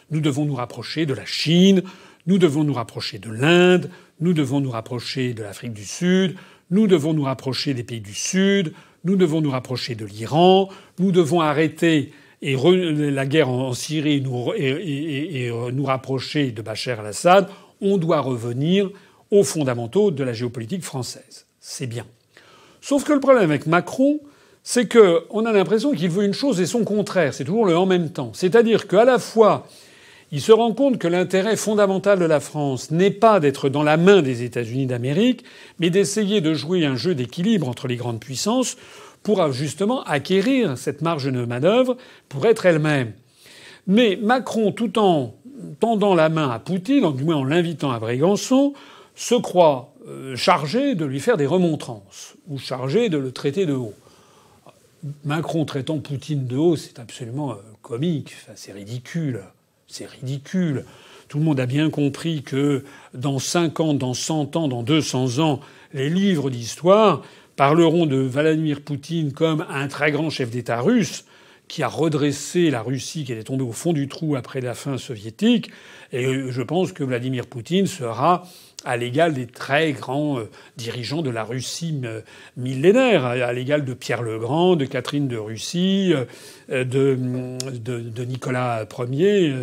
[0.10, 1.84] nous devons nous rapprocher de la Chine,
[2.28, 3.90] nous devons nous rapprocher de l'Inde,
[4.22, 6.36] nous devons nous rapprocher de l'Afrique du Sud,
[6.70, 8.74] nous devons nous rapprocher des pays du Sud,
[9.04, 10.70] nous devons nous rapprocher de l'Iran,
[11.00, 14.24] nous devons arrêter et la guerre en Syrie
[14.58, 17.50] et, et, nous rapprocher de Bachar al-Assad
[17.82, 18.90] on doit revenir
[19.32, 21.45] aux fondamentaux de la géopolitique française.
[21.60, 22.06] C'est bien.
[22.82, 24.20] Sauf que le problème avec Macron,
[24.64, 27.34] c'est qu'on a l'impression qu'il veut une chose et son contraire.
[27.34, 28.32] C'est toujours le en même temps.
[28.34, 29.68] C'est-à-dire qu'à la fois,
[30.32, 33.98] il se rend compte que l'intérêt fondamental de la France n'est pas d'être dans la
[33.98, 35.44] main des États-Unis d'Amérique,
[35.80, 38.78] mais d'essayer de jouer un jeu d'équilibre entre les grandes puissances
[39.24, 41.98] pour justement acquérir cette marge de manœuvre
[42.30, 43.14] pour être elle-même.
[43.88, 45.36] Mais Macron, tout en
[45.80, 48.74] tendant la main à Poutine, du moins en l'invitant à Brégançon,
[49.16, 53.74] se croit euh, chargé de lui faire des remontrances, ou chargé de le traiter de
[53.74, 53.94] haut.
[55.26, 59.42] Macron traitant Poutine de haut, c'est absolument euh, comique, c'est ridicule.
[59.88, 60.86] C'est ridicule.
[61.28, 65.60] Tout le monde a bien compris que dans 50, dans 100 ans, dans 200 ans,
[65.94, 67.24] les livres d'histoire
[67.56, 71.26] parleront de Vladimir Poutine comme un très grand chef d'État russe,
[71.72, 74.98] qui a redressé la Russie qui était tombée au fond du trou après la fin
[74.98, 75.72] soviétique.
[76.11, 78.43] Et je pense que Vladimir Poutine sera
[78.84, 82.19] à l'égal des très grands euh, dirigeants de la Russie euh,
[82.57, 87.18] millénaire, à l'égal de Pierre le Grand, de Catherine de Russie, euh, de,
[87.80, 89.56] de, Nicolas Ier,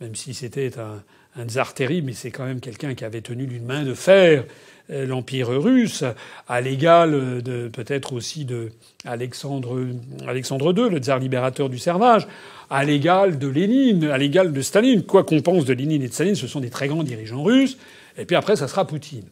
[0.00, 1.02] même si c'était un,
[1.38, 4.44] un tsar terrible, mais c'est quand même quelqu'un qui avait tenu d'une main de fer
[4.44, 6.04] euh, l'Empire russe,
[6.48, 8.70] à l'égal de peut-être aussi de
[9.04, 9.78] Alexandre,
[10.26, 12.26] Alexandre II, le tsar libérateur du servage,
[12.70, 15.02] à l'égal de Lénine, à l'égal de Staline.
[15.02, 17.76] Quoi qu'on pense de Lénine et de Staline, ce sont des très grands dirigeants russes.
[18.16, 19.26] Et puis après, ça sera Poutine.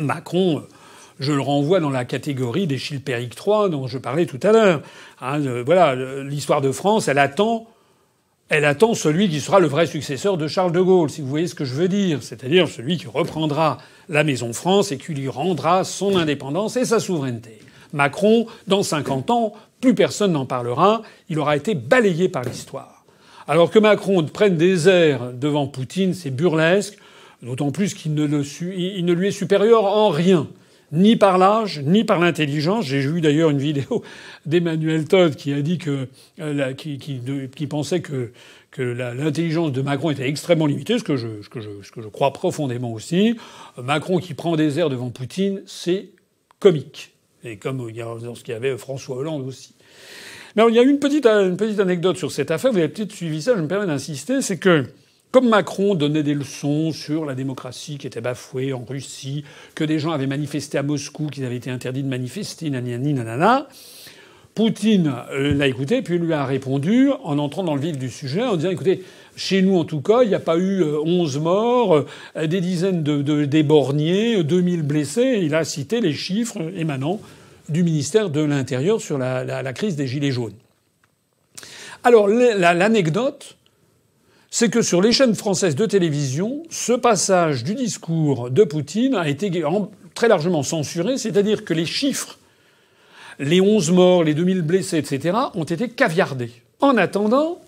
[0.00, 0.62] Macron,
[1.20, 4.82] je le renvoie dans la catégorie des Chilpéric III dont je parlais tout à l'heure.
[5.20, 7.68] Hein, voilà, l'histoire de France, elle attend
[8.50, 11.46] elle attend celui qui sera le vrai successeur de Charles de Gaulle, si vous voyez
[11.46, 15.28] ce que je veux dire, c'est-à-dire celui qui reprendra la Maison France et qui lui
[15.28, 17.58] rendra son indépendance et sa souveraineté.
[17.92, 23.04] Macron, dans 50 ans, plus personne n'en parlera, il aura été balayé par l'histoire.
[23.48, 26.98] Alors que Macron prenne des airs devant Poutine, c'est burlesque,
[27.42, 30.48] d'autant plus qu'il ne, ne lui est supérieur en rien
[30.92, 32.84] ni par l'âge, ni par l'intelligence.
[32.84, 34.02] J'ai vu d'ailleurs une vidéo
[34.46, 36.08] d'Emmanuel Todd qui a dit que,
[36.40, 38.32] euh, qui, pensait que,
[38.70, 42.02] que l'intelligence de Macron était extrêmement limitée, ce que, je, ce, que je, ce que
[42.02, 43.36] je crois profondément aussi.
[43.76, 46.10] Macron qui prend des airs devant Poutine, c'est
[46.60, 47.12] comique.
[47.44, 48.06] Et comme il y a,
[48.42, 49.74] qu'il y avait François Hollande aussi.
[50.56, 52.72] Mais il y a une petite, une petite anecdote sur cette affaire.
[52.72, 53.56] Vous avez peut-être suivi ça.
[53.56, 54.40] Je me permets d'insister.
[54.40, 54.84] C'est que
[55.34, 59.42] comme Macron donnait des leçons sur la démocratie qui était bafouée en Russie,
[59.74, 63.66] que des gens avaient manifesté à Moscou, qu'ils avaient été interdits de manifester, nanani, nanana,
[64.54, 68.54] Poutine l'a écouté, puis lui a répondu en entrant dans le vif du sujet, en
[68.54, 69.02] disant écoutez,
[69.34, 72.04] chez nous, en tout cas, il n'y a pas eu 11 morts,
[72.36, 75.40] des dizaines de, de déborgnés, 2000 blessés.
[75.42, 77.18] Il a cité les chiffres émanant
[77.68, 80.54] du ministère de l'Intérieur sur la, crise des Gilets jaunes.
[82.04, 83.56] Alors, l'anecdote,
[84.56, 89.28] c'est que sur les chaînes françaises de télévision, ce passage du discours de Poutine a
[89.28, 89.50] été
[90.14, 92.38] très largement censuré, c'est-à-dire que les chiffres,
[93.40, 96.52] les 11 morts, les 2000 blessés, etc., ont été caviardés.
[96.78, 97.62] En attendant,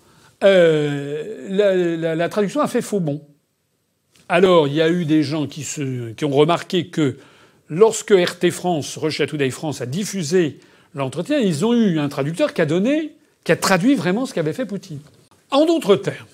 [0.45, 3.21] euh, la, traduction a fait faux bon.
[4.29, 5.67] Alors, il y a eu des gens qui,
[6.15, 7.17] qui ont remarqué que
[7.67, 10.61] lorsque RT France, Russia Today France, a diffusé
[10.95, 14.53] l'entretien, ils ont eu un traducteur qui a donné, qui a traduit vraiment ce qu'avait
[14.53, 15.01] fait Poutine.
[15.51, 16.27] En d'autres termes,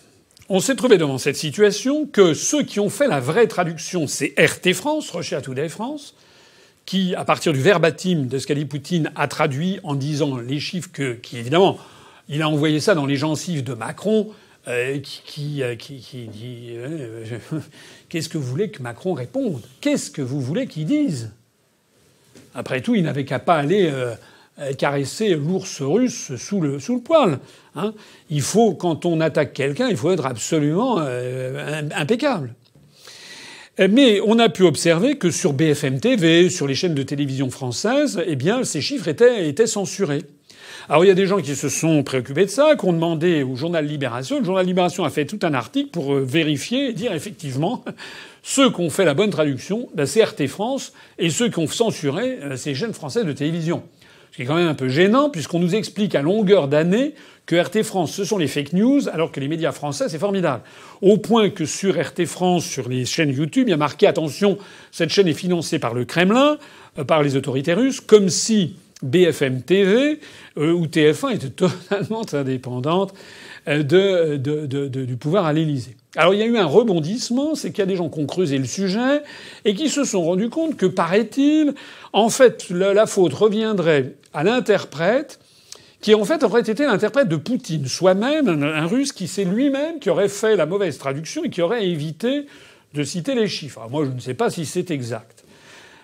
[0.49, 4.34] on s'est trouvé devant cette situation que ceux qui ont fait la vraie traduction, c'est
[4.38, 6.15] RT France, Russia Today France,
[6.86, 10.60] qui, à partir du verbatim de ce qu'a dit Poutine, a traduit en disant les
[10.60, 11.78] chiffres que, qui évidemment,
[12.28, 14.32] il a envoyé ça dans les gencives de Macron,
[14.68, 17.26] euh, qui, qui, qui, dit euh,
[18.10, 19.61] Qu'est-ce que vous voulez que Macron réponde?
[19.82, 21.32] Qu'est-ce que vous voulez qu'il dise?
[22.56, 24.14] Après tout, il n'avait qu'à pas aller euh,
[24.77, 27.39] caresser l'ours russe sous le, poil.
[27.75, 27.93] Hein.
[28.30, 30.99] il faut, quand on attaque quelqu'un, il faut être absolument
[31.95, 32.53] impeccable.
[33.80, 38.21] Mais on a pu observer que sur BFM TV, sur les chaînes de télévision françaises,
[38.27, 40.21] eh bien, ces chiffres étaient, censurés.
[40.89, 43.41] Alors il y a des gens qui se sont préoccupés de ça, qui ont demandé
[43.41, 44.39] au journal Libération.
[44.39, 47.84] Le journal Libération a fait tout un article pour euh, vérifier et dire effectivement
[48.43, 52.38] ceux qui ont fait la bonne traduction, la CRT France, et ceux qui ont censuré
[52.41, 53.81] euh, ces chaînes françaises de télévision.
[54.34, 57.14] Ce qui est quand même un peu gênant puisqu'on nous explique à longueur d'année
[57.45, 60.64] que RT France, ce sont les fake news, alors que les médias français, c'est formidable.
[61.03, 64.57] Au point que sur RT France, sur les chaînes YouTube, il y a marqué attention,
[64.91, 66.57] cette chaîne est financée par le Kremlin,
[66.97, 70.19] euh, par les autorités russes, comme si BFM TV
[70.57, 73.14] euh, ou TF1 était totalement indépendante
[73.68, 75.95] euh, de, du pouvoir à l'Élysée.
[76.15, 78.26] Alors il y a eu un rebondissement, c'est qu'il y a des gens qui ont
[78.26, 79.22] creusé le sujet
[79.65, 81.76] et qui se sont rendus compte que, paraît-il,
[82.14, 85.39] en fait, la, faute reviendrait à l'interprète
[86.01, 90.10] qui en fait aurait été l'interprète de Poutine, soi-même un, russe qui c'est lui-même qui
[90.10, 92.45] aurait fait la mauvaise traduction et qui aurait évité
[92.93, 93.88] de citer les chiffres.
[93.89, 95.45] moi, je ne sais pas si c'est exact.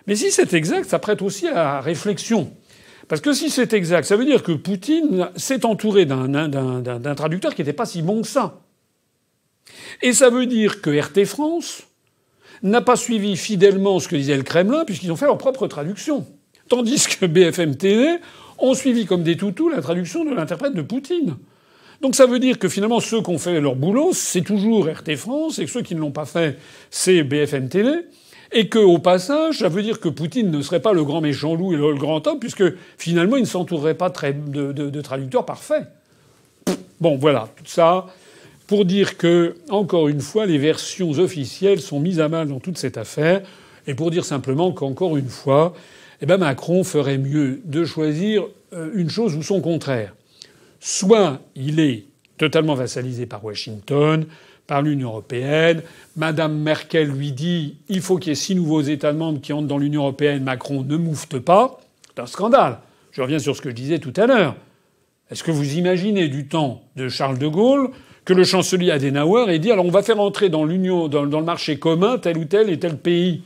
[0.08, 2.52] Mais si c'est exact, ça prête aussi à réflexion.
[3.10, 7.62] Parce que si c'est exact, ça veut dire que Poutine s'est entouré d'un traducteur qui
[7.62, 8.62] n'était pas si bon que ça.
[10.02, 11.84] Et ça veut dire que RT France
[12.64, 16.26] n'a pas suivi fidèlement ce que disait le Kremlin, puisqu'ils ont fait leur propre traduction.
[16.70, 18.20] Tandis que BFM TV
[18.60, 21.36] ont suivi comme des toutous la traduction de l'interprète de Poutine.
[22.02, 25.16] Donc ça veut dire que finalement ceux qui ont fait leur boulot, c'est toujours RT
[25.16, 26.58] France, et que ceux qui ne l'ont pas fait,
[26.92, 27.92] c'est BFM TV.
[28.52, 31.54] Et que, au passage, ça veut dire que Poutine ne serait pas le grand méchant
[31.54, 32.64] loup et le grand homme, puisque
[32.98, 35.88] finalement, il ne s'entourerait pas de, de, traducteurs parfaits.
[37.00, 38.08] Bon, voilà, tout ça
[38.66, 42.78] pour dire que, encore une fois, les versions officielles sont mises à mal dans toute
[42.80, 43.42] cette affaire,
[43.86, 45.74] et pour dire simplement qu'encore une fois,
[46.22, 50.14] eh ben Macron ferait mieux de choisir euh, une chose ou son contraire.
[50.80, 52.06] Soit il est
[52.38, 54.26] totalement vassalisé par Washington,
[54.68, 55.82] par l'Union européenne.
[56.16, 59.68] Madame Merkel lui dit il faut qu'il y ait six nouveaux États membres qui entrent
[59.68, 60.44] dans l'Union européenne.
[60.44, 61.80] Macron ne moufte pas.
[62.08, 62.80] C'est un scandale.
[63.12, 64.56] Je reviens sur ce que je disais tout à l'heure.
[65.32, 67.90] Est-ce que vous imaginez du temps de Charles de Gaulle
[68.26, 71.44] que le chancelier Adenauer ait dit alors on va faire entrer dans l'Union, dans, le
[71.44, 73.42] marché commun tel ou tel et tel pays?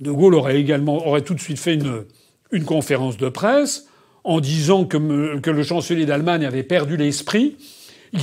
[0.00, 3.86] De Gaulle aurait également tout de suite fait une, conférence de presse
[4.24, 7.56] en disant que, que le chancelier d'Allemagne avait perdu l'esprit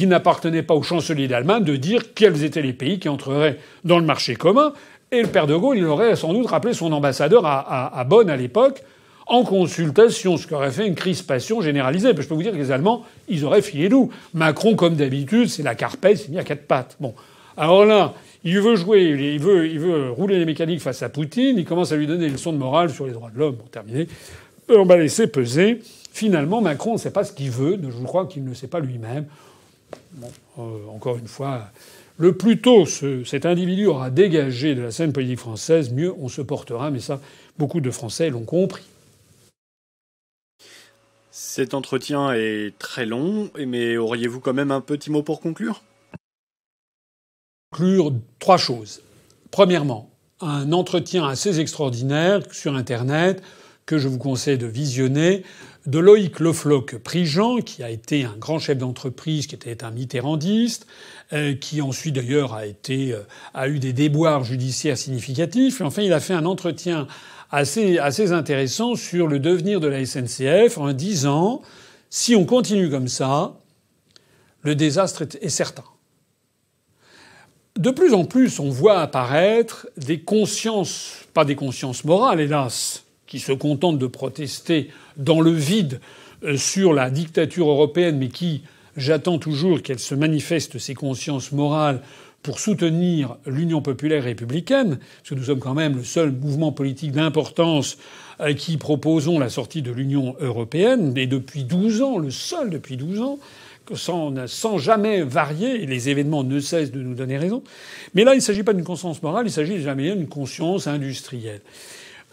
[0.02, 4.00] il n'appartenait pas au chancelier d'Allemagne de dire quels étaient les pays qui entreraient dans
[4.00, 4.74] le marché commun.
[5.12, 8.36] Et le père de Gaulle, il aurait sans doute rappelé son ambassadeur à, Bonn à
[8.36, 8.84] l'époque
[9.26, 12.10] en consultation, ce qui aurait fait une crispation généralisée.
[12.18, 14.12] Je peux vous dire que les Allemands, ils auraient filé nous.
[14.34, 16.98] Macron, comme d'habitude, c'est la carpette, c'est mis à quatre pattes.
[17.00, 17.14] Bon.
[17.56, 18.14] Alors là,
[18.44, 22.08] il veut jouer, il veut, rouler les mécaniques face à Poutine, il commence à lui
[22.08, 24.08] donner des leçons de morale sur les droits de l'homme, pour terminer.
[24.70, 25.80] On va laisser peser.
[26.12, 29.26] Finalement, Macron ne sait pas ce qu'il veut, je crois qu'il ne sait pas lui-même.
[30.60, 30.62] Euh,
[30.94, 31.72] encore une fois,
[32.18, 36.42] le plus tôt cet individu aura dégagé de la scène politique française, mieux on se
[36.42, 36.92] portera.
[36.92, 37.20] Mais ça,
[37.58, 38.84] beaucoup de Français l'ont compris.
[41.32, 45.82] Cet entretien est très long, mais auriez-vous quand même un petit mot pour conclure?
[47.74, 49.02] Conclure trois choses.
[49.50, 53.42] Premièrement, un entretien assez extraordinaire sur Internet
[53.88, 55.42] que je vous conseille de visionner
[55.88, 60.86] de Loïc Lefloc-Prigent, qui a été un grand chef d'entreprise, qui était un mitterrandiste,
[61.34, 63.22] euh, qui ensuite d'ailleurs a été euh,
[63.56, 65.82] a eu des déboires judiciaires significatifs.
[65.82, 67.08] Et enfin, il a fait un entretien
[67.50, 71.64] assez, assez intéressant sur le devenir de la SNCF en disant
[72.12, 73.58] si on continue comme ça,
[74.62, 75.84] le désastre est certain.
[77.78, 83.40] De plus en plus, on voit apparaître des consciences, pas des consciences morales, hélas, qui
[83.40, 86.00] se contentent de protester dans le vide
[86.44, 88.62] euh, sur la dictature européenne, mais qui,
[88.96, 92.02] j'attends toujours qu'elles se manifestent, ces consciences morales,
[92.44, 97.14] pour soutenir l'Union populaire républicaine, parce que nous sommes quand même le seul mouvement politique
[97.14, 97.98] d'importance
[98.40, 102.98] euh, qui proposons la sortie de l'Union européenne, et depuis 12 ans, le seul depuis
[102.98, 103.40] 12 ans,
[103.96, 107.64] sans, jamais varier, et les événements ne cessent de nous donner raison.
[108.14, 111.62] Mais là, il ne s'agit pas d'une conscience morale, il s'agit jamais d'une conscience industrielle.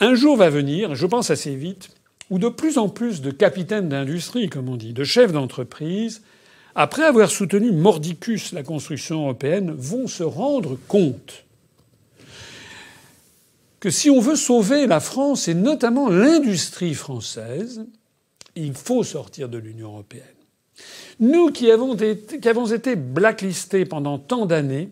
[0.01, 1.91] Un jour va venir, je pense assez vite,
[2.31, 6.23] où de plus en plus de capitaines d'industrie, comme on dit, de chefs d'entreprise,
[6.75, 11.45] après avoir soutenu mordicus la construction européenne, vont se rendre compte
[13.81, 17.85] que si on veut sauver la France et notamment l'industrie française,
[18.55, 20.25] il faut sortir de l'Union européenne.
[21.21, 24.89] Nous qui avons, été, blacklistés pendant tant d'années,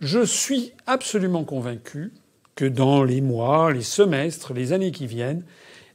[0.00, 2.12] je suis absolument convaincu
[2.54, 5.42] que dans les mois, les semestres, les années qui viennent,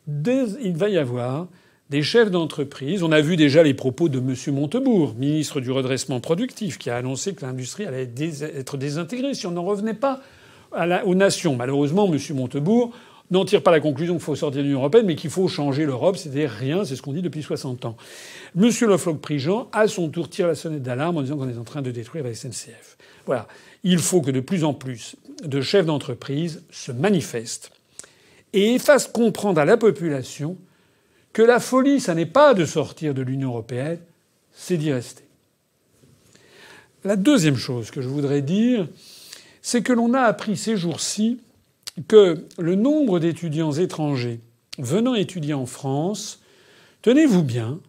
[0.08, 1.48] il va y avoir
[1.90, 3.04] des chefs d'entreprise.
[3.04, 4.36] On a vu déjà les propos de M.
[4.54, 8.10] Montebourg, ministre du redressement productif, qui a annoncé que l'industrie allait
[8.54, 10.22] être désintégrée si on n'en revenait pas
[11.06, 11.56] aux nations.
[11.56, 12.20] Malheureusement, M.
[12.36, 12.94] Montebourg
[13.32, 15.86] n'en tire pas la conclusion qu'il faut sortir de l'Union européenne, mais qu'il faut changer
[15.86, 16.18] l'Europe.
[16.18, 17.98] C'était rien, c'est ce qu'on dit depuis 60 ans.
[18.56, 18.70] M.
[18.70, 21.92] Lefloc-Prigent, à son tour, tire la sonnette d'alarme en disant qu'on est en train de
[21.92, 22.98] détruire la SNCF.
[23.26, 23.48] Voilà.
[23.84, 27.72] Il faut que de plus en plus de chefs d'entreprise se manifestent
[28.54, 30.58] et fassent comprendre à la population
[31.34, 34.00] que la folie, ça n'est pas de sortir de l'Union européenne,
[34.54, 35.24] c'est d'y rester.
[37.04, 38.88] La deuxième chose que je voudrais dire,
[39.62, 41.40] c'est que l'on a appris ces jours-ci
[42.08, 44.40] que le nombre d'étudiants étrangers
[44.78, 46.42] venant étudier en France,
[47.02, 47.80] tenez-vous bien,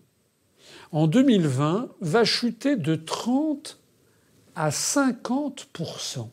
[0.92, 3.78] en 2020, va chuter de 30
[4.54, 6.28] à 50%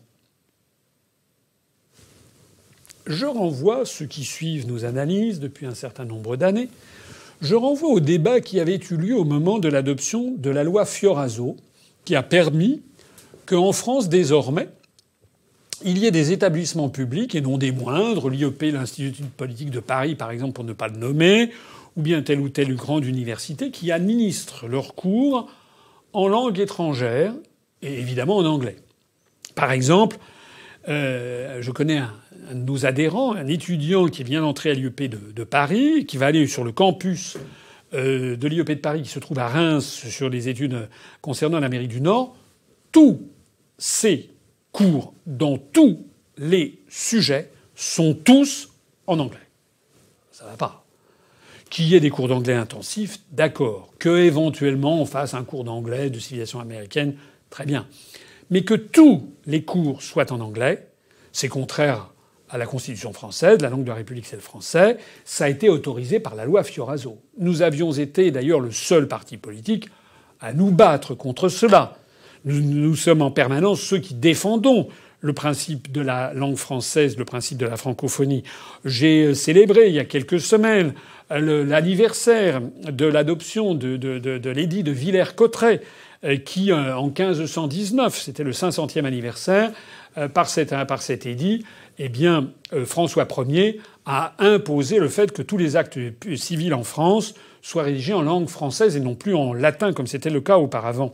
[3.06, 6.70] Je renvoie ceux qui suivent nos analyses depuis un certain nombre d'années.
[7.42, 10.86] Je renvoie au débat qui avait eu lieu au moment de l'adoption de la loi
[10.86, 11.58] Fioraso,
[12.06, 12.82] qui a permis
[13.46, 14.70] qu'en France, désormais,
[15.84, 20.16] il y ait des établissements publics, et non des moindres, l'IEP, l'Institut politique de Paris,
[20.16, 21.52] par exemple, pour ne pas le nommer,
[21.98, 25.50] ou bien telle ou telle grande université, qui administrent leurs cours
[26.14, 27.34] en langue étrangère,
[27.82, 28.78] et évidemment en anglais.
[29.54, 30.18] Par exemple,
[30.88, 32.14] euh, je connais un,
[32.54, 36.48] de nos adhérents, un étudiant qui vient d'entrer à l'IEP de, Paris, qui va aller
[36.48, 37.38] sur le campus
[37.94, 40.88] euh, de l'IEP de Paris, qui se trouve à Reims, sur les études
[41.22, 42.36] concernant l'Amérique du Nord.
[42.92, 43.22] Tous
[43.78, 44.30] ces
[44.76, 46.06] cours dans tous
[46.38, 48.74] les sujets sont tous
[49.08, 49.40] en anglais.
[50.34, 50.84] Ça va pas.
[51.70, 53.94] Qu'il y ait des cours d'anglais intensifs, d'accord.
[54.00, 57.16] Que éventuellement on fasse un cours d'anglais de civilisation américaine,
[57.50, 57.88] très bien.
[58.50, 60.90] Mais que tous les cours soient en anglais,
[61.32, 62.12] c'est contraire
[62.50, 65.70] à la Constitution française, la langue de la République c'est le français, ça a été
[65.70, 67.22] autorisé par la loi Fioraso.
[67.38, 69.88] Nous avions été d'ailleurs le seul parti politique
[70.42, 71.98] à nous battre contre cela.
[72.46, 74.88] Nous, sommes en permanence ceux qui défendons
[75.20, 78.44] le principe de la langue française, le principe de la francophonie.
[78.86, 80.94] J'ai célébré il y a quelques semaines
[81.32, 85.82] l'anniversaire de l'adoption de, de, l'édit de Villers-Cotterêts
[86.24, 89.72] euh, qui, euh, en 1519, c'était le 500e anniversaire,
[90.18, 91.66] euh, par, cet, par cet édit,
[91.98, 92.52] eh bien,
[92.86, 95.98] François Ier a imposé le fait que tous les actes
[96.36, 100.30] civils en France soient rédigés en langue française et non plus en latin comme c'était
[100.30, 101.14] le cas auparavant.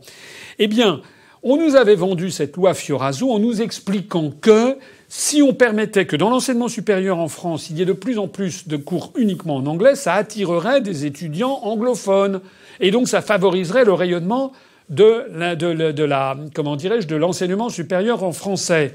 [0.58, 1.00] Eh bien,
[1.42, 4.78] on nous avait vendu cette loi Fioraso en nous expliquant que
[5.08, 8.28] si on permettait que dans l'enseignement supérieur en France, il y ait de plus en
[8.28, 12.40] plus de cours uniquement en anglais, ça attirerait des étudiants anglophones.
[12.80, 14.52] Et donc ça favoriserait le rayonnement
[14.88, 15.26] de
[16.04, 18.94] la, comment dirais-je, de l'enseignement supérieur en français.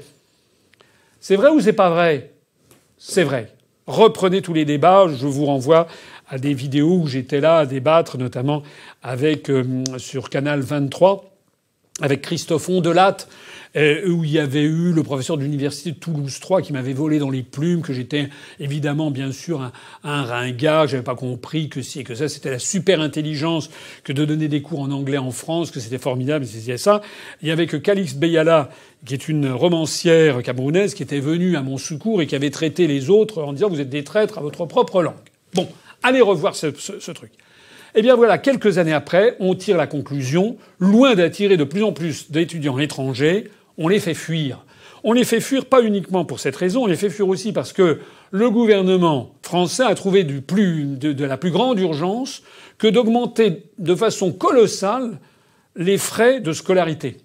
[1.20, 2.32] C'est vrai ou c'est pas vrai?
[2.96, 3.52] C'est vrai.
[3.86, 5.06] Reprenez tous les débats.
[5.08, 5.86] Je vous renvoie
[6.28, 8.62] à des vidéos où j'étais là à débattre, notamment
[9.02, 9.64] avec euh,
[9.98, 11.37] sur Canal 23
[12.00, 13.28] avec Christophe Ondelatte,
[13.76, 16.94] euh, où il y avait eu le professeur de l'université de Toulouse 3 qui m'avait
[16.94, 18.28] volé dans les plumes, que j'étais
[18.60, 19.72] évidemment bien sûr un,
[20.04, 23.68] un ringard, j'avais pas compris que si et que ça, c'était la super intelligence
[24.04, 27.02] que de donner des cours en anglais en France, que c'était formidable, c'était ça.
[27.42, 28.70] Il y avait que Calix Beyala,
[29.04, 32.86] qui est une romancière camerounaise, qui était venue à mon secours et qui avait traité
[32.86, 35.14] les autres en disant vous êtes des traîtres à votre propre langue.
[35.54, 35.68] Bon,
[36.02, 37.32] allez revoir ce, ce truc.
[37.94, 41.92] Eh bien voilà, quelques années après, on tire la conclusion, loin d'attirer de plus en
[41.92, 44.64] plus d'étudiants étrangers, on les fait fuir.
[45.04, 47.72] On les fait fuir pas uniquement pour cette raison, on les fait fuir aussi parce
[47.72, 48.00] que
[48.30, 52.42] le gouvernement français a trouvé de, la plus grande urgence
[52.78, 55.18] que d'augmenter de façon colossale
[55.76, 57.18] les frais de scolarité.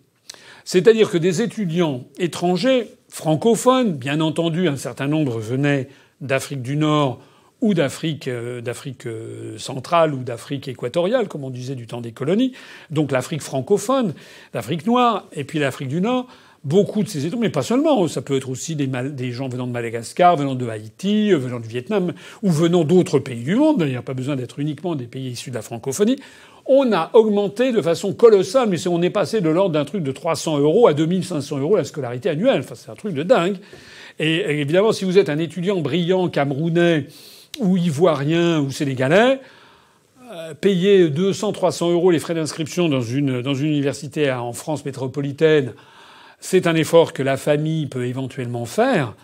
[0.66, 5.90] C'est-à-dire que des étudiants étrangers, francophones, bien entendu, un certain nombre venaient
[6.22, 7.20] d'Afrique du Nord
[7.64, 12.12] ou d'Afrique, euh, d'Afrique euh, centrale ou d'Afrique équatoriale, comme on disait du temps des
[12.12, 12.52] colonies,
[12.92, 14.14] donc l'Afrique francophone,
[14.54, 16.28] l'Afrique noire et puis l'Afrique du Nord,
[16.66, 19.66] beaucoup de ces étudiants, mais pas seulement, ça peut être aussi des, des, gens venant
[19.66, 22.12] de Madagascar, venant de Haïti, euh, venant du Vietnam,
[22.42, 25.30] ou venant d'autres pays du monde, il n'y a pas besoin d'être uniquement des pays
[25.30, 26.18] issus de la francophonie,
[26.66, 30.12] on a augmenté de façon colossale, mais on est passé de l'ordre d'un truc de
[30.12, 32.60] 300 euros à 2500 euros la scolarité annuelle.
[32.60, 33.58] Enfin, c'est un truc de dingue.
[34.20, 37.08] Et évidemment, si vous êtes un étudiant brillant camerounais,
[37.60, 39.40] ou ivoiriens ou sénégalais,
[40.32, 44.84] euh, payer 200, 300 euros les frais d'inscription dans une, dans une université en France
[44.86, 45.74] métropolitaine,
[46.40, 49.16] c'est un effort que la famille peut éventuellement faire.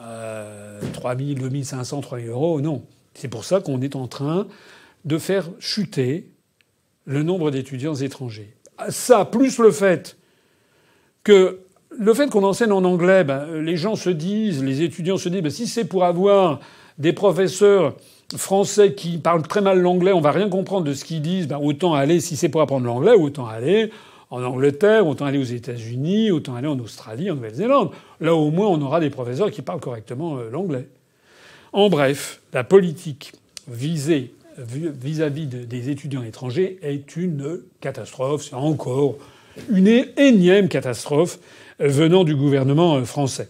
[0.00, 2.84] Euh, 3 000, 2 500, 3 000 euros, non.
[3.14, 4.46] C'est pour ça qu'on est en train
[5.04, 6.30] de faire chuter
[7.04, 8.54] le nombre d'étudiants étrangers.
[8.88, 10.16] Ça, plus le fait
[11.22, 11.60] que
[11.90, 15.42] le fait qu'on enseigne en anglais, ben, les gens se disent, les étudiants se disent,
[15.42, 16.60] ben, si c'est pour avoir
[16.98, 17.94] des professeurs
[18.36, 21.58] français qui parlent très mal l'anglais, on va rien comprendre de ce qu'ils disent, ben
[21.58, 23.90] autant aller, si c'est pour apprendre l'anglais, autant aller
[24.30, 27.90] en Angleterre, autant aller aux États-Unis, autant aller en Australie, en Nouvelle-Zélande.
[28.20, 30.88] Là, au moins, on aura des professeurs qui parlent correctement euh, l'anglais.
[31.72, 33.32] En bref, la politique
[33.68, 38.44] visée vis-à-vis des étudiants étrangers est une catastrophe.
[38.44, 39.16] C'est encore
[39.70, 41.38] une énième catastrophe
[41.78, 43.48] venant du gouvernement euh, français.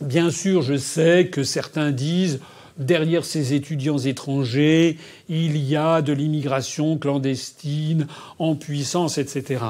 [0.00, 2.40] Bien sûr, je sais que certains disent
[2.78, 4.96] derrière ces étudiants étrangers,
[5.28, 8.06] il y a de l'immigration clandestine
[8.38, 9.64] en puissance, etc.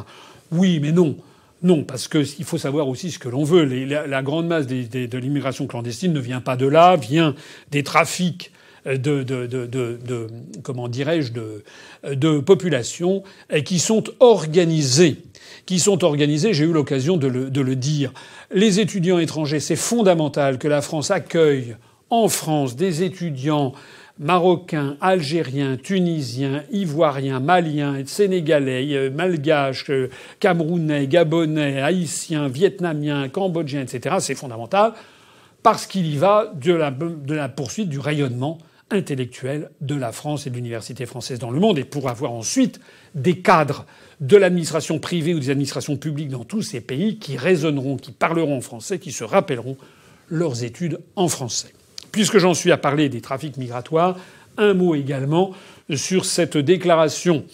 [0.52, 1.16] Oui, mais non.
[1.62, 3.64] Non, parce qu'il faut savoir aussi ce que l'on veut.
[3.64, 7.34] la, grande masse de l'immigration clandestine ne vient pas de là, vient
[7.72, 8.52] des trafics
[8.86, 10.26] de, de
[10.62, 13.24] comment dirais-je de, populations
[13.64, 15.16] qui sont organisées
[15.66, 16.54] qui sont organisées.
[16.54, 18.12] J'ai eu l'occasion de le dire.
[18.50, 21.76] Les étudiants étrangers, c'est fondamental que la France accueille
[22.10, 23.72] en France des étudiants
[24.18, 30.10] marocains, algériens, tunisiens, ivoiriens, maliens, sénégalais, euh, malgaches, euh,
[30.40, 34.16] camerounais, gabonais, haïtiens, vietnamiens, cambodgiens, etc.
[34.18, 34.92] C'est fondamental
[35.62, 38.58] parce qu'il y va de la, de la poursuite du rayonnement
[38.90, 42.80] intellectuel de la France et de l'université française dans le monde et pour avoir ensuite
[43.14, 43.84] des cadres
[44.20, 48.56] de l'administration privée ou des administrations publiques dans tous ces pays qui raisonneront, qui parleront
[48.56, 49.76] en français, qui se rappelleront
[50.30, 51.72] leurs études en français.
[52.12, 54.16] Puisque j'en suis à parler des trafics migratoires,
[54.56, 55.52] un mot également
[55.94, 57.44] sur cette déclaration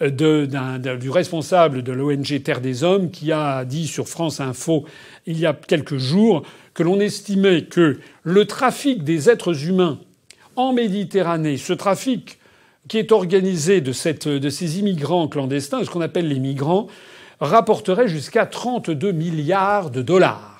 [0.00, 4.84] du responsable de l'ONG Terre des Hommes qui a dit sur France Info
[5.26, 6.42] il y a quelques jours
[6.74, 10.00] que l'on estimait que le trafic des êtres humains
[10.56, 12.38] en Méditerranée, ce trafic
[12.88, 16.88] qui est organisé de, de ces immigrants clandestins, ce qu'on appelle les migrants,
[17.40, 20.53] rapporterait jusqu'à 32 milliards de dollars.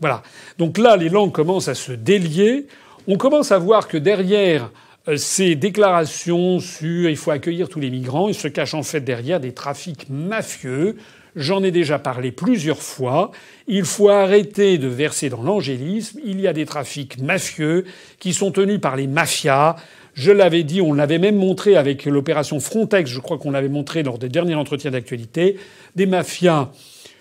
[0.00, 0.22] Voilà.
[0.58, 2.66] Donc là, les langues commencent à se délier.
[3.08, 4.70] On commence à voir que derrière
[5.08, 9.00] euh, ces déclarations sur il faut accueillir tous les migrants, il se cache en fait
[9.00, 10.96] derrière des trafics mafieux.
[11.36, 13.30] J'en ai déjà parlé plusieurs fois.
[13.68, 16.18] Il faut arrêter de verser dans l'angélisme.
[16.24, 17.84] Il y a des trafics mafieux
[18.18, 19.76] qui sont tenus par les mafias.
[20.14, 24.02] Je l'avais dit, on l'avait même montré avec l'opération Frontex, je crois qu'on l'avait montré
[24.02, 25.58] lors des derniers entretiens d'actualité,
[25.94, 26.70] des mafias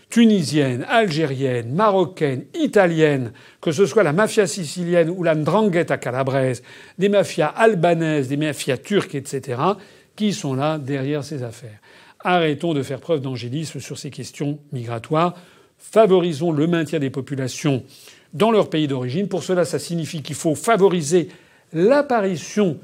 [0.09, 6.61] tunisienne, algérienne, marocaine, italienne, que ce soit la mafia sicilienne ou la ndrangheta calabraise,
[6.97, 9.59] des mafias albanaises, des mafias turques, etc.,
[10.15, 11.79] qui sont là derrière ces affaires.
[12.19, 15.35] Arrêtons de faire preuve d'angélisme sur ces questions migratoires.
[15.77, 17.83] Favorisons le maintien des populations
[18.33, 19.27] dans leur pays d'origine.
[19.27, 21.29] Pour cela, ça signifie qu'il faut favoriser
[21.73, 22.77] l'apparition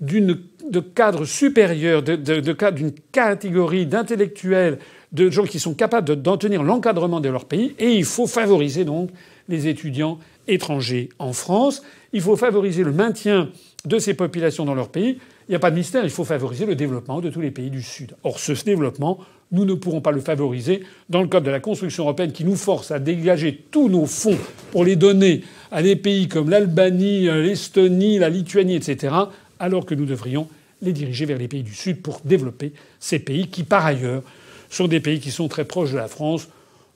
[0.00, 4.78] d'une de cadres supérieurs, d'une de, catégorie d'intellectuels
[5.12, 7.74] de gens qui sont capables d'en tenir l'encadrement de leur pays.
[7.78, 9.10] Et il faut favoriser donc
[9.48, 11.82] les étudiants étrangers en France.
[12.12, 13.50] Il faut favoriser le maintien
[13.84, 15.18] de ces populations dans leur pays.
[15.48, 17.70] Il n'y a pas de mystère, il faut favoriser le développement de tous les pays
[17.70, 18.14] du Sud.
[18.22, 19.18] Or, ce développement,
[19.50, 22.54] nous ne pourrons pas le favoriser dans le cadre de la construction européenne qui nous
[22.54, 24.38] force à dégager tous nos fonds
[24.70, 25.42] pour les donner
[25.72, 29.12] à des pays comme l'Albanie, l'Estonie, la Lituanie, etc.,
[29.58, 30.46] alors que nous devrions
[30.82, 34.22] les diriger vers les pays du Sud pour développer ces pays qui, par ailleurs,
[34.70, 36.48] sont des pays qui sont très proches de la France.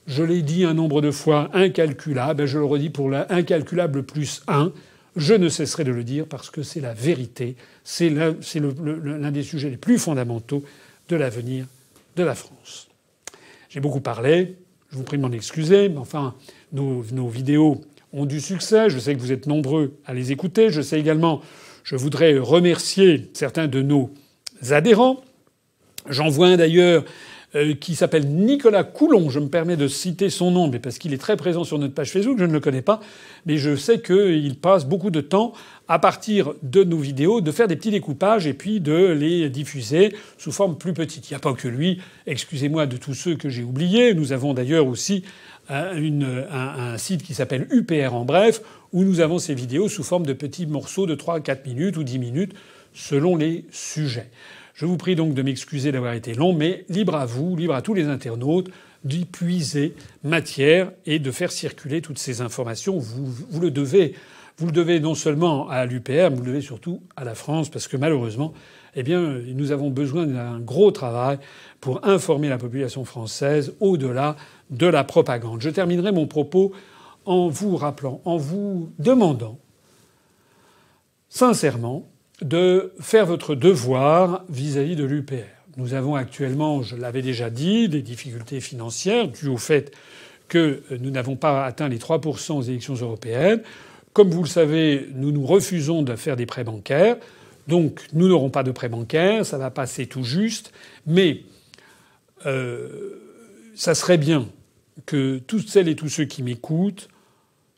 [0.07, 4.43] Je l'ai dit un nombre de fois incalculable, et je le redis pour l'incalculable plus
[4.49, 4.73] 1.
[5.17, 9.71] Je ne cesserai de le dire parce que c'est la vérité, c'est l'un des sujets
[9.71, 10.65] les plus fondamentaux
[11.09, 11.67] de l'avenir
[12.17, 12.89] de la France.
[13.69, 14.57] J'ai beaucoup parlé,
[14.91, 16.35] je vous prie de m'en excuser, mais enfin,
[16.73, 17.81] nos, vidéos
[18.13, 18.91] ont du succès.
[18.91, 20.71] Je sais que vous êtes nombreux à les écouter.
[20.71, 21.43] Je sais également,
[21.83, 24.11] je voudrais remercier certains de nos
[24.71, 25.23] adhérents.
[26.09, 27.05] J'en vois un d'ailleurs
[27.81, 29.31] qui s'appelle Nicolas Coulon.
[29.31, 31.95] Je me permets de citer son nom, mais parce qu'il est très présent sur notre
[31.95, 33.01] page Facebook, je ne le connais pas,
[33.47, 35.53] mais je sais qu'il passe beaucoup de temps
[35.87, 40.15] à partir de nos vidéos, de faire des petits découpages et puis de les diffuser
[40.39, 41.31] sous forme plus petite.
[41.31, 42.01] Il n'y a pas que lui.
[42.27, 44.15] Excusez-moi de tous ceux que j'ai oubliés.
[44.15, 45.25] Nous avons d'ailleurs aussi
[45.71, 48.63] euh, un, un, site qui s'appelle UPR en bref,
[48.93, 52.03] où nous avons ces vidéos sous forme de petits morceaux de 3 4 minutes ou
[52.03, 52.53] 10 minutes
[52.93, 54.31] selon les sujets.
[54.75, 57.83] Je vous prie donc de m'excuser d'avoir été long, mais libre à vous, libre à
[57.83, 58.71] tous les internautes
[59.05, 59.95] d'y puiser
[60.25, 62.99] matière et de faire circuler toutes ces informations.
[62.99, 64.15] Vous, vous le devez.
[64.57, 67.89] Vous le devez non seulement à l'UPR, vous le devez surtout à la France, parce
[67.89, 68.53] que malheureusement,
[68.95, 71.39] eh bien, nous avons besoin d'un gros travail
[71.81, 74.37] pour informer la population française au-delà
[74.71, 75.61] de la propagande.
[75.61, 76.73] Je terminerai mon propos
[77.25, 79.59] en vous rappelant, en vous demandant
[81.29, 82.09] sincèrement
[82.43, 85.47] de faire votre devoir vis-à-vis de l'UPR.
[85.77, 89.93] Nous avons actuellement, je l'avais déjà dit, des difficultés financières dues au fait
[90.49, 93.63] que nous n'avons pas atteint les 3% aux élections européennes.
[94.13, 97.17] Comme vous le savez, nous nous refusons de faire des prêts bancaires.
[97.67, 100.73] Donc nous n'aurons pas de prêts bancaires, ça va passer tout juste.
[101.07, 101.43] Mais
[102.47, 103.21] euh,
[103.75, 104.47] ça serait bien
[105.07, 107.09] que toutes celles et tous ceux qui m'écoutent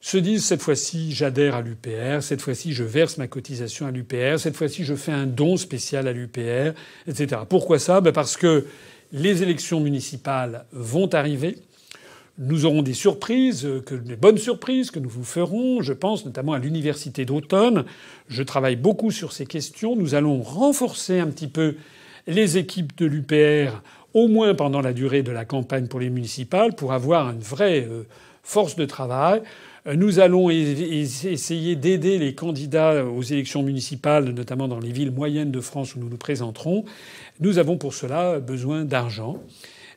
[0.00, 4.38] se disent cette fois-ci j'adhère à l'UPR, cette fois-ci je verse ma cotisation à l'UPR,
[4.38, 6.72] cette fois-ci je fais un don spécial à l'UPR,
[7.06, 7.42] etc.
[7.48, 8.00] Pourquoi ça?
[8.00, 8.66] Ben Parce que
[9.12, 11.58] les élections municipales vont arriver.
[12.38, 15.80] Nous aurons des surprises, que, des bonnes surprises que nous vous ferons.
[15.80, 17.86] Je pense notamment à l'université d'automne.
[18.28, 19.96] Je travaille beaucoup sur ces questions.
[19.96, 21.76] Nous allons renforcer un petit peu
[22.26, 23.80] les équipes de l'UPR,
[24.12, 27.86] au moins pendant la durée de la campagne pour les municipales, pour avoir une vraie
[27.88, 28.02] euh,
[28.42, 29.42] force de travail.
[29.94, 35.60] Nous allons essayer d'aider les candidats aux élections municipales, notamment dans les villes moyennes de
[35.60, 36.84] France où nous nous présenterons.
[37.38, 39.40] Nous avons pour cela besoin d'argent.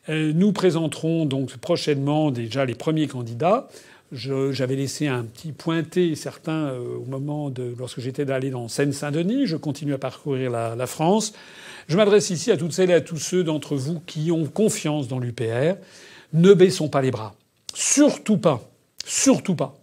[0.09, 3.67] Euh, nous présenterons donc prochainement déjà les premiers candidats.
[4.11, 9.47] J'avais laissé un petit pointé certains euh, au moment de lorsque j'étais allé dans Seine-Saint-Denis.
[9.47, 11.33] Je continue à parcourir la, la France.
[11.87, 15.07] Je m'adresse ici à toutes celles et à tous ceux d'entre vous qui ont confiance
[15.07, 15.77] dans l'UPR.
[16.33, 17.33] Ne baissons pas les bras.
[17.73, 18.69] Surtout pas.
[19.09, 19.73] Surtout pas.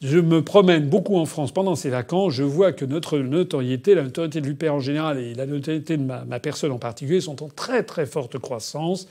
[0.00, 2.32] Je me promène beaucoup en France pendant ces vacances.
[2.32, 6.04] Je vois que notre notoriété, la notoriété de l'UPR en général et la notoriété de
[6.04, 9.08] ma, ma, personne en particulier sont en très très forte croissance,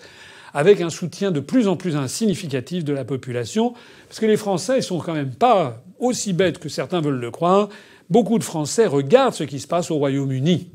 [0.53, 3.73] avec un soutien de plus en plus insignificatif de la population.
[4.07, 7.67] Parce que les Français sont quand même pas aussi bêtes que certains veulent le croire.
[8.09, 10.69] Beaucoup de Français regardent ce qui se passe au Royaume-Uni.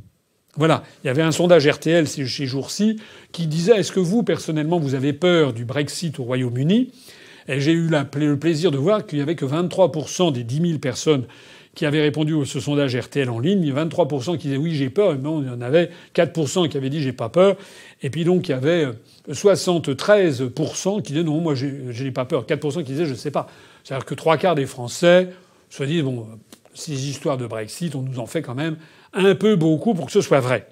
[0.56, 0.82] Voilà.
[1.02, 3.01] Il y avait un sondage RTL ces jours-ci
[3.32, 6.93] qui disait est-ce que vous, personnellement, vous avez peur du Brexit au Royaume-Uni?
[7.48, 10.78] Et j'ai eu le plaisir de voir qu'il n'y avait que 23% des 10 000
[10.78, 11.24] personnes
[11.74, 15.16] qui avaient répondu à ce sondage RTL en ligne, 23% qui disaient oui j'ai peur,
[15.19, 17.56] non, il y en avait 4% qui avaient dit j'ai pas peur,
[18.02, 18.89] et puis donc il y avait
[19.31, 23.48] 73% qui disaient non moi je n'ai pas peur, 4% qui disaient je sais pas.
[23.85, 25.31] C'est-à-dire que trois quarts des Français
[25.70, 26.27] se disent bon
[26.74, 28.77] ces histoires de Brexit on nous en fait quand même
[29.14, 30.69] un peu beaucoup pour que ce soit vrai.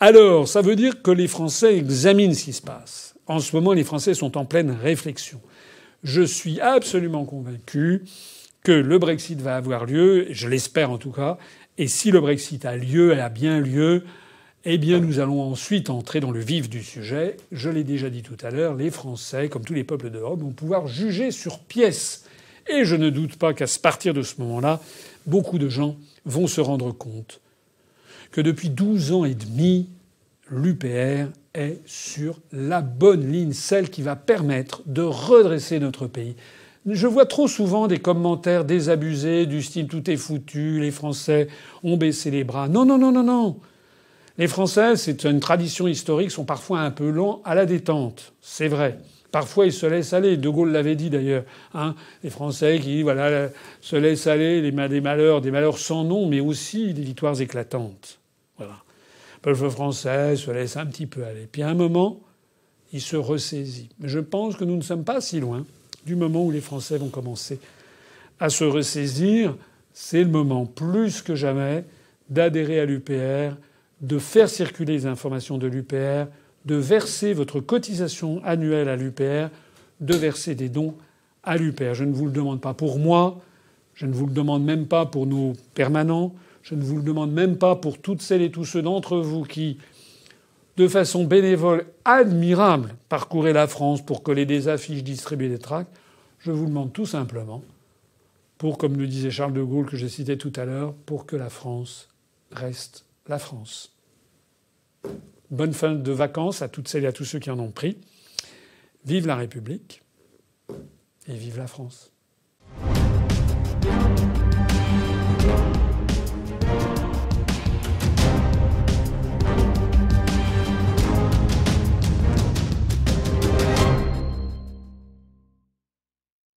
[0.00, 3.14] Alors ça veut dire que les Français examinent ce qui se passe.
[3.26, 5.40] En ce moment les Français sont en pleine réflexion.
[6.02, 8.02] Je suis absolument convaincu
[8.64, 11.38] que le Brexit va avoir lieu, je l'espère en tout cas,
[11.78, 14.04] et si le Brexit a lieu et a bien lieu,
[14.64, 17.36] eh bien nous allons ensuite entrer dans le vif du sujet.
[17.50, 20.52] Je l'ai déjà dit tout à l'heure, les Français, comme tous les peuples d'Europe, vont
[20.52, 22.24] pouvoir juger sur pièce.
[22.68, 24.80] Et je ne doute pas qu'à partir de ce moment-là,
[25.26, 27.40] beaucoup de gens vont se rendre compte
[28.30, 29.88] que depuis 12 ans et demi,
[30.50, 36.34] l'UPR est sur la bonne ligne, celle qui va permettre de redresser notre pays.
[36.86, 41.48] Je vois trop souvent des commentaires désabusés du style tout est foutu, les Français
[41.84, 42.68] ont baissé les bras.
[42.68, 43.60] Non, non, non, non, non.
[44.38, 48.32] Les Français, c'est une tradition historique, sont parfois un peu lents à la détente.
[48.40, 48.98] C'est vrai.
[49.30, 50.36] Parfois, ils se laissent aller.
[50.36, 51.44] De Gaulle l'avait dit d'ailleurs.
[51.74, 53.48] Hein les Français qui, voilà,
[53.80, 58.18] se laissent aller, des malheurs, des malheurs sans nom, mais aussi des victoires éclatantes.
[59.42, 61.48] Peuple français se laisse un petit peu aller.
[61.50, 62.20] Puis à un moment,
[62.92, 63.88] il se ressaisit.
[63.98, 65.66] Mais je pense que nous ne sommes pas si loin
[66.06, 67.58] du moment où les Français vont commencer
[68.38, 69.56] à se ressaisir.
[69.92, 71.84] C'est le moment plus que jamais
[72.30, 73.56] d'adhérer à l'UPR,
[74.00, 76.28] de faire circuler les informations de l'UPR,
[76.64, 79.48] de verser votre cotisation annuelle à l'UPR,
[80.00, 80.94] de verser des dons
[81.42, 81.94] à l'UPR.
[81.94, 83.40] Je ne vous le demande pas pour moi,
[83.94, 87.32] je ne vous le demande même pas pour nos permanents, je ne vous le demande
[87.32, 89.78] même pas pour toutes celles et tous ceux d'entre vous qui,
[90.76, 95.94] de façon bénévole admirable, parcouraient la France pour coller des affiches, distribuer des tracts.
[96.38, 97.62] Je vous demande tout simplement,
[98.58, 101.36] pour, comme le disait Charles de Gaulle que j'ai cité tout à l'heure, pour que
[101.36, 102.08] la France
[102.52, 103.96] reste la France.
[105.50, 107.98] Bonne fin de vacances à toutes celles et à tous ceux qui en ont pris.
[109.04, 110.02] Vive la République
[111.28, 112.12] et vive la France.